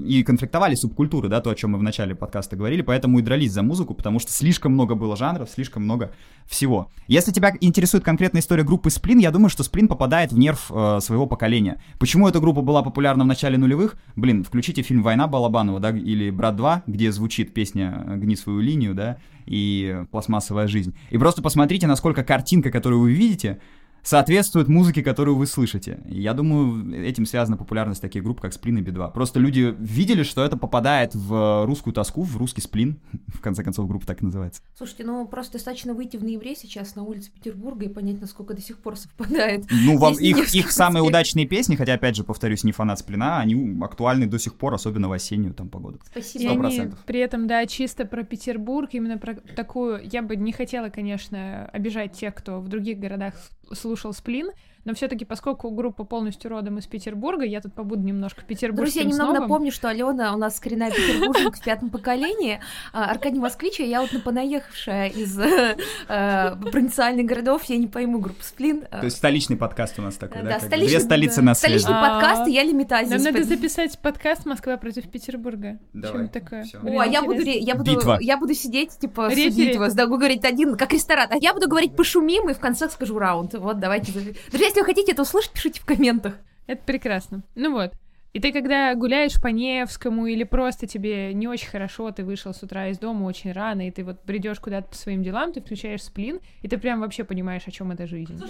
[0.06, 3.54] и конфликтовали субкультуры, да, то, о чем мы в начале подкаста говорили, поэтому и дрались
[3.54, 6.12] за музыку, потому что слишком много было жанров, слишком много
[6.46, 6.92] всего.
[7.08, 11.00] Если тебя интересует конкретная история группы Сплин, я думаю, что Сплин попадает в нерв э,
[11.02, 11.82] своего поколения.
[12.00, 13.96] Почему эта группа была популярна в начале нулевых?
[14.16, 18.94] Блин, включите фильм «Война» Балабанова, да, или «Брат 2», где звучит песня «Гни свою линию»,
[18.94, 20.96] да, и «Пластмассовая жизнь».
[21.12, 23.60] И просто посмотрите, насколько картинка, которую вы видите,
[24.04, 26.00] соответствует музыке, которую вы слышите.
[26.06, 29.14] И я думаю, этим связана популярность таких групп, как Сплин и Би-2.
[29.14, 33.00] Просто люди видели, что это попадает в русскую тоску, в русский сплин.
[33.34, 34.62] В конце концов, группа так и называется.
[34.78, 38.62] Слушайте, ну просто достаточно выйти в ноябре сейчас на улице Петербурга и понять, насколько до
[38.62, 39.66] сих пор совпадает.
[39.70, 43.80] Ну, вам, их, их самые удачные песни, хотя, опять же, повторюсь, не фанат Сплина, они
[43.82, 45.98] актуальны до сих пор, особенно в осеннюю там погоду.
[45.98, 46.42] И Спасибо.
[46.42, 47.00] Сто они процентов.
[47.06, 50.02] при этом, да, чисто про Петербург, именно про такую...
[50.04, 53.36] Я бы не хотела, конечно, обижать тех, кто в других городах
[53.72, 54.52] слушал Сплин,
[54.86, 59.04] но все таки поскольку группа полностью родом из Петербурга, я тут побуду немножко петербургским Друзья,
[59.04, 59.50] немного снобом.
[59.50, 62.60] напомню, что Алена у нас коренная петербурженка в пятом поколении,
[62.92, 65.78] а Аркадий Москвич, а я вот понаехавшая из э,
[66.08, 68.82] э, провинциальных городов, я не пойму группу Сплин.
[68.82, 70.60] То есть столичный подкаст у нас такой, да?
[70.60, 71.80] Две столицы на связи.
[71.80, 73.12] Столичный А, подкаст, и я лимитазис.
[73.12, 75.80] Нам надо записать подкаст «Москва против Петербурга».
[75.94, 76.66] Давай, такое.
[76.84, 78.18] О, а я буду, я, буду, Битва.
[78.22, 81.28] я буду сидеть, типа, судить вас, да, буду говорить один, как ресторан.
[81.32, 83.54] А я буду говорить пошумим, и в конце скажу раунд.
[83.54, 84.12] Вот, давайте.
[84.52, 86.34] Друзья, если вы хотите это услышать, пишите в комментах.
[86.66, 87.44] Это прекрасно.
[87.54, 87.92] Ну вот.
[88.34, 92.64] И ты, когда гуляешь по Невскому или просто тебе не очень хорошо, ты вышел с
[92.64, 96.02] утра из дома очень рано, и ты вот бредешь куда-то по своим делам, ты включаешь
[96.02, 98.42] сплин, и ты прям вообще понимаешь, о чем эта жизнь.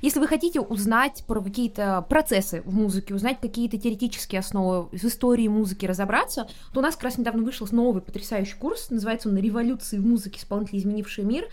[0.00, 5.48] Если вы хотите узнать про какие-то процессы в музыке, узнать какие-то теоретические основы из истории
[5.48, 9.98] музыки, разобраться, то у нас как раз недавно вышел новый потрясающий курс, называется он «Революции
[9.98, 10.38] в музыке.
[10.38, 11.48] Исполнители, изменившие мир»,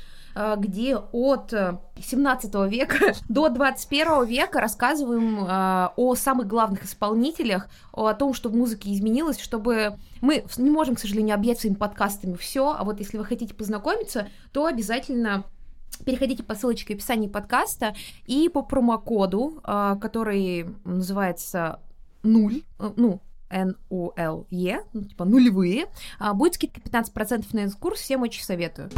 [0.58, 8.14] где от э, 17 века до 21 века рассказываем э, о самых главных исполнителях, о
[8.14, 12.74] том, что в музыке изменилось, чтобы мы не можем, к сожалению, объять своими подкастами все,
[12.78, 15.44] а вот если вы хотите познакомиться, то обязательно
[16.06, 21.80] переходите по ссылочке в описании подкаста и по промокоду, который называется
[22.24, 25.88] нуль, э, ну, N-U-L-E, ну, типа нулевые,
[26.20, 28.90] а, будет скидка 15% на этот всем очень советую.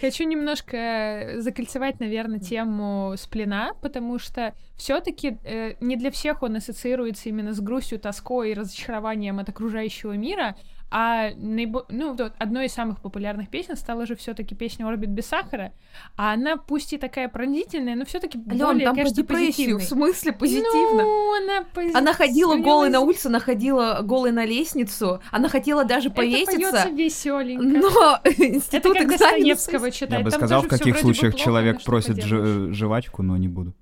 [0.00, 5.38] Хочу немножко закольцевать, наверное, тему сплина, потому что все-таки
[5.80, 10.56] не для всех он ассоциируется именно с грустью, тоской и разочарованием от окружающего мира,
[10.90, 11.84] А наибо...
[11.90, 15.72] ну, вот одной из самых популярных песен стала же все-таки песня «Орбит без сахара»,
[16.16, 19.80] а она пусть и такая пронзительная, но все-таки более, там депрессию, позитивной.
[19.80, 21.02] в смысле позитивно?
[21.02, 25.50] Ну, она пози- Она ходила неё голой на улицу, она ходила голой на лестницу, она
[25.50, 27.64] хотела даже Это повеситься, поется веселенько.
[27.64, 29.08] но Это институт как.
[29.08, 30.18] Достоевского читать.
[30.18, 33.74] Я бы сказал, в каких случаях человек просит жвачку, но не буду.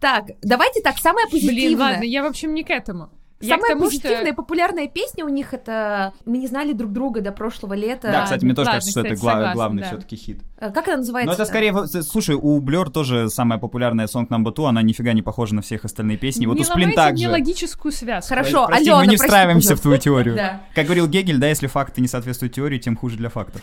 [0.00, 1.66] Так, давайте так, самое позитивное.
[1.66, 3.10] Блин, ладно, я в общем не к этому.
[3.40, 4.34] Я Самая тому, позитивная что...
[4.34, 8.08] популярная песня у них это «Мы не знали друг друга до прошлого лета».
[8.10, 9.88] Да, кстати, мне тоже ладно, кажется, что это кстати, гла- согласна, главный да.
[9.88, 10.40] все-таки хит.
[10.58, 11.28] Э, Как она называется?
[11.28, 15.22] Но это скорее, слушай, у Blur тоже самая популярная Song Number Two, она нифига не
[15.22, 16.46] похожа на всех остальные песни.
[16.46, 17.30] Вот не у Сплин ломайте так мне же.
[17.30, 18.28] логическую связку.
[18.30, 20.34] Хорошо, Прости, Алена, мы не прости, встраиваемся в твою теорию.
[20.34, 20.62] Да.
[20.74, 23.62] Как говорил Гегель, да, если факты не соответствуют теории, тем хуже для фактов.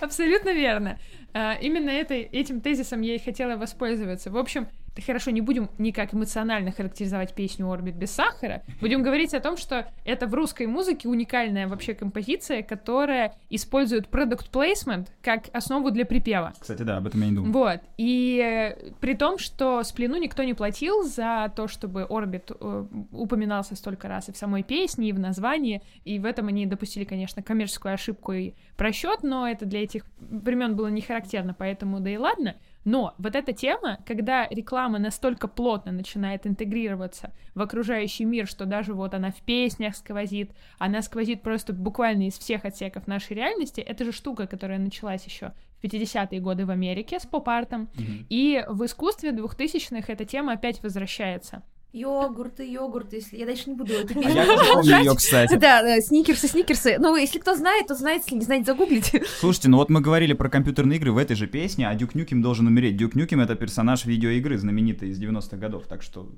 [0.00, 0.98] Абсолютно верно.
[1.34, 4.30] А, Именно этой, этим тезисом я и хотела воспользоваться.
[4.30, 4.68] В общем,
[5.02, 8.62] хорошо, не будем никак эмоционально характеризовать песню «Орбит без сахара».
[8.80, 14.50] Будем говорить о том, что это в русской музыке уникальная вообще композиция, которая использует product
[14.50, 16.52] placement как основу для припева.
[16.58, 17.52] Кстати, да, об этом я не думал.
[17.52, 17.80] Вот.
[17.96, 23.76] И э, при том, что Сплину никто не платил за то, чтобы Орбит э, упоминался
[23.76, 27.42] столько раз и в самой песне, и в названии, и в этом они допустили, конечно,
[27.42, 32.16] коммерческую ошибку и просчет, но это для этих времен было не характерно, поэтому да и
[32.16, 32.56] ладно.
[32.86, 38.94] Но вот эта тема, когда реклама настолько плотно начинает интегрироваться в окружающий мир, что даже
[38.94, 44.04] вот она в песнях сквозит, она сквозит просто буквально из всех отсеков нашей реальности, это
[44.04, 48.26] же штука, которая началась еще в 50-е годы в Америке с поп-артом, Мгм.
[48.30, 51.62] и в искусстве 2000-х эта тема опять возвращается.
[51.96, 55.04] Йогурты, йогурты, если я дальше не буду эту А песню я помню продолжать.
[55.06, 55.54] ее, кстати.
[55.56, 56.98] Да, да, сникерсы, сникерсы.
[56.98, 59.24] Ну, если кто знает, то знает, если не знаете, загуглите.
[59.40, 62.42] Слушайте, ну вот мы говорили про компьютерные игры в этой же песне, а Дюк Нюкем
[62.42, 62.98] должен умереть.
[62.98, 66.28] Дюк Нюкем— это персонаж видеоигры, знаменитый из 90-х годов, так что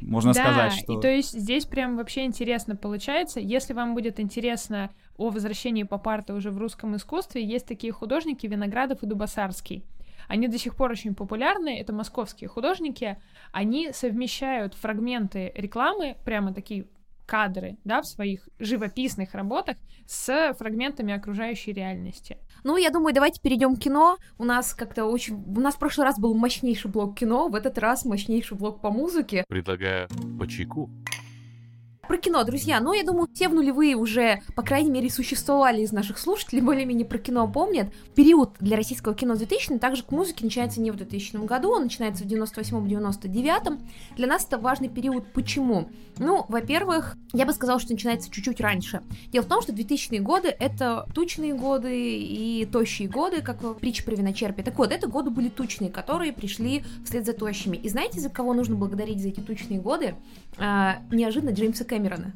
[0.00, 0.98] можно да, сказать, что...
[0.98, 3.40] и то есть здесь прям вообще интересно получается.
[3.40, 9.02] Если вам будет интересно о возвращении поп-арта уже в русском искусстве, есть такие художники Виноградов
[9.02, 9.82] и Дубасарский.
[10.28, 13.18] Они до сих пор очень популярны, это московские художники.
[13.52, 16.86] Они совмещают фрагменты рекламы, прямо такие
[17.26, 22.38] кадры, да, в своих живописных работах с фрагментами окружающей реальности.
[22.64, 24.16] Ну, я думаю, давайте перейдем к кино.
[24.38, 25.34] У нас как-то очень...
[25.34, 28.90] У нас в прошлый раз был мощнейший блок кино, в этот раз мощнейший блок по
[28.90, 29.44] музыке.
[29.48, 30.08] Предлагаю
[30.38, 30.90] по чайку.
[32.08, 35.90] Про кино, друзья, ну, я думаю, все в нулевые уже, по крайней мере, существовали из
[35.90, 37.88] наших слушателей, более-менее про кино помнят.
[38.14, 42.22] Период для российского кино 2000 также к музыке начинается не в 2000 году, он начинается
[42.22, 43.80] в 98-99.
[44.16, 45.26] Для нас это важный период.
[45.32, 45.88] Почему?
[46.18, 49.02] Ну, во-первых, я бы сказала, что начинается чуть-чуть раньше.
[49.32, 54.04] Дело в том, что 2000-е годы— это тучные годы и тощие годы, как в притче
[54.04, 54.64] про виночерпие.
[54.64, 57.76] Так вот, это годы были тучные, которые пришли вслед за тощими.
[57.76, 60.14] И знаете, за кого нужно благодарить за эти тучные годы?
[60.58, 62.32] А, неожиданно Джеймса Кэмерона.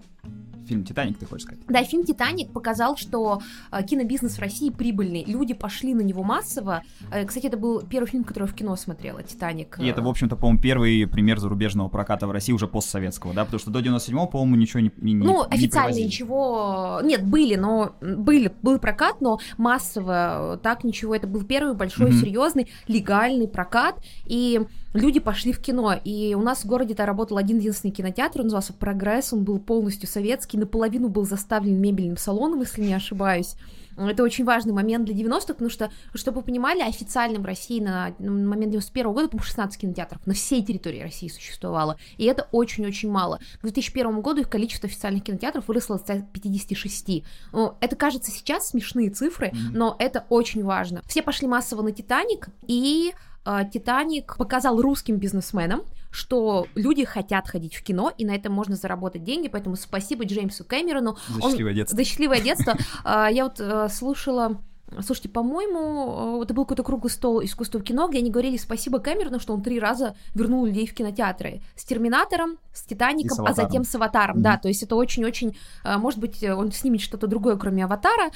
[0.66, 1.64] Фильм «Титаник», ты хочешь сказать?
[1.68, 3.40] Да, фильм «Титаник» показал, что
[3.72, 5.24] э, кинобизнес в России прибыльный.
[5.26, 6.82] Люди пошли на него массово.
[7.10, 9.80] Э, кстати, это был первый фильм, который я в кино смотрела, «Титаник».
[9.80, 13.44] И это, в общем-то, по-моему, первый пример зарубежного проката в России уже постсоветского, да?
[13.44, 16.06] Потому что до 97-го, по-моему, ничего не, не Ну, не официально привозили.
[16.06, 17.00] ничего...
[17.02, 17.96] Нет, были, но...
[18.00, 21.16] Были, был прокат, но массово э, так ничего.
[21.16, 22.18] Это был первый большой, Мгм.
[22.20, 23.96] серьезный, легальный прокат.
[24.24, 24.60] И
[24.92, 25.94] люди пошли в кино.
[26.04, 30.08] И у нас в городе-то работал один единственный кинотеатр, он назывался «Прогресс», он был полностью
[30.08, 33.54] советский, наполовину был заставлен мебельным салоном, если не ошибаюсь.
[33.96, 38.14] Это очень важный момент для 90-х, потому что, чтобы вы понимали, официально в России на
[38.18, 43.10] на момент 91 года, по-моему, 16 кинотеатров на всей территории России существовало, и это очень-очень
[43.10, 43.40] мало.
[43.58, 47.24] К 2001 году их количество официальных кинотеатров выросло до 56.
[47.52, 49.72] Ну, это кажется сейчас смешные цифры, Мгм.
[49.74, 51.02] но это очень важно.
[51.06, 53.12] Все пошли массово на «Титаник», и
[53.44, 59.22] «Титаник» показал русским бизнесменам, что люди хотят ходить в кино, и на этом можно заработать
[59.24, 61.96] деньги, поэтому спасибо Джеймсу Кэмерону, За он- счастливое детство.
[61.96, 62.74] за счастливое детство.
[63.04, 64.60] А, Я вот э, слушала
[65.02, 69.38] Слушайте, по-моему, э, это был какой-то круглый стол искусства кино, где они говорили спасибо Кэмерону,
[69.38, 71.62] что он три раза вернул людей в кинотеатры.
[71.76, 74.36] С «Терминатором», с «Титаником», с а затем с «Аватаром».
[74.36, 74.42] Мгм.
[74.42, 75.56] Да, то есть это очень-очень...
[75.84, 78.30] э, Может быть, э, он снимет что-то другое, кроме «Аватара»,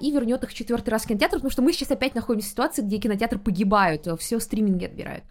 [0.00, 2.82] и вернет их четвертый раз в кинотеатр, потому что мы сейчас опять находимся в ситуации,
[2.82, 5.24] где кинотеатры погибают, все стриминги отбирают.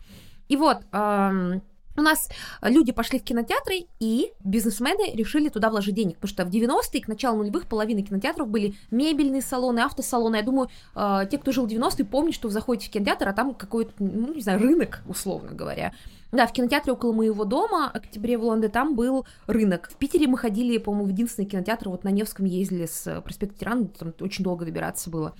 [0.48, 0.80] И вот...
[0.92, 1.62] эм,
[1.98, 2.30] у нас
[2.62, 7.08] люди пошли в кинотеатры, и бизнесмены решили туда вложить денег, потому что в 90-е, к
[7.08, 10.38] началу нулевых, половина кинотеатров были мебельные салоны, автосалоны.
[10.38, 13.34] Я думаю, э, те, кто жил в 90-е, помнят, что вы заходите в кинотеатр, а
[13.34, 15.94] там какой-то, ну, не знаю, рынок, условно говоря.
[16.32, 19.90] Да, в кинотеатре около моего дома, октябре в Лондоне, там был рынок.
[19.92, 23.60] В Питере мы ходили, по-моему, в единственный кинотеатр, вот на Невском ездили с э, проспекта
[23.60, 25.34] Тирана, там очень долго добираться было.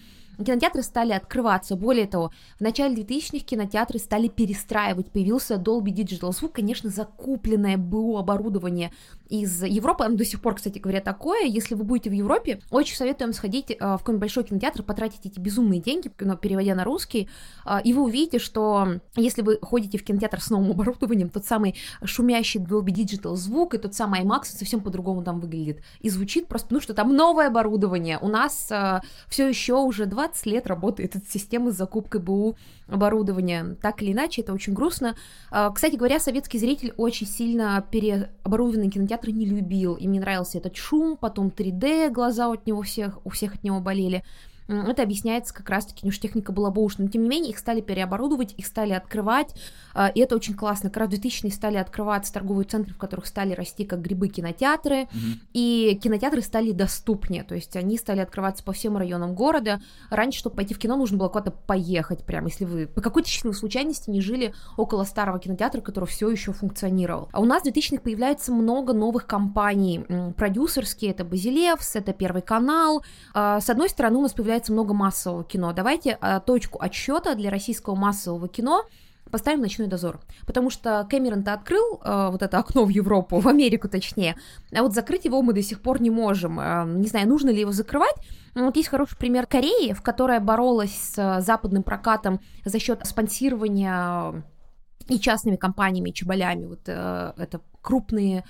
[0.44, 1.76] Кинотеатры стали открываться.
[1.76, 5.12] Более того, в начале 2000-х кинотеатры стали перестраивать.
[5.12, 8.92] Появился Dolby Digital звук, конечно, закупленное БУ оборудование
[9.30, 10.03] из Европы.
[10.03, 11.45] Оно до сих пор, кстати говоря, такое.
[11.45, 15.39] Если вы будете в Европе, очень советуем сходить а, в какой-нибудь большой кинотеатр, потратить эти
[15.39, 17.30] безумные деньги, переводя на русский,
[17.63, 21.75] а, и вы увидите, что если вы ходите в кинотеатр с новым оборудованием, тот самый
[22.03, 25.82] шумящий Dolby Digital звук и тот самый IMAX совсем по-другому там выглядит.
[25.99, 28.17] И звучит просто, ну что там новое оборудование.
[28.19, 32.57] У нас а, все еще уже 20 лет работает эта система с закупкой БУ
[32.88, 33.77] оборудования.
[33.82, 35.15] Так или иначе, это очень грустно.
[35.75, 38.89] Кстати говоря, советский зритель очень сильно переоборудованный
[39.20, 39.95] кинотеатры не любил.
[39.95, 43.80] Им не нравился этот шум, потом 3D, глаза от него всех, у всех от него
[43.80, 44.24] болели.
[44.70, 47.82] Это объясняется как раз-таки, ну, что техника была бэушная, но тем не менее их стали
[47.82, 49.55] переоборудовать, их стали открывать,
[49.93, 50.89] а, и это очень классно.
[50.89, 55.03] Как раз в 2000-е стали открываться торговые центры, в которых стали расти как грибы кинотеатры,
[55.03, 55.39] mm-hmm.
[55.53, 59.82] и кинотеатры стали доступнее, то есть они стали открываться по всем районам города.
[60.11, 63.55] Раньше, чтобы пойти в кино, нужно было куда-то поехать, прям, если вы по какой-то счастливой
[63.55, 67.30] случайности не жили около старого кинотеатра, который все еще функционировал.
[67.32, 70.05] А у нас в 2000-х появляется много новых компаний,
[70.38, 73.03] продюсерские, это Базилевс, это Первый канал.
[73.34, 75.74] А, с одной стороны, у нас появляется появляется много массового кино.
[75.74, 78.84] Давайте а, точку отсчета для российского массового кино
[79.32, 83.88] поставим «Ночной дозор», потому что Кэмерон-то открыл э, вот это окно в Европу, в Америку
[83.88, 84.36] точнее,
[84.74, 86.60] а вот закрыть его мы до сих пор не можем.
[86.60, 88.16] Э, не знаю, нужно ли его закрывать.
[88.55, 94.43] Вот есть хороший пример Кореи, в которой боролась с западным прокатом за счет спонсирования
[95.07, 96.66] и частными компаниями, чебалями.
[96.66, 98.43] Вот э, это крупные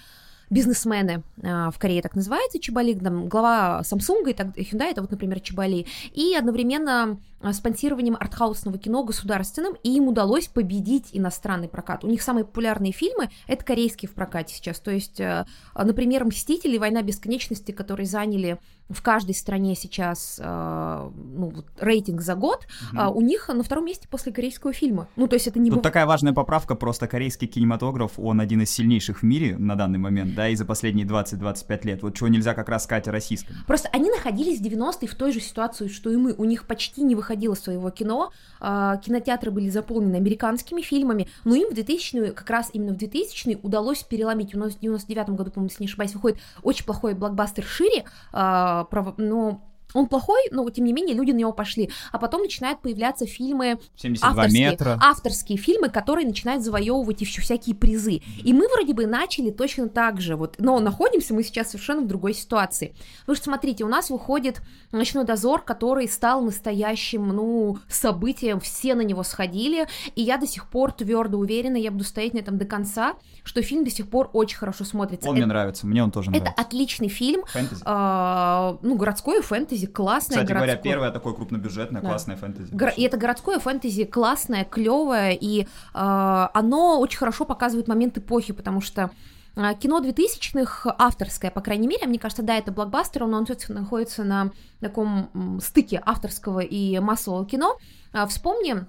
[0.50, 5.12] бизнесмены а, в Корее так называется, Чебали, там, глава Samsung и так, Hyundai, это вот,
[5.12, 7.20] например, Чебали, и одновременно
[7.54, 12.04] спонсированием артхаусного кино государственным, и им удалось победить иностранный прокат.
[12.04, 16.78] У них самые популярные фильмы— это корейские в прокате сейчас, то есть, а, например, «Мстители.
[16.78, 18.60] Война бесконечности», которые заняли
[18.90, 23.20] в каждой стране сейчас э, ну, вот, рейтинг за год, угу.
[23.20, 25.08] у них на втором месте после корейского фильма.
[25.16, 25.70] Ну, то есть это не...
[25.70, 30.00] Тут такая важная поправка, просто корейский кинематограф, он один из сильнейших в мире на данный
[30.00, 32.02] момент, да, и за последние 20-25 лет.
[32.02, 33.56] Вот чего нельзя как раз сказать о российском.
[33.68, 36.34] Просто они находились в 90-е в той же ситуации, что и мы.
[36.34, 41.70] У них почти не выходило своего кино, э, кинотеатры были заполнены американскими фильмами, но им
[41.70, 44.56] в 2000 как раз именно в 2000 удалось переломить.
[44.56, 49.14] У нас в 99 году, по-моему, если не ошибаюсь, выходит очень плохой блокбастер «Шире», право,
[49.18, 49.62] но
[49.94, 51.90] он плохой, но тем не менее люди на него пошли.
[52.12, 55.00] А потом начинают появляться фильмы 72 авторские, метра.
[55.02, 58.22] авторские фильмы, которые начинают завоевывать еще всякие призы.
[58.44, 62.08] И мы вроде бы начали точно так же, вот, но находимся мы сейчас совершенно в
[62.08, 62.96] другой ситуации.
[63.28, 64.62] Вы же смотрите, у нас выходит
[64.92, 70.70] «Ночной дозор», который стал настоящим, ну, событием, все на него сходили, и я до сих
[70.70, 74.30] пор твердо уверена, я буду стоять на этом до конца, что фильм до сих пор
[74.34, 75.28] очень хорошо смотрится.
[75.28, 76.52] Он это, мне нравится, мне он тоже нравится.
[76.52, 77.44] Это отличный фильм.
[77.46, 77.84] Фэнтези.
[77.86, 80.38] Э, ну, городское фэнтези фэнтези классное.
[80.38, 80.76] Кстати городское.
[80.76, 82.10] говоря, первое такое крупнобюджетное, да.
[82.10, 82.74] классное фэнтези.
[82.74, 82.90] Гор...
[82.96, 88.82] И это городское фэнтези классное, клевое, и э, оно очень хорошо показывает момент эпохи, потому
[88.82, 89.12] что
[89.56, 94.24] э, Кино 2000-х авторское, по крайней мере, мне кажется, да, это блокбастер, но он находится
[94.24, 97.78] на таком стыке авторского и массового кино.
[98.12, 98.86] А, вспомни,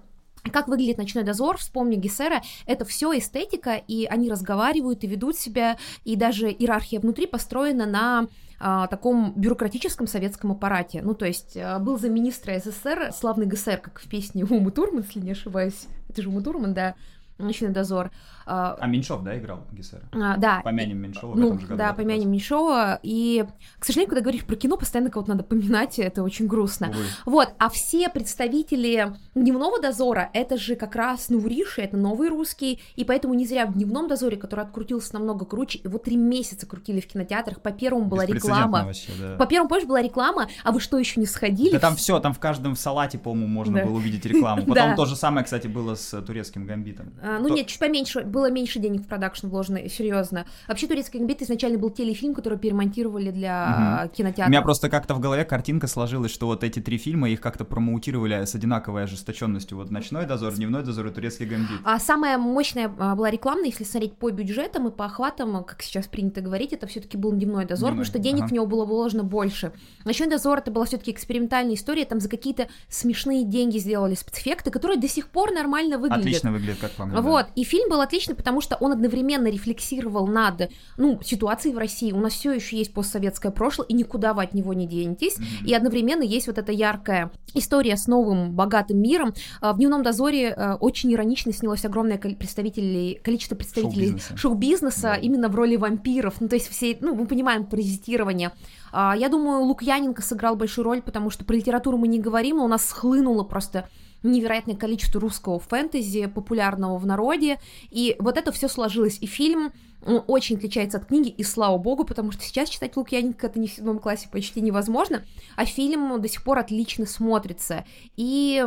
[0.52, 5.76] как выглядит ночной дозор, вспомни Гессера, это все эстетика, и они разговаривают и ведут себя,
[6.04, 8.26] и даже иерархия внутри построена на
[8.62, 11.00] а, таком бюрократическом советском аппарате.
[11.02, 15.20] Ну, то есть а, был замминистра СССР славный ГСР, как в песне Умы Турман, если
[15.20, 15.86] не ошибаюсь.
[16.10, 16.94] Это же Ума Турман, да,
[17.40, 18.10] «Ночной дозор».
[18.46, 20.02] А, а Меньшов, да, играл Гессера?
[20.12, 20.60] А, да.
[20.64, 21.78] Помянем Меньшова ну, в этом же году.
[21.78, 22.98] Да, помянем Меньшова.
[23.02, 23.44] И,
[23.78, 26.88] к сожалению, когда говоришь про кино, постоянно кого-то надо поминать, это очень грустно.
[26.88, 27.04] Увы.
[27.26, 33.04] Вот, а все представители Дневного дозора, это же как раз Нуриши, это новый русский, и
[33.04, 37.06] поэтому не зря в Дневном дозоре, который открутился намного круче, его три месяца крутили в
[37.06, 38.84] кинотеатрах, по первому была реклама.
[38.84, 39.36] Вообще, да.
[39.36, 41.72] По первому, помнишь, была реклама, а вы что, еще не сходили?
[41.72, 43.86] Да там все, там в каждом салате, по-моему, можно да.
[43.86, 44.62] было увидеть рекламу.
[44.62, 44.96] Потом да.
[44.96, 47.12] то же самое, кстати, было с турецким гамбитом.
[47.30, 47.54] А, ну то...
[47.54, 50.46] нет, чуть поменьше, было меньше денег в продакшн вложено, серьезно.
[50.66, 54.16] Вообще «Турецкий гамбит» изначально был телефильм, который перемонтировали для угу.
[54.16, 54.46] кинотеатра.
[54.46, 57.64] У меня просто как-то в голове картинка сложилась, что вот эти три фильма, их как-то
[57.64, 59.76] промоутировали с одинаковой ожесточенностью.
[59.76, 61.80] Вот «Ночной дозор», «Дневной дозор» и «Турецкий гамбит».
[61.84, 66.08] А самая мощная а, была рекламная, если смотреть по бюджетам и по охватам, как сейчас
[66.08, 68.04] принято говорить, это все таки был «Дневной дозор», Дневной.
[68.04, 68.48] потому что денег ага.
[68.48, 69.72] в него было вложено больше.
[70.04, 74.70] «Ночной дозор» это была все таки экспериментальная история, там за какие-то смешные деньги сделали спецэффекты,
[74.70, 76.26] которые до сих пор нормально выглядят.
[76.26, 77.19] Отлично выглядит, как по мне.
[77.22, 82.12] Вот, и фильм был отличный, потому что он одновременно рефлексировал над, ну, ситуацией в России.
[82.12, 85.38] У нас все еще есть постсоветское прошлое, и никуда вы от него не денетесь.
[85.38, 85.66] Mm-hmm.
[85.66, 89.34] И одновременно есть вот эта яркая история с новым богатым миром.
[89.60, 95.16] А, в «Дневном дозоре» э, очень иронично снялось огромное представителей, количество представителей шоу-бизнеса, шоу-бизнеса да.
[95.16, 96.40] именно в роли вампиров.
[96.40, 98.52] Ну, то есть все, ну, мы понимаем паразитирование.
[98.92, 102.64] А, Я думаю, Лукьяненко сыграл большую роль, потому что про литературу мы не говорим, но
[102.64, 103.88] у нас схлынуло просто
[104.22, 107.58] невероятное количество русского фэнтези, популярного в народе,
[107.90, 109.18] и вот это все сложилось.
[109.20, 113.58] И фильм очень отличается от книги, и слава богу, потому что сейчас читать Лукьяненко это
[113.58, 115.24] не в седьмом классе почти невозможно,
[115.56, 117.84] а фильм до сих пор отлично смотрится.
[118.16, 118.64] И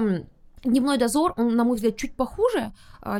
[0.64, 2.72] Дневной дозор, он, на мой взгляд, чуть похуже,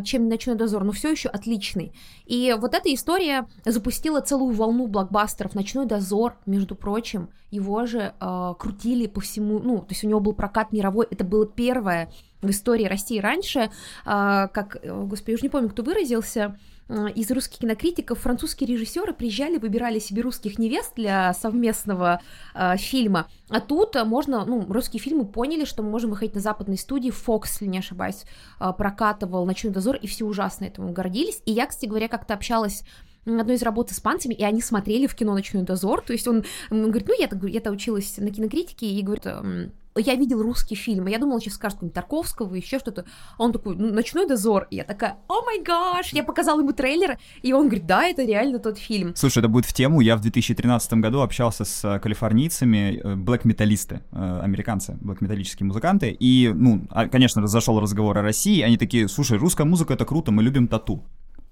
[0.04, 1.94] чем ночной дозор, но все еще отличный.
[2.26, 5.56] И вот эта история запустила целую волну блокбастеров.
[5.56, 10.20] Ночной дозор, между прочим, его же э, крутили по всему, ну, то есть у него
[10.20, 12.10] был прокат мировой, это было первое
[12.42, 13.70] в истории России раньше, э,
[14.06, 16.58] как, господи, я уже не помню, кто выразился,
[16.90, 22.22] из русских кинокритиков французские режиссеры приезжали, выбирали себе русских невест для совместного
[22.54, 26.42] э, фильма, а тут э, можно, ну, русские фильмы поняли, что мы можем выходить на
[26.42, 28.26] западной студии, Fox, если не ошибаюсь,
[28.60, 32.84] э, прокатывал «Ночной дозор», и все ужасно этому гордились, и я, кстати говоря, как-то общалась
[33.26, 36.44] одной из работ с испанцами, и они смотрели в кино «Ночной дозор», то есть он,
[36.70, 41.08] он говорит, ну, я-то, я-то училась на кинокритике, и говорит, эм, я видел русский фильм,
[41.08, 43.06] и я думала, сейчас скажет Тарковского, еще что-то.
[43.38, 46.74] А он такой, «Ну, «Ночной дозор», и я такая, о май гаш, я показала ему
[46.74, 49.16] трейлер, и он говорит, да, это реально тот фильм.
[49.16, 50.02] Слушай, это будет в тему.
[50.02, 56.16] Я в 2013 году общался с э, калифорнийцами, блэк-металлисты, э, американцы, блэк-металлические музыканты.
[56.20, 58.62] И, ну, а, конечно, зашел разговор о России.
[58.62, 61.04] Они такие, слушай, русская музыка это круто, мы любим тату.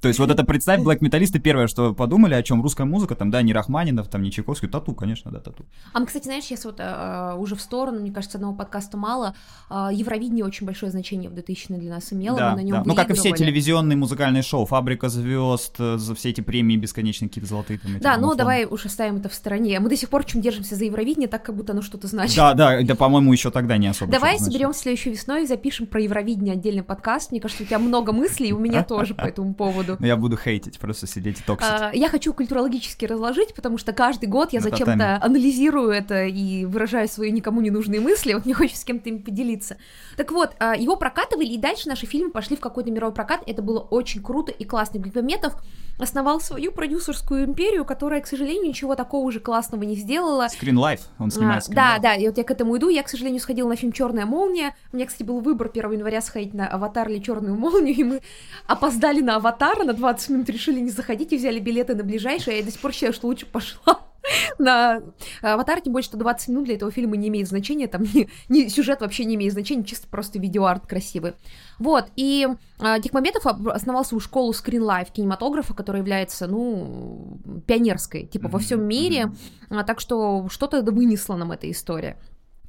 [0.01, 3.43] То есть вот это представь, блэк-металлисты первое, что подумали, о чем русская музыка, там, да,
[3.43, 5.63] не Рахманинов, там, не Чайковский, тату, конечно, да, тату.
[5.93, 9.35] А мы, кстати, знаешь, сейчас вот э, уже в сторону, мне кажется, одного подкаста мало,
[9.69, 12.83] э, Евровидение очень большое значение в 2000 для нас имело, да, мы на нем да.
[12.83, 17.29] Ну, как и все телевизионные музыкальные шоу, «Фабрика звезд», э, за все эти премии бесконечные
[17.29, 17.77] какие-то золотые.
[17.77, 19.79] Там, Да, ну давай уж оставим это в стороне.
[19.79, 22.37] Мы до сих пор чем держимся за Евровидение, так как будто оно что-то значит.
[22.37, 24.11] Да, да, да, по-моему, еще тогда не особо.
[24.11, 24.53] Давай что-то значило.
[24.53, 27.31] соберем следующей весной и запишем про Евровидение отдельный подкаст.
[27.31, 29.90] Мне кажется, у тебя много мыслей, у меня тоже по этому поводу.
[29.99, 31.69] Ну, Я буду хейтить, просто сидеть и токсить.
[31.71, 35.19] А, Я хочу культурологически разложить, потому что каждый год я На зачем-то татами.
[35.23, 38.33] анализирую это и выражаю свои никому не нужные мысли.
[38.33, 39.77] Вот мне хочется с кем-то им поделиться.
[40.17, 43.41] Так вот, а, его прокатывали, и дальше наши фильмы пошли в какой-то мировой прокат.
[43.45, 44.99] Это было очень круто и классно.
[44.99, 45.55] Глебометов
[45.99, 50.47] основал свою продюсерскую империю, которая, к сожалению, ничего такого уже классного не сделала.
[50.47, 52.01] Screen Life, он снимает А, Screen да, Life.
[52.01, 52.89] да, и вот я к этому иду.
[52.89, 54.75] Я, к сожалению, сходила на фильм Черная молния.
[54.91, 58.21] У меня, кстати, был выбор 1 января сходить на аватар или Черную молнию, и мы
[58.67, 62.59] опоздали на аватар, на 20 минут решили не заходить и взяли билеты на ближайшее.
[62.59, 63.99] Я до сих пор считаю, что лучше пошла
[64.59, 65.01] на
[65.41, 68.67] аватар, тем более, что 20 минут для этого фильма не имеет значения, там ни, ни
[68.67, 71.33] сюжет вообще не имеет значения, чисто просто видеоарт красивый.
[71.79, 72.47] Вот, и
[72.79, 78.59] а, Дикмамбетов об- основал свою школу Screen Life кинематографа, которая является, ну, пионерской, типа, во
[78.59, 79.31] всем мире,
[79.69, 82.17] а, так что что-то вынесла нам эта история.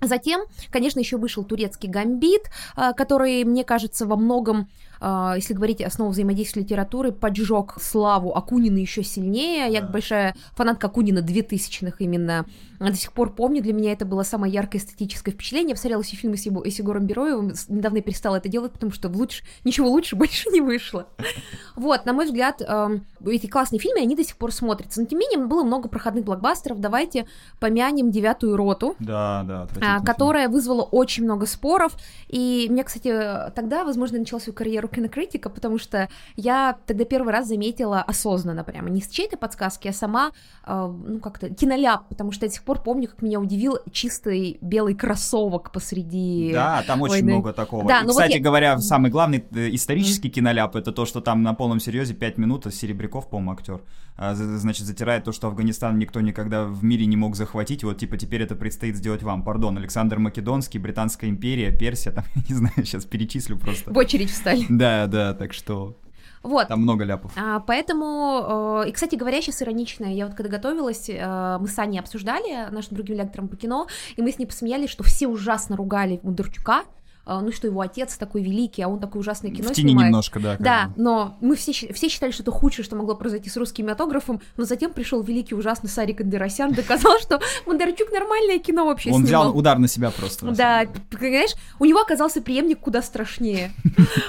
[0.02, 4.68] Затем, конечно, еще вышел турецкий гамбит, а, который, мне кажется, во многом,
[5.36, 9.72] если говорить основу взаимодействия литературы, поджег славу Акунина еще сильнее.
[9.72, 12.46] Я большая фанатка Акунина 2000-х именно.
[12.78, 15.70] А, До сих пор помню, для меня это было самое яркое эстетическое впечатление.
[15.70, 18.92] Я посмотрела все фильмы с, его, с Егором Бероевым, недавно я перестала это делать, потому
[18.92, 21.06] что лучше, ничего лучше больше не вышло.
[21.76, 25.00] Вот, на мой взгляд, эм, эти классные фильмы, они до сих пор смотрятся.
[25.00, 26.80] Но тем не менее, было много проходных блокбастеров.
[26.80, 27.26] Давайте
[27.60, 29.68] помянем «Девятую роту», Да, да.
[29.80, 31.94] а, которая вызвала очень много споров.
[32.28, 37.48] И меня, кстати, тогда, возможно, начала свою карьеру кинокритика, потому что я тогда первый раз
[37.48, 40.32] заметила осознанно прямо, не с чьей-то подсказки, а сама,
[40.64, 44.58] а, ну, как-то киноляп, потому что я до сих пор помню, как меня удивил чистый
[44.60, 46.50] белый кроссовок посреди...
[46.52, 47.32] Да, там очень войны.
[47.32, 47.84] много такого.
[47.86, 51.20] Да, И, ну вот кстати я- говоря, самый главный э, исторический киноляп это то, что
[51.20, 53.80] там на полном серьезе 5 минут Серебряков, по-моему, актер,
[54.16, 57.82] значит, затирает то, что Афганистан никто никогда в мире не мог захватить.
[57.84, 59.42] Вот, типа, теперь это предстоит сделать вам.
[59.42, 63.92] Пардон, Александр Македонский, Британская империя, Персия, там, я не знаю, сейчас перечислю просто.
[63.92, 64.64] В очередь встали.
[64.68, 65.96] Да, да, так что
[66.42, 66.68] Вот.
[66.68, 67.32] там много ляпов.
[67.36, 71.78] А, поэтому, э, и, кстати говоря, сейчас иронично, я вот когда готовилась, э, мы с
[71.78, 73.86] Аней обсуждали, нашим другим лектором по кино,
[74.16, 78.16] и мы с ней посмеялись, что все ужасно ругали Бондарчука, э, ну что его отец
[78.16, 80.08] такой великий, а он такое ужасное кино В тени снимает.
[80.08, 80.56] немножко, да.
[80.58, 81.02] Да, бы.
[81.02, 84.64] но мы все, все считали, что это худшее, что могло произойти с русским кинематографом, но
[84.64, 89.42] затем пришел великий ужасный Сарик Андерасян, доказал, что Бондарчук нормальное кино вообще Он снимал.
[89.44, 90.50] взял удар на себя просто.
[90.50, 93.72] Да, понимаешь, у него оказался преемник куда страшнее.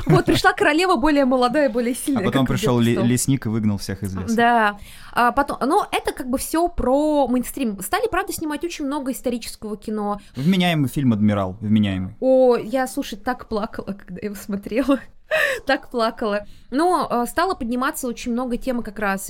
[0.06, 2.24] Вот, пришла королева более молодая, более А сильная.
[2.26, 4.36] потом как пришел лесник и выгнал всех из леса.
[4.36, 4.78] Да,
[5.14, 7.80] а потом, но это как бы все про мейнстрим.
[7.82, 10.20] Стали, правда, снимать очень много исторического кино.
[10.36, 12.16] Вменяемый фильм «Адмирал», вменяемый.
[12.20, 15.00] О, я, слушай, так плакала, когда его смотрела.
[15.66, 16.46] так плакала.
[16.72, 19.30] Но э, стало подниматься очень много темы как раз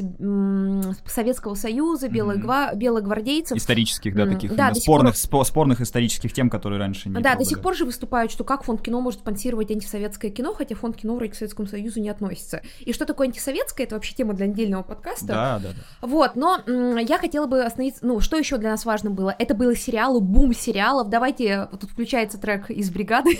[1.05, 2.45] Советского Союза, белых, Мгм.
[2.49, 3.57] гва- белогвардейцев.
[3.57, 7.29] Исторических, да, таких да, до спорных, спо- спорных исторических тем, которые раньше не Да, до
[7.29, 7.43] трогали.
[7.47, 11.15] сих пор же выступают, что как фонд кино может спонсировать антисоветское кино, хотя фонд кино
[11.15, 12.61] вроде к Советскому Союзу не относится.
[12.79, 15.25] И что такое антисоветское, это вообще тема для отдельного подкаста.
[15.27, 16.07] Да, да, да.
[16.07, 16.59] Вот, но
[16.99, 19.35] я хотела бы остановиться, ну, что еще для нас важно было?
[19.37, 21.09] Это было сериалы, бум сериалов.
[21.09, 23.37] Давайте, вот тут включается трек из бригады.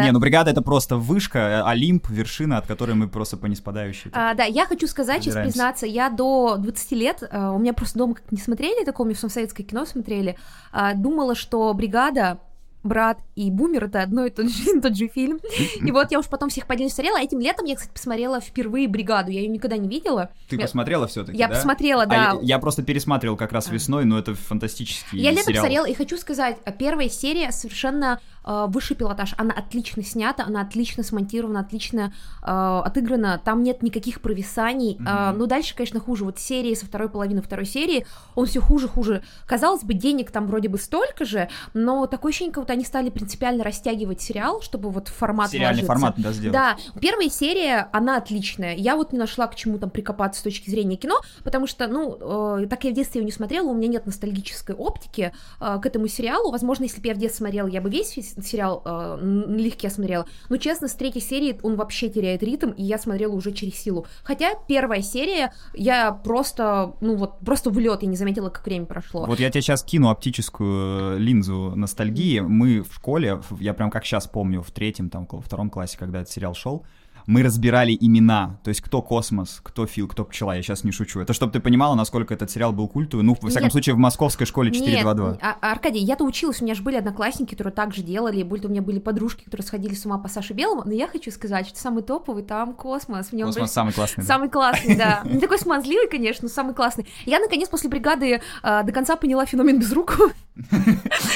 [0.00, 4.10] Не, ну бригада это просто вышка, э, Олимп, вершина, от которой мы просто по неспадающей.
[4.14, 7.98] А, да, я хочу сказать, сейчас признаться, я до 20 лет, а, у меня просто
[7.98, 10.38] дома как не смотрели такое, мне в советское кино смотрели,
[10.72, 12.38] а, думала, что «Бригада»,
[12.82, 15.38] «Брат» и «Бумер»— это одно и тот же, тот же фильм.
[15.80, 17.18] И вот я уж потом всех поделюсь смотрела.
[17.20, 20.30] Этим летом я, кстати, посмотрела впервые «Бригаду», я ее никогда не видела.
[20.48, 21.38] Ты я- посмотрела все-таки?
[21.38, 21.54] Я да?
[21.54, 22.14] посмотрела, А да.
[22.14, 25.62] я, я просто пересматривал как раз весной, но это фантастический Я летом сериал.
[25.64, 29.34] посмотрела, и хочу сказать, а, первая серия совершенно высший пилотаж.
[29.38, 32.12] Она отлично снята, она отлично смонтирована, отлично
[32.42, 32.46] э,
[32.84, 33.40] отыграна.
[33.44, 34.96] Там нет никаких провисаний.
[34.98, 35.38] Э, Мгм.
[35.38, 36.24] но дальше, конечно, хуже.
[36.24, 39.22] Вот серии со второй половины второй серии, он все хуже, хуже.
[39.46, 43.10] Казалось бы, денег там вроде бы столько же, но такое ощущение, как будто они стали
[43.10, 45.86] принципиально растягивать сериал, чтобы вот формат Сериальный вложиться.
[45.86, 46.52] формат, да, сделать.
[46.52, 48.74] Да, первая серия, она отличная.
[48.76, 52.58] Я вот не нашла к чему там прикопаться с точки зрения кино, потому что, ну,
[52.60, 55.86] э, так я в детстве его не смотрела, у меня нет ностальгической оптики э, к
[55.86, 56.50] этому сериалу.
[56.50, 60.26] Возможно, если бы я в детстве смотрела, я бы весь сериал э, налегке смотрела.
[60.48, 64.06] Но, честно, с третьей серии он вообще теряет ритм, и я смотрела уже через силу.
[64.22, 68.86] Хотя первая серия, я просто, ну вот, просто в лед, я не заметила, как время
[68.86, 69.26] прошло.
[69.26, 72.40] Вот я тебе сейчас кину оптическую э, линзу ностальгии.
[72.40, 76.20] Мы в школе, я прям как сейчас помню, в третьем, там, около втором классе, когда
[76.20, 76.84] этот сериал шел,
[77.26, 81.20] мы разбирали имена, то есть кто космос, кто Фил, кто пчела, я сейчас не шучу.
[81.20, 83.72] Это чтобы ты понимала, насколько этот сериал был культовый, ну, во всяком Нет.
[83.72, 85.30] случае, в московской школе 422.
[85.32, 88.42] Нет, а- Аркадий, я-то училась, у меня же были одноклассники, которые так же делали, и
[88.42, 91.06] более того, у меня были подружки, которые сходили с ума по Саше Белому, но я
[91.08, 93.28] хочу сказать, что самый топовый там космос.
[93.28, 94.22] В нем Космос самый классный.
[94.24, 94.28] да.
[94.28, 95.22] Самый классный, да.
[95.24, 97.06] Не такой смазливый, конечно, но самый классный.
[97.26, 100.30] Я, наконец, после бригады э, до конца поняла феномен Безрукова.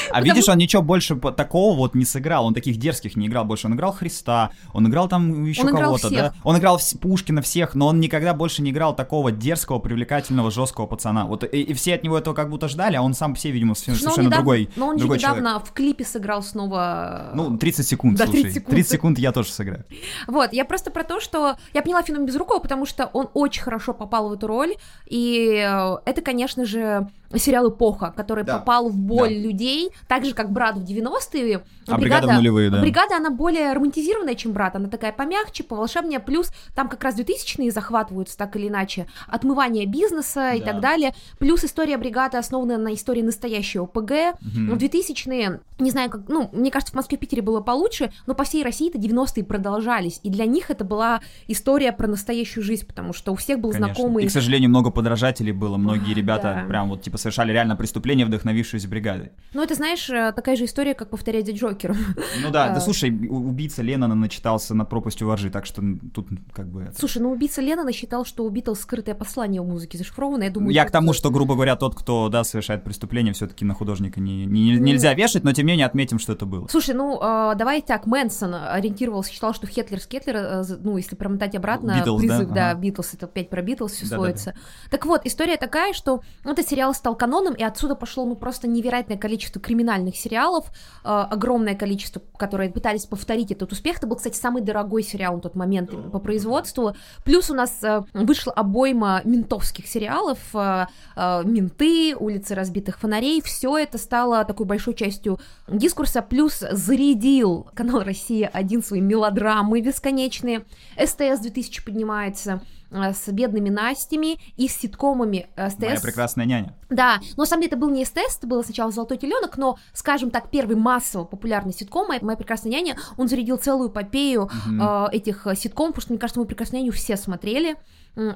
[0.11, 3.67] А видишь, он ничего больше такого вот не сыграл, он таких дерзких не играл больше.
[3.67, 6.33] Он играл Христа, он играл там еще кого-то, да?
[6.43, 11.25] Он играл Пушкина всех, но он никогда больше не играл такого дерзкого, привлекательного, жесткого пацана.
[11.25, 13.75] Вот и, и все от него этого как будто ждали, а он сам себе, видимо,
[13.75, 15.67] с- Но совершенно недавно- другой, Но он же другой недавно человек.
[15.67, 17.31] в клипе сыграл снова...
[17.33, 18.43] Ну, 30 секунд, Да, слушай.
[18.43, 18.87] 30 секунд.
[18.87, 19.85] секунд я тоже сыграю.
[20.27, 23.93] Вот, я просто про то, что я поняла феномен Безрукова, потому что он очень хорошо
[23.93, 24.75] попал в эту роль,
[25.07, 29.41] и э, это, конечно же, сериал «Эпоха», который Да, попал в боль да.
[29.41, 31.63] людей, так же, как «Брат» в 90-е.
[31.87, 32.81] А «Бригада» в нулевые, да.
[32.81, 37.71] Бригада, она более романтизированная, чем «Брат», она такая помягче, поволшебнее, плюс там как раз 2000-е
[37.71, 40.67] захватываются так или иначе, отмывание бизнеса и Да.
[40.73, 44.75] так далее, плюс история бригады основана на истории настоящего ПГ, Мгм.
[44.75, 48.43] в 2000-е, не знаю, как, ну, мне кажется, в Москве, Питере было получше, но по
[48.43, 53.13] всей России это 90-е продолжались, и для них это была история про настоящую жизнь, потому
[53.13, 53.93] что у всех был Конечно.
[53.95, 54.23] знакомый...
[54.25, 55.77] И, к сожалению, много подражателей было.
[55.77, 56.67] Многие ребята Да.
[56.67, 59.31] прям вот типа совершали реально преступления, вдохновившись бригадой.
[59.53, 61.97] Ну, это, знаешь, э, такая же история, как повторять за Джокером.
[62.41, 62.69] Ну да, А.
[62.73, 65.81] да слушай, у- убийца Леннона начитался над пропастью воржи, так что
[66.13, 66.83] тут как бы...
[66.83, 70.49] это- Слушай, ну убийца Леннона считал, что у Битлз скрытое послание в музыке зашифровано, я
[70.49, 70.71] думаю...
[70.73, 74.19] Я к тому, э, что, грубо говоря, тот, кто, да, совершает преступление, все-таки на художника
[74.19, 76.67] не, не- нельзя вешать, но тем не менее отметим, что это было.
[76.67, 81.15] Слушай, ну э, давай так, Мэнсон ориентировался, считал, что Хетлер с Кетлер, э, ну если
[81.15, 82.15] промотать обратно, да?
[82.17, 82.79] призыв, да, Ага.
[82.79, 84.15] Битлз, это опять про Битлз все Да-да-да.
[84.17, 84.53] сводится.
[84.91, 89.17] Так вот, история такая, что этот сериал стал каноном, и отсюда пошло ну просто невероятное
[89.17, 89.76] количество криминальных
[90.15, 90.65] сериалов,
[91.03, 93.97] э, огромное количество, которые пытались повторить этот успех.
[93.97, 96.95] Это был, кстати, самый дорогой сериал на тот момент по производству.
[97.23, 100.85] Плюс у нас э, вышла обойма ментовских сериалов, э,
[101.15, 103.41] менты, улицы разбитых фонарей.
[103.41, 106.21] Все это стало такой большой частью дискурса.
[106.21, 110.63] Плюс зарядил канал Россия один свои мелодрамы бесконечные.
[110.97, 115.79] СТС 2000 поднимается с бедными Настями и с ситкомами э, СТС.
[115.79, 116.73] Моя прекрасная няня.
[116.89, 119.77] Да, но на самом деле это был не СТС, это было сначала «Золотой теленок», но,
[119.93, 124.81] скажем так, первый массово популярный ситком «Моя, «Моя прекрасная няня», он зарядил целую эпопею Мгм.
[124.81, 127.75] э, этих э, ситком, потому что, мне кажется, «Мою прекрасную няню» все смотрели,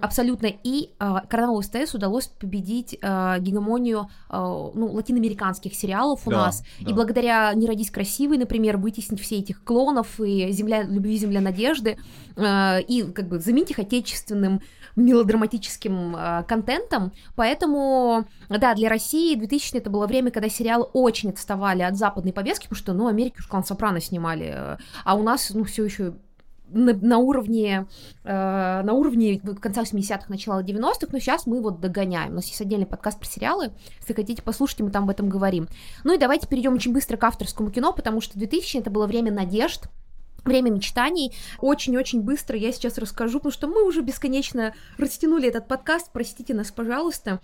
[0.01, 6.45] абсолютно, и э, каналу СТС удалось победить э, гегемонию э, ну, латиноамериканских сериалов у Да,
[6.45, 6.91] нас, да.
[6.91, 11.97] и благодаря «Не родись красивой», например, вытеснить все этих клонов и «Земля любви, земля надежды»,
[12.37, 14.61] и как бы заменить их отечественным
[14.95, 16.15] мелодраматическим
[16.47, 22.33] контентом, поэтому, да, для России 2000 это было время, когда сериалы очень отставали от западной
[22.33, 26.13] повестки, потому что, ну, Америки уж клан Сопрано снимали, а у нас, ну, все еще
[26.71, 27.87] на, на уровне
[28.23, 32.31] э, на уровне конца 80-х, начала 90-х, но сейчас мы вот догоняем.
[32.31, 35.67] У нас есть отдельный подкаст про сериалы, если хотите послушайте, мы там об этом говорим.
[36.03, 39.31] Ну и давайте перейдем очень быстро к авторскому кино, потому что 2000 это было время
[39.31, 39.89] надежд,
[40.43, 41.33] Время мечтаний.
[41.59, 46.71] Очень-очень быстро я сейчас расскажу, потому что мы уже бесконечно растянули этот подкаст, простите нас,
[46.71, 47.41] пожалуйста.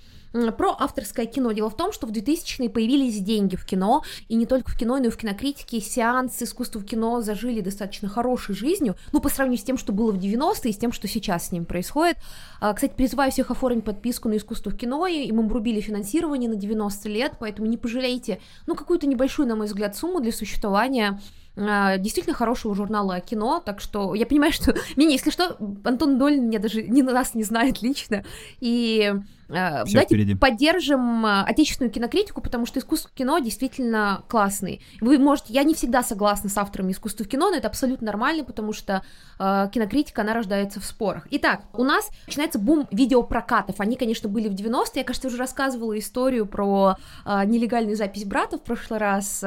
[0.58, 1.52] Про авторское кино.
[1.52, 4.98] Дело в том, что в 2000-е появились деньги в кино, и не только в кино,
[4.98, 5.80] но и в кинокритике.
[5.80, 10.12] Сеансы искусства в кино зажили достаточно хорошей жизнью, ну, по сравнению с тем, что было
[10.12, 12.18] в 90-е, и с тем, что сейчас с ним происходит.
[12.60, 16.56] А, кстати, призываю всех оформить подписку на искусство в кино, и мы обрубили финансирование на
[16.56, 21.20] 90 лет, поэтому не пожалейте, ну, какую-то небольшую, на мой взгляд, сумму для существования
[21.58, 26.40] действительно хорошего журнала о кино, так что я понимаю, что меня, если что, Антон Доль
[26.40, 28.24] меня даже не нас не знает лично,
[28.60, 29.14] и
[29.50, 30.36] Э, Всё Давайте впереди.
[30.36, 34.82] поддержим э, отечественную кинокритику, потому что искусство кино действительно классный.
[35.02, 38.74] Вы можете, я не всегда согласна с авторами искусства кино, но это абсолютно нормально, потому
[38.74, 39.04] что
[39.40, 41.28] э, кинокритика, она рождается в спорах.
[41.32, 43.80] Итак, у нас начинается бум видеопрокатов.
[43.80, 44.92] Они, конечно, были в 90-е.
[44.96, 49.44] Я, кажется, уже рассказывала историю про э, нелегальную запись брата в прошлый раз.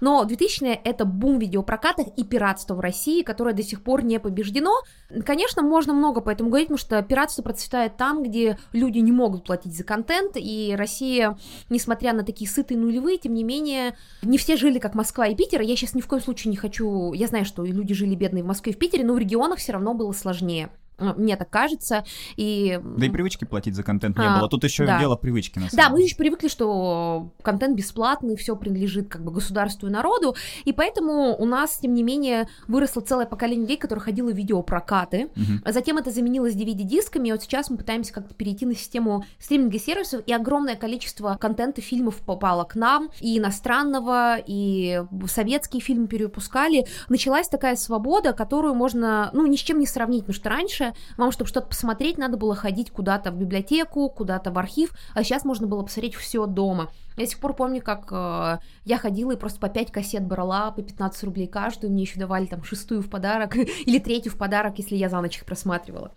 [0.00, 4.80] Но 2000-е— это бум видеопрокатов и пиратства в России, которое до сих пор не побеждено.
[5.24, 9.43] Конечно, можно много по этому говорить, потому что пиратство процветает там, где люди не могут
[9.44, 11.38] платить за контент, и Россия,
[11.70, 15.60] несмотря на такие сытые нулевые, тем не менее, не все жили как Москва и Питер,
[15.60, 18.46] я сейчас ни в коем случае не хочу, я знаю, что люди жили бедные в
[18.46, 20.70] Москве и в Питере, но в регионах все равно было сложнее.
[20.98, 22.04] Мне так кажется,
[22.36, 22.80] и...
[22.82, 25.00] Да и привычки платить за контент не а, было, тут еще да.
[25.00, 29.32] дело привычки, на самом Да, мы еще привыкли, что контент бесплатный, все принадлежит как бы
[29.32, 34.04] государству и народу, и поэтому у нас, тем не менее, выросло целое поколение людей, которые
[34.04, 35.72] ходило в видеопрокаты, угу.
[35.72, 40.22] затем это заменилось DVD-дисками, и вот сейчас мы пытаемся как-то перейти на систему стриминга сервисов,
[40.26, 47.48] и огромное количество контента фильмов попало к нам, и иностранного, и советские фильмы перевыпускали, началась
[47.48, 51.32] такая свобода, которую можно, ну, ни с чем не сравнить, потому что раньше раньше вам,
[51.32, 55.66] чтобы что-то посмотреть, надо было ходить куда-то в библиотеку, куда-то в архив, а сейчас можно
[55.66, 56.90] было посмотреть все дома.
[57.16, 60.70] Я до сих пор помню, как э, я ходила и просто по 5 кассет брала,
[60.72, 64.78] по 15 рублей каждую, мне еще давали там шестую в подарок или третью в подарок,
[64.78, 66.10] если я за ночь их просматривала.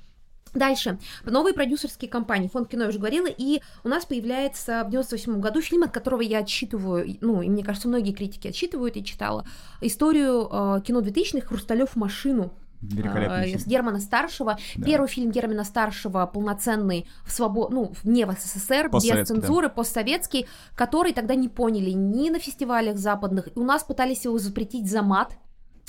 [0.53, 0.97] Дальше.
[1.23, 2.47] Новые продюсерские компании.
[2.47, 3.27] Фонд кино я уже говорила.
[3.27, 7.63] И у нас появляется в 98 году фильм, от которого я отсчитываю, ну, и мне
[7.63, 9.45] кажется, многие критики отсчитывают, я читала,
[9.81, 14.57] историю э, кино 2000-х «Хрусталев машину» Великолепный э, с Германа Старшего.
[14.75, 14.85] Да.
[14.85, 17.71] Первый фильм Германа Старшего полноценный в свобод...
[17.71, 19.73] ну, не в СССР, без цензуры, да.
[19.73, 23.49] постсоветский, который тогда не поняли ни на фестивалях западных.
[23.55, 25.33] У нас пытались его запретить за мат.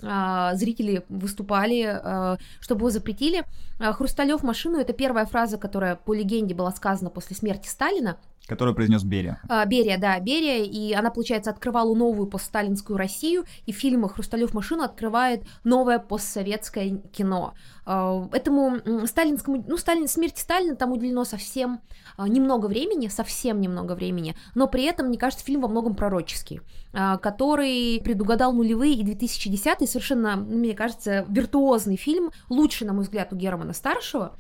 [0.03, 3.45] А, зрители выступали, а, чтобы его запретили.
[3.79, 8.17] А, Хрусталев машину это первая фраза, которая по легенде была сказана после смерти Сталина.
[8.47, 9.43] Которую произнес Берия.
[9.47, 14.85] А, Берия, да, Берия, и она, получается, открывала новую постсталинскую Россию, и фильм «Хрусталев машину»
[14.85, 17.53] открывает новое постсоветское кино.
[17.85, 21.83] А, этому сталинскому, ну, Сталин, смерти Сталина там уделено совсем
[22.17, 26.63] а, немного времени, совсем немного времени, но при этом, мне кажется, фильм во многом пророческий,
[26.93, 33.37] который предугадал нулевые и 2010 совершенно, мне кажется, виртуозный фильм, лучший, на мой взгляд, у
[33.37, 34.39] Германа Старшего,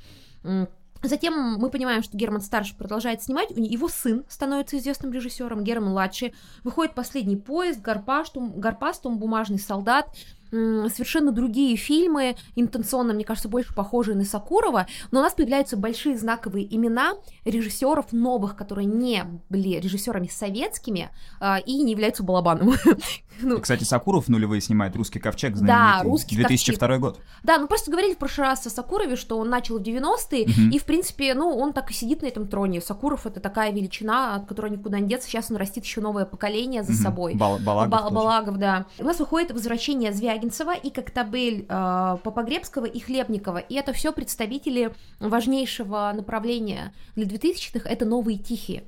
[1.02, 6.34] Затем мы понимаем, что Герман старший продолжает снимать, его сын становится известным режиссером, Герман младший.
[6.64, 10.08] Выходит последний поезд, Гарпастум, Гарпастум, бумажный солдат,
[10.50, 16.16] совершенно другие фильмы, интенционно, мне кажется, больше похожие на Сакурова, но у нас появляются большие
[16.16, 17.14] знаковые имена
[17.44, 21.10] режиссеров новых, которые не были режиссерами советскими
[21.40, 22.74] а, и не являются балабаном.
[23.42, 27.00] ну, Кстати, Сакуров нулевые снимает «Русский ковчег», знаменитый, да, русский 2002 ковчег.
[27.00, 27.20] год.
[27.42, 30.74] Да, ну просто говорили в прошлый раз о Сакурове, что он начал в 90-е, угу.
[30.74, 32.80] и, в принципе, ну, он так и сидит на этом троне.
[32.80, 36.82] Сакуров— это такая величина, от которой никуда не деться, сейчас он растит еще новое поколение
[36.82, 36.98] за угу.
[36.98, 37.34] собой.
[37.34, 38.86] Бал Балагов, Бал Балагов, да.
[38.98, 44.92] У нас выходит «Возвращение Звягинцева» и «Коктебель» э, Попогребского и Хлебникова, и это все представители
[45.20, 48.84] важнейшего направления для 2000-х, это новые тихие.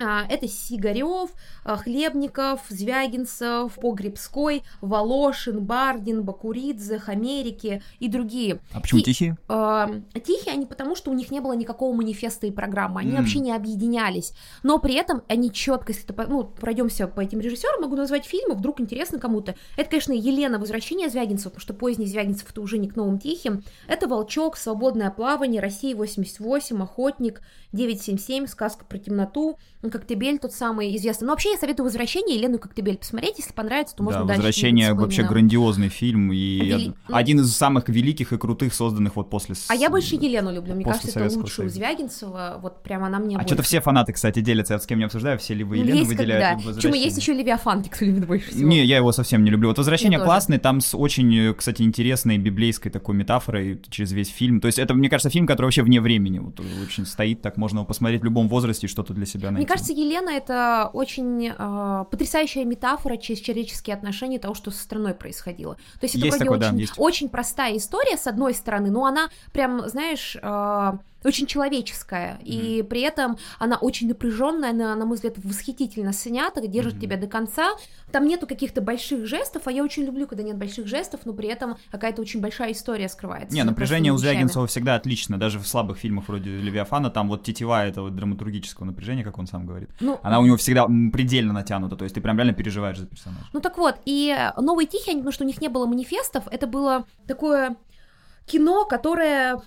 [0.00, 1.30] А, это Сигарев,
[1.62, 8.60] а, Хлебников, Звягинцев, Погребской, Волошин, Бардин, Бакуридзе, Хамерики и другие.
[8.72, 9.36] А почему и, тихие?
[9.48, 13.16] Э, тихие они потому, что у них не было никакого манифеста и программы, они mm.
[13.18, 14.32] вообще не объединялись.
[14.64, 18.56] Но при этом они четко, если ты, ну, пройдемся по этим режиссерам, могу назвать фильмы,
[18.56, 19.54] вдруг интересно кому-то.
[19.76, 23.62] Это, конечно, Елена «Возвращение Звягинцева», потому что поздний Звягинцев это уже не к новым тихим.
[23.86, 27.42] Это «Волчок», «Свободное плавание», «Россия 88», «Охотник»,
[27.74, 29.58] 977, «Сказка про темноту»,
[29.90, 31.26] Коктебель тот самый известный.
[31.26, 34.42] Но вообще я советую «Возвращение» Елену Коктебель посмотреть, если понравится, то можно да, дальше.
[34.42, 36.92] «Возвращение» вообще грандиозный фильм и Вели...
[37.08, 39.54] Ну, один из самых великих и крутых, созданных вот после...
[39.68, 43.36] А я больше Елену люблю, мне кажется, это лучше у Звягинцева, вот прямо она мне
[43.36, 45.98] А что-то все фанаты, кстати, делятся, я с кем не обсуждаю, все либо ну, Елену
[45.98, 48.68] есть выделяют, либо Почему есть еще Левиафанки, кто любит больше всего.
[48.68, 49.68] Не, я его совсем не люблю.
[49.68, 54.60] Вот «Возвращение» классный, там с очень, кстати, интересной библейской такой метафорой через весь фильм.
[54.60, 57.82] То есть это, мне кажется, фильм, который вообще вне времени вот очень стоит, так можно
[57.84, 59.64] посмотреть в любом возрасте и что-то для себя найти.
[59.64, 65.14] Мне кажется, Елена это очень э, потрясающая метафора через человеческие отношения того, что со страной
[65.14, 65.76] происходило.
[65.98, 66.92] То есть это Есть вроде такое, да, очень, есть.
[66.98, 70.92] очень простая история, с одной стороны, но она прям, знаешь, э,
[71.24, 76.94] очень человеческая, и при этом она очень напряженная, она, на мой взгляд, восхитительно снята, держит
[76.94, 77.00] Мгм.
[77.02, 77.72] тебя до конца.
[78.12, 81.48] Там нету каких-то больших жестов, а я очень люблю, когда нет больших жестов, но при
[81.48, 83.54] этом какая-то очень большая история скрывается.
[83.54, 84.16] Не, напряжение у.
[84.16, 89.24] Звягинцева всегда отлично, даже в слабых фильмах вроде Левиафана, там вот тетива этого драматургического напряжения,
[89.24, 89.90] как он сам говорит.
[90.00, 93.44] Ну, Она у него всегда предельно натянута, то есть ты прям реально переживаешь за персонажа.
[93.52, 97.06] Ну так вот, и «Новые тихие», потому что у них не было манифестов, это было
[97.26, 97.76] такое
[98.46, 99.60] кино, которое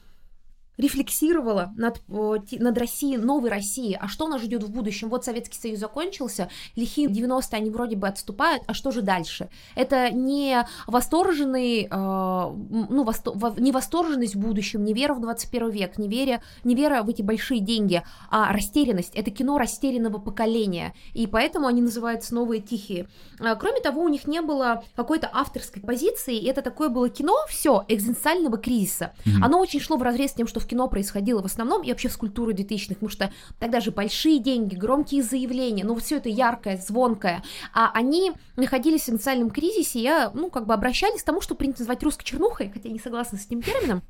[0.77, 5.09] рефлексировало над, над Россией, новой Россией, а что нас ждет в будущем?
[5.09, 9.49] Вот Советский Союз закончился, лихие 90-е, они вроде бы отступают, а что же дальше?
[9.75, 15.69] Это не восторженный, э, ну, восто- во- не восторженность в будущем, не вера в 21
[15.69, 19.15] век, не вера, не вера в эти большие деньги, а растерянность.
[19.15, 23.07] Это кино растерянного поколения, и поэтому они называются «Новые тихие».
[23.39, 27.83] А, Кроме того, у них не было какой-то авторской позиции, это такое было кино, все,
[27.87, 29.13] экзистенциального кризиса.
[29.25, 29.43] Мгм.
[29.43, 32.10] Оно очень шло в разрез с тем, что в кино происходило в основном, и вообще
[32.10, 36.77] с культурой 2000-х, потому что тогда же большие деньги, громкие заявления, ну, все это яркое,
[36.77, 41.56] звонкое, а они находились в экзистенциальном кризисе, я, ну, как бы обращались к тому, что
[41.56, 44.03] принято называть русской чернухой, хотя я не согласна с этим термином,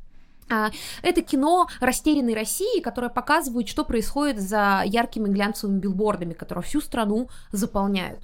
[0.50, 0.72] а,
[1.02, 7.30] Это кино растерянной России, которое показывает, что происходит за яркими глянцевыми билбордами, которые всю страну
[7.52, 8.20] заполняют.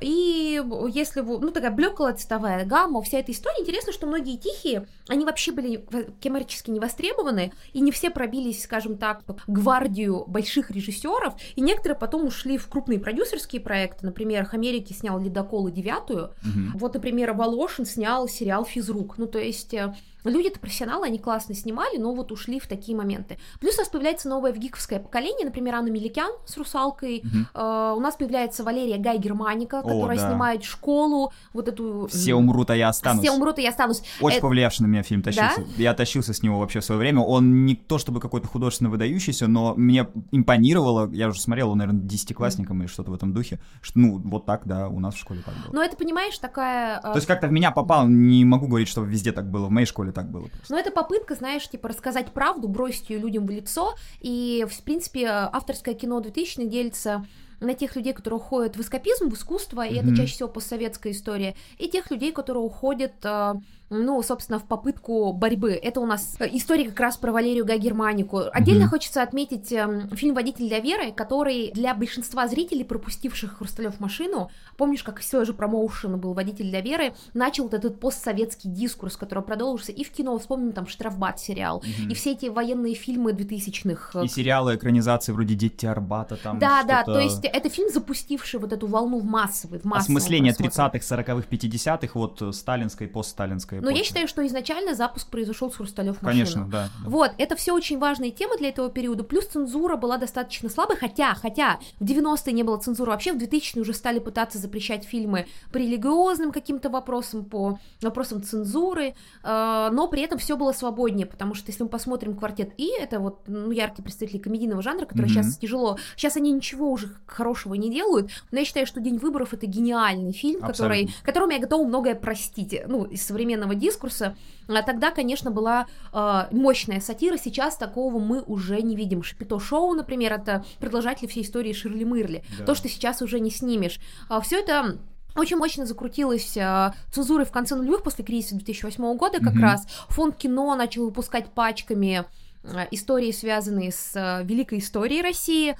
[0.00, 0.62] И
[0.92, 5.24] если вы, ну такая блеклая цветовая гамма, вся эта история, интересно, что многие тихие, они
[5.24, 5.84] вообще были
[6.22, 12.26] коммерчески не востребованы, и не все пробились, скажем так, гвардию больших режиссеров, и некоторые потом
[12.26, 16.72] ушли в крупные продюсерские проекты, например, Хамерики снял «Ледокол» и «Девятую», Мгм.
[16.76, 19.18] вот, например, Волошин снял сериал «Физрук».
[19.18, 19.94] Ну, то есть э,
[20.30, 23.38] люди-то профессионалы, они классно снимали, но вот ушли в такие моменты.
[23.60, 27.22] Плюс у нас появляется новое вгиковское поколение, например, Анна Меликян с «Русалкой».
[27.24, 27.48] Мгм.
[27.54, 30.28] Э, у нас появляется Валерия Гай Германика, О, которая да.
[30.28, 32.08] снимает «Школу», вот эту...
[32.10, 33.22] Все умрут, а я останусь.
[33.22, 34.02] Все умрут, и я останусь.
[34.20, 35.64] Очень Э, повлиявший на меня фильм тащился.
[35.76, 37.20] Я тащился с него вообще в свое время.
[37.20, 42.02] Он не то чтобы какой-то художественно выдающийся, но мне импонировало, я уже смотрел, он, наверное,
[42.02, 45.42] десятиклассником или что-то в этом духе, что, ну, вот так, да, у нас в школе
[45.44, 45.74] так было.
[45.74, 46.98] Но это, понимаешь, такая...
[46.98, 49.70] э, То есть как-то в меня попал, не могу говорить, что везде так было, в
[49.70, 50.46] моей школе так было.
[50.48, 50.72] просто.
[50.72, 53.94] Но это попытка, знаешь, типа рассказать правду, бросить ее людям в лицо.
[54.20, 57.24] И, в принципе, авторское кино 2000 делится
[57.60, 60.16] на тех людей, которые уходят в эскапизм, в искусство, и это Мгм.
[60.16, 63.54] чаще всего постсоветская история, и тех людей, которые уходят, э,
[63.88, 65.72] ну, собственно, в попытку борьбы.
[65.72, 68.42] Это у нас э, история как раз про Валерию Гай Германику.
[68.52, 68.90] Отдельно Мгм.
[68.90, 75.02] хочется отметить эм, фильм «Водитель для веры», который для большинства зрителей, пропустивших «Хрусталев машину», помнишь,
[75.04, 79.92] как все же промоушен был «Водитель для веры», начал вот этот постсоветский дискурс, который продолжился
[79.92, 82.10] и в кино, вспомним там «Штрафбат» сериал, Мгм.
[82.10, 84.22] и все эти военные фильмы 2000-х.
[84.22, 88.72] И сериалы, экранизации вроде «Дети Арбата», там Да, да, то есть это фильм, запустивший вот
[88.72, 91.00] эту волну в массовый, в массовом Осмысление просмотре.
[91.00, 94.08] 30-х, 40-х, 50-х, вот э, сталинской, постсталинской Но я эпохи.
[94.08, 96.44] считаю, что изначально запуск произошел с Хрусталев машину.
[96.44, 96.90] Конечно, да.
[97.02, 97.08] да.
[97.08, 99.24] Вот, это все очень важные темы для этого периода.
[99.24, 103.82] Плюс цензура была достаточно слабой, хотя, хотя в 90-е не было цензуры вообще, в 2000-е
[103.82, 110.22] уже стали пытаться запрещать фильмы по религиозным каким-то вопросам, по вопросам цензуры, э, но при
[110.22, 114.02] этом все было свободнее, потому что если мы посмотрим «Квартет И», это вот ну, яркие
[114.04, 115.34] представители комедийного жанра, который Мгм.
[115.34, 119.52] сейчас тяжело, сейчас они ничего уже хорошего не делают, но я считаю, что «День выборов»—
[119.52, 124.36] это гениальный фильм, который, которому я готова многое простить, ну, из современного дискурса,
[124.68, 129.22] а тогда, конечно, была э, мощная сатира, сейчас такого мы уже не видим.
[129.22, 132.44] Шапито Шоу, например, это продолжатель всей истории Ширли Мырли.
[132.58, 132.64] Да.
[132.64, 133.98] То, что сейчас уже не снимешь.
[134.42, 134.98] все это
[135.36, 139.62] очень мощно закрутилось э, цензурой в конце нулевых после кризиса 2008 года как Мгм.
[139.62, 139.86] раз.
[140.08, 142.24] Фонд кино начал выпускать пачками
[142.64, 145.76] э, истории, связанные с э, великой историей России.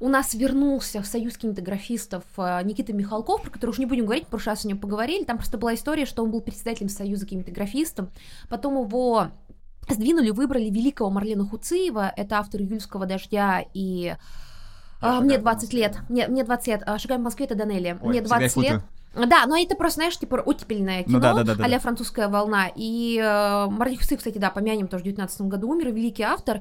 [0.00, 4.26] У нас вернулся в союз кинематографистов э, Никита Михалков, про который уже не будем говорить,
[4.26, 5.24] в прошлый раз о нем поговорили.
[5.24, 8.08] Там просто была история, что он был председателем союза кинематографистов.
[8.48, 9.28] Потом его
[9.88, 14.14] сдвинули, выбрали великого Марлена Хуциева, это автор «Июльского дождя» и
[15.00, 15.78] а, «Шагаем мне по 20 Москве».
[15.80, 15.98] лет.
[16.08, 16.82] Мне, мне 20 лет.
[17.00, 17.98] «Шагаем по Москве» это Данелия.
[18.02, 18.82] Мне всегда 20 их лет.
[19.26, 21.78] Да, но это просто, знаешь, типа оттепельное кино, Ну да, да, да, а да.
[21.78, 22.70] французская волна.
[22.74, 26.60] И э, Марлен Хуциев, кстати, да, помянем, тоже в 19 году умер, великий автор.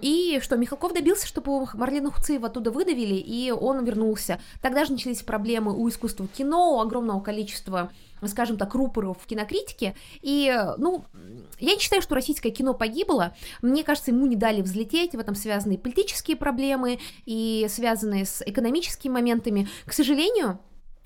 [0.00, 4.40] И что, Михалков добился, чтобы Марлена Хуциева оттуда выдавили, и он вернулся.
[4.60, 7.90] Тогда же начались проблемы у искусства кино, у огромного количества
[8.26, 9.94] скажем так, рупоров в кинокритике.
[10.20, 11.04] И, ну,
[11.58, 13.34] я не считаю, что российское кино погибло.
[13.62, 15.12] Мне кажется, ему не дали взлететь.
[15.14, 19.68] В этом связаны политические проблемы, и связанные с экономическими моментами.
[19.86, 20.58] К сожалению,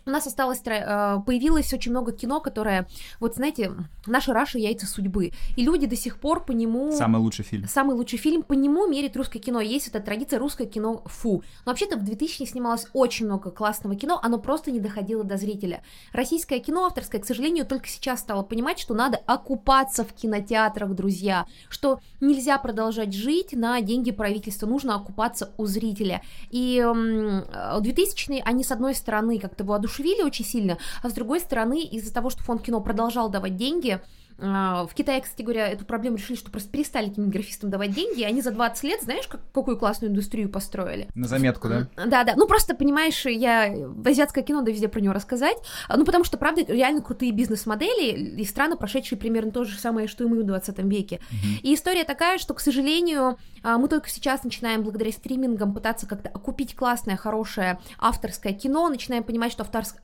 [0.06, 2.86] у нас осталось, э, появилось очень много кино, которое,
[3.20, 3.72] вот знаете,
[4.06, 5.32] наша Раша яйца судьбы.
[5.56, 6.92] И люди до сих пор по нему...
[6.92, 7.66] Самый лучший фильм.
[7.66, 9.60] Самый лучший фильм, по нему мерит русское кино.
[9.60, 11.42] Есть эта традиция русское кино фу.
[11.64, 15.82] Но вообще-то в 2000 снималось очень много классного кино, оно просто не доходило до зрителя.
[16.12, 21.46] Российское кино авторское, к сожалению, только сейчас стало понимать, что надо окупаться в кинотеатрах, друзья,
[21.68, 26.22] что нельзя продолжать жить на деньги правительства, нужно окупаться у зрителя.
[26.50, 31.40] И э, 2000-е, они, с одной стороны, как-то воодушевили воодушевили очень сильно, а с другой
[31.40, 34.00] стороны, из-за того, что фонд кино продолжал давать деньги,
[34.38, 38.42] в Китае, кстати говоря, эту проблему решили, что просто перестали кинематографистам давать деньги, и они
[38.42, 41.08] за 20 лет, знаешь, как, какую классную индустрию построили?
[41.14, 41.88] На заметку, да?
[41.96, 42.34] Да, да.
[42.36, 45.56] Ну, просто, понимаешь, я в азиатское кино, да везде про него рассказать.
[45.88, 50.08] А, ну, потому что, правда, реально крутые бизнес-модели и страны, прошедшие примерно то же самое,
[50.08, 51.20] что и мы в 20 веке.
[51.30, 51.60] Uh-huh.
[51.62, 56.28] И история такая, что, к сожалению, а, мы только сейчас начинаем, благодаря стримингам, пытаться как-то
[56.28, 59.96] окупить классное, хорошее авторское кино, начинаем понимать, что авторск...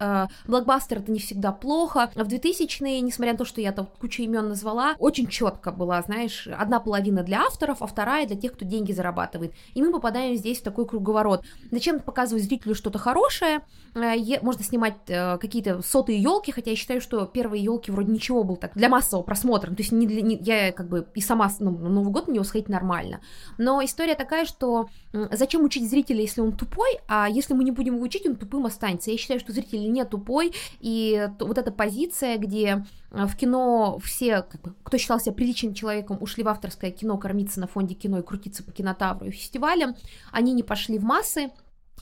[0.46, 2.10] блокбастер это не всегда плохо.
[2.14, 6.02] В 2000-е, несмотря на то, что я там кучу кучу имен назвала, очень четко была,
[6.02, 9.52] знаешь, одна половина для авторов, а вторая для тех, кто деньги зарабатывает.
[9.74, 11.44] И мы попадаем здесь в такой круговорот.
[11.70, 13.60] Зачем показывать зрителю что-то хорошее?
[13.94, 18.44] Э, можно снимать э, какие-то сотые елки, хотя я считаю, что первые елки вроде ничего
[18.44, 19.70] был так для массового просмотра.
[19.70, 22.32] То есть не для, не, я как бы и сама ну, на Новый год на
[22.32, 23.20] него сходить нормально.
[23.58, 27.94] Но история такая, что зачем учить зрителя, если он тупой, а если мы не будем
[27.94, 29.10] его учить, он тупым останется.
[29.10, 34.60] Я считаю, что зритель не тупой, и вот эта позиция, где в кино все, как
[34.60, 38.62] бы, кто считался приличным человеком, ушли в авторское кино кормиться на фонде кино и крутиться
[38.62, 39.96] по кинотавру и фестивалям,
[40.30, 41.50] они не пошли в массы,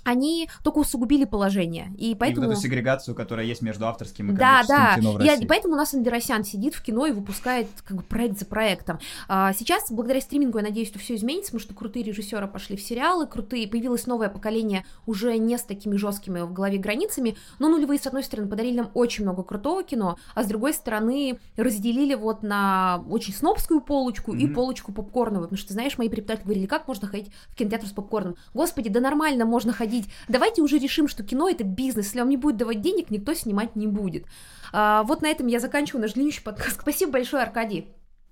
[0.08, 1.92] они только усугубили положение.
[1.98, 2.44] И поэтому...
[2.44, 4.96] И вот эту сегрегацию, которая есть между авторским и да, да.
[4.96, 5.42] кино в России.
[5.42, 8.98] Я, поэтому у нас Андеросян сидит в кино и выпускает как бы проект за проектом.
[9.28, 12.80] А, сейчас, благодаря стримингу, я надеюсь, что все изменится, потому что крутые режиссеры пошли в
[12.80, 17.98] сериалы, крутые, появилось новое поколение уже не с такими жесткими в голове границами, но нулевые,
[17.98, 22.42] с одной стороны, подарили нам очень много крутого кино, а с другой стороны, разделили вот
[22.42, 24.40] на очень снобскую полочку mm-hmm.
[24.40, 27.92] и полочку попкорновую, потому что, знаешь, мои преподаватели говорили, как можно ходить в кинотеатр с
[27.92, 28.36] попкорном?
[28.54, 30.10] Господи, да нормально можно ходить ходить.
[30.28, 32.06] Давайте уже решим, что кино это бизнес.
[32.06, 34.26] Если вам не будет давать денег, никто снимать не будет.
[34.72, 36.80] А, вот на этом я заканчиваю наш длиннющий подкаст.
[36.80, 37.88] Спасибо большое, Аркадий.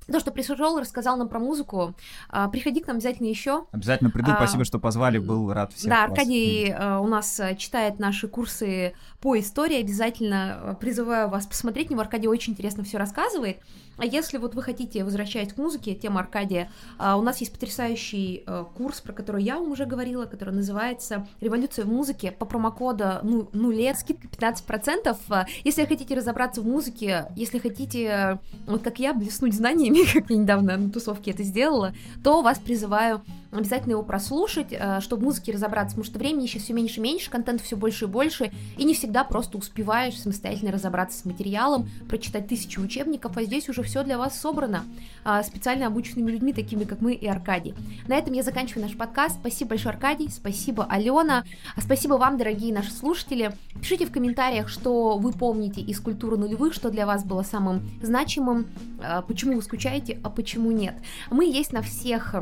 [0.07, 1.97] То, что пришел, рассказал нам про музыку.
[2.29, 3.67] А, приходи к нам обязательно еще.
[3.73, 4.31] Обязательно приду.
[4.31, 5.19] А, Спасибо, что позвали.
[5.19, 5.91] Был рад всех.
[5.91, 7.03] Да, Аркадий вас.
[7.03, 9.81] у нас читает наши курсы по истории.
[9.81, 12.01] Обязательно призываю вас посмотреть него.
[12.01, 13.59] Аркадий очень интересно все рассказывает.
[13.98, 18.43] А если вот вы хотите, возвращаясь к музыке, тема Аркадия, а, у нас есть потрясающий
[18.47, 23.05] а, курс, про который я вам уже говорила, который называется «Революция в музыке» по промокоду
[23.23, 25.47] ну, ну лет, скидка 15%.
[25.64, 30.77] Если хотите разобраться в музыке, если хотите, вот как я, блеснуть знаниями, как я недавно
[30.77, 33.23] на тусовке это сделала, то вас призываю
[33.59, 37.03] обязательно его прослушать, э, чтобы в музыке разобраться, потому что времени сейчас все меньше и
[37.03, 41.89] меньше, контент все больше и больше, и не всегда просто успеваешь самостоятельно разобраться с материалом,
[42.09, 44.85] прочитать тысячу учебников, а здесь уже все для вас собрано
[45.24, 47.74] а, специально обученными людьми, такими как мы и Аркадий.
[48.07, 49.37] На этом я заканчиваю наш подкаст.
[49.41, 53.53] Спасибо большое, Аркадий, спасибо, Алена, а спасибо вам, дорогие наши слушатели.
[53.81, 58.66] Пишите в комментариях, что вы помните из культуры нулевых, что для вас было самым значимым,
[59.03, 60.95] а, почему вы скучаете, а почему нет.
[61.31, 62.35] Мы есть на всех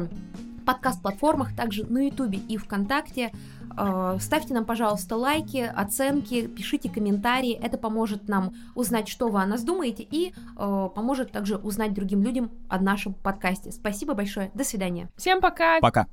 [0.64, 3.32] подкаст-платформах, также на Ютубе и ВКонтакте.
[3.76, 7.52] Э, ставьте нам, пожалуйста, лайки, оценки, пишите комментарии.
[7.52, 12.22] Это поможет нам узнать, что вы о нас думаете, и э, поможет также узнать другим
[12.22, 13.72] людям о нашем подкасте.
[13.72, 14.50] Спасибо большое.
[14.54, 15.08] До свидания.
[15.16, 15.80] Всем пока.
[15.80, 16.06] Пока.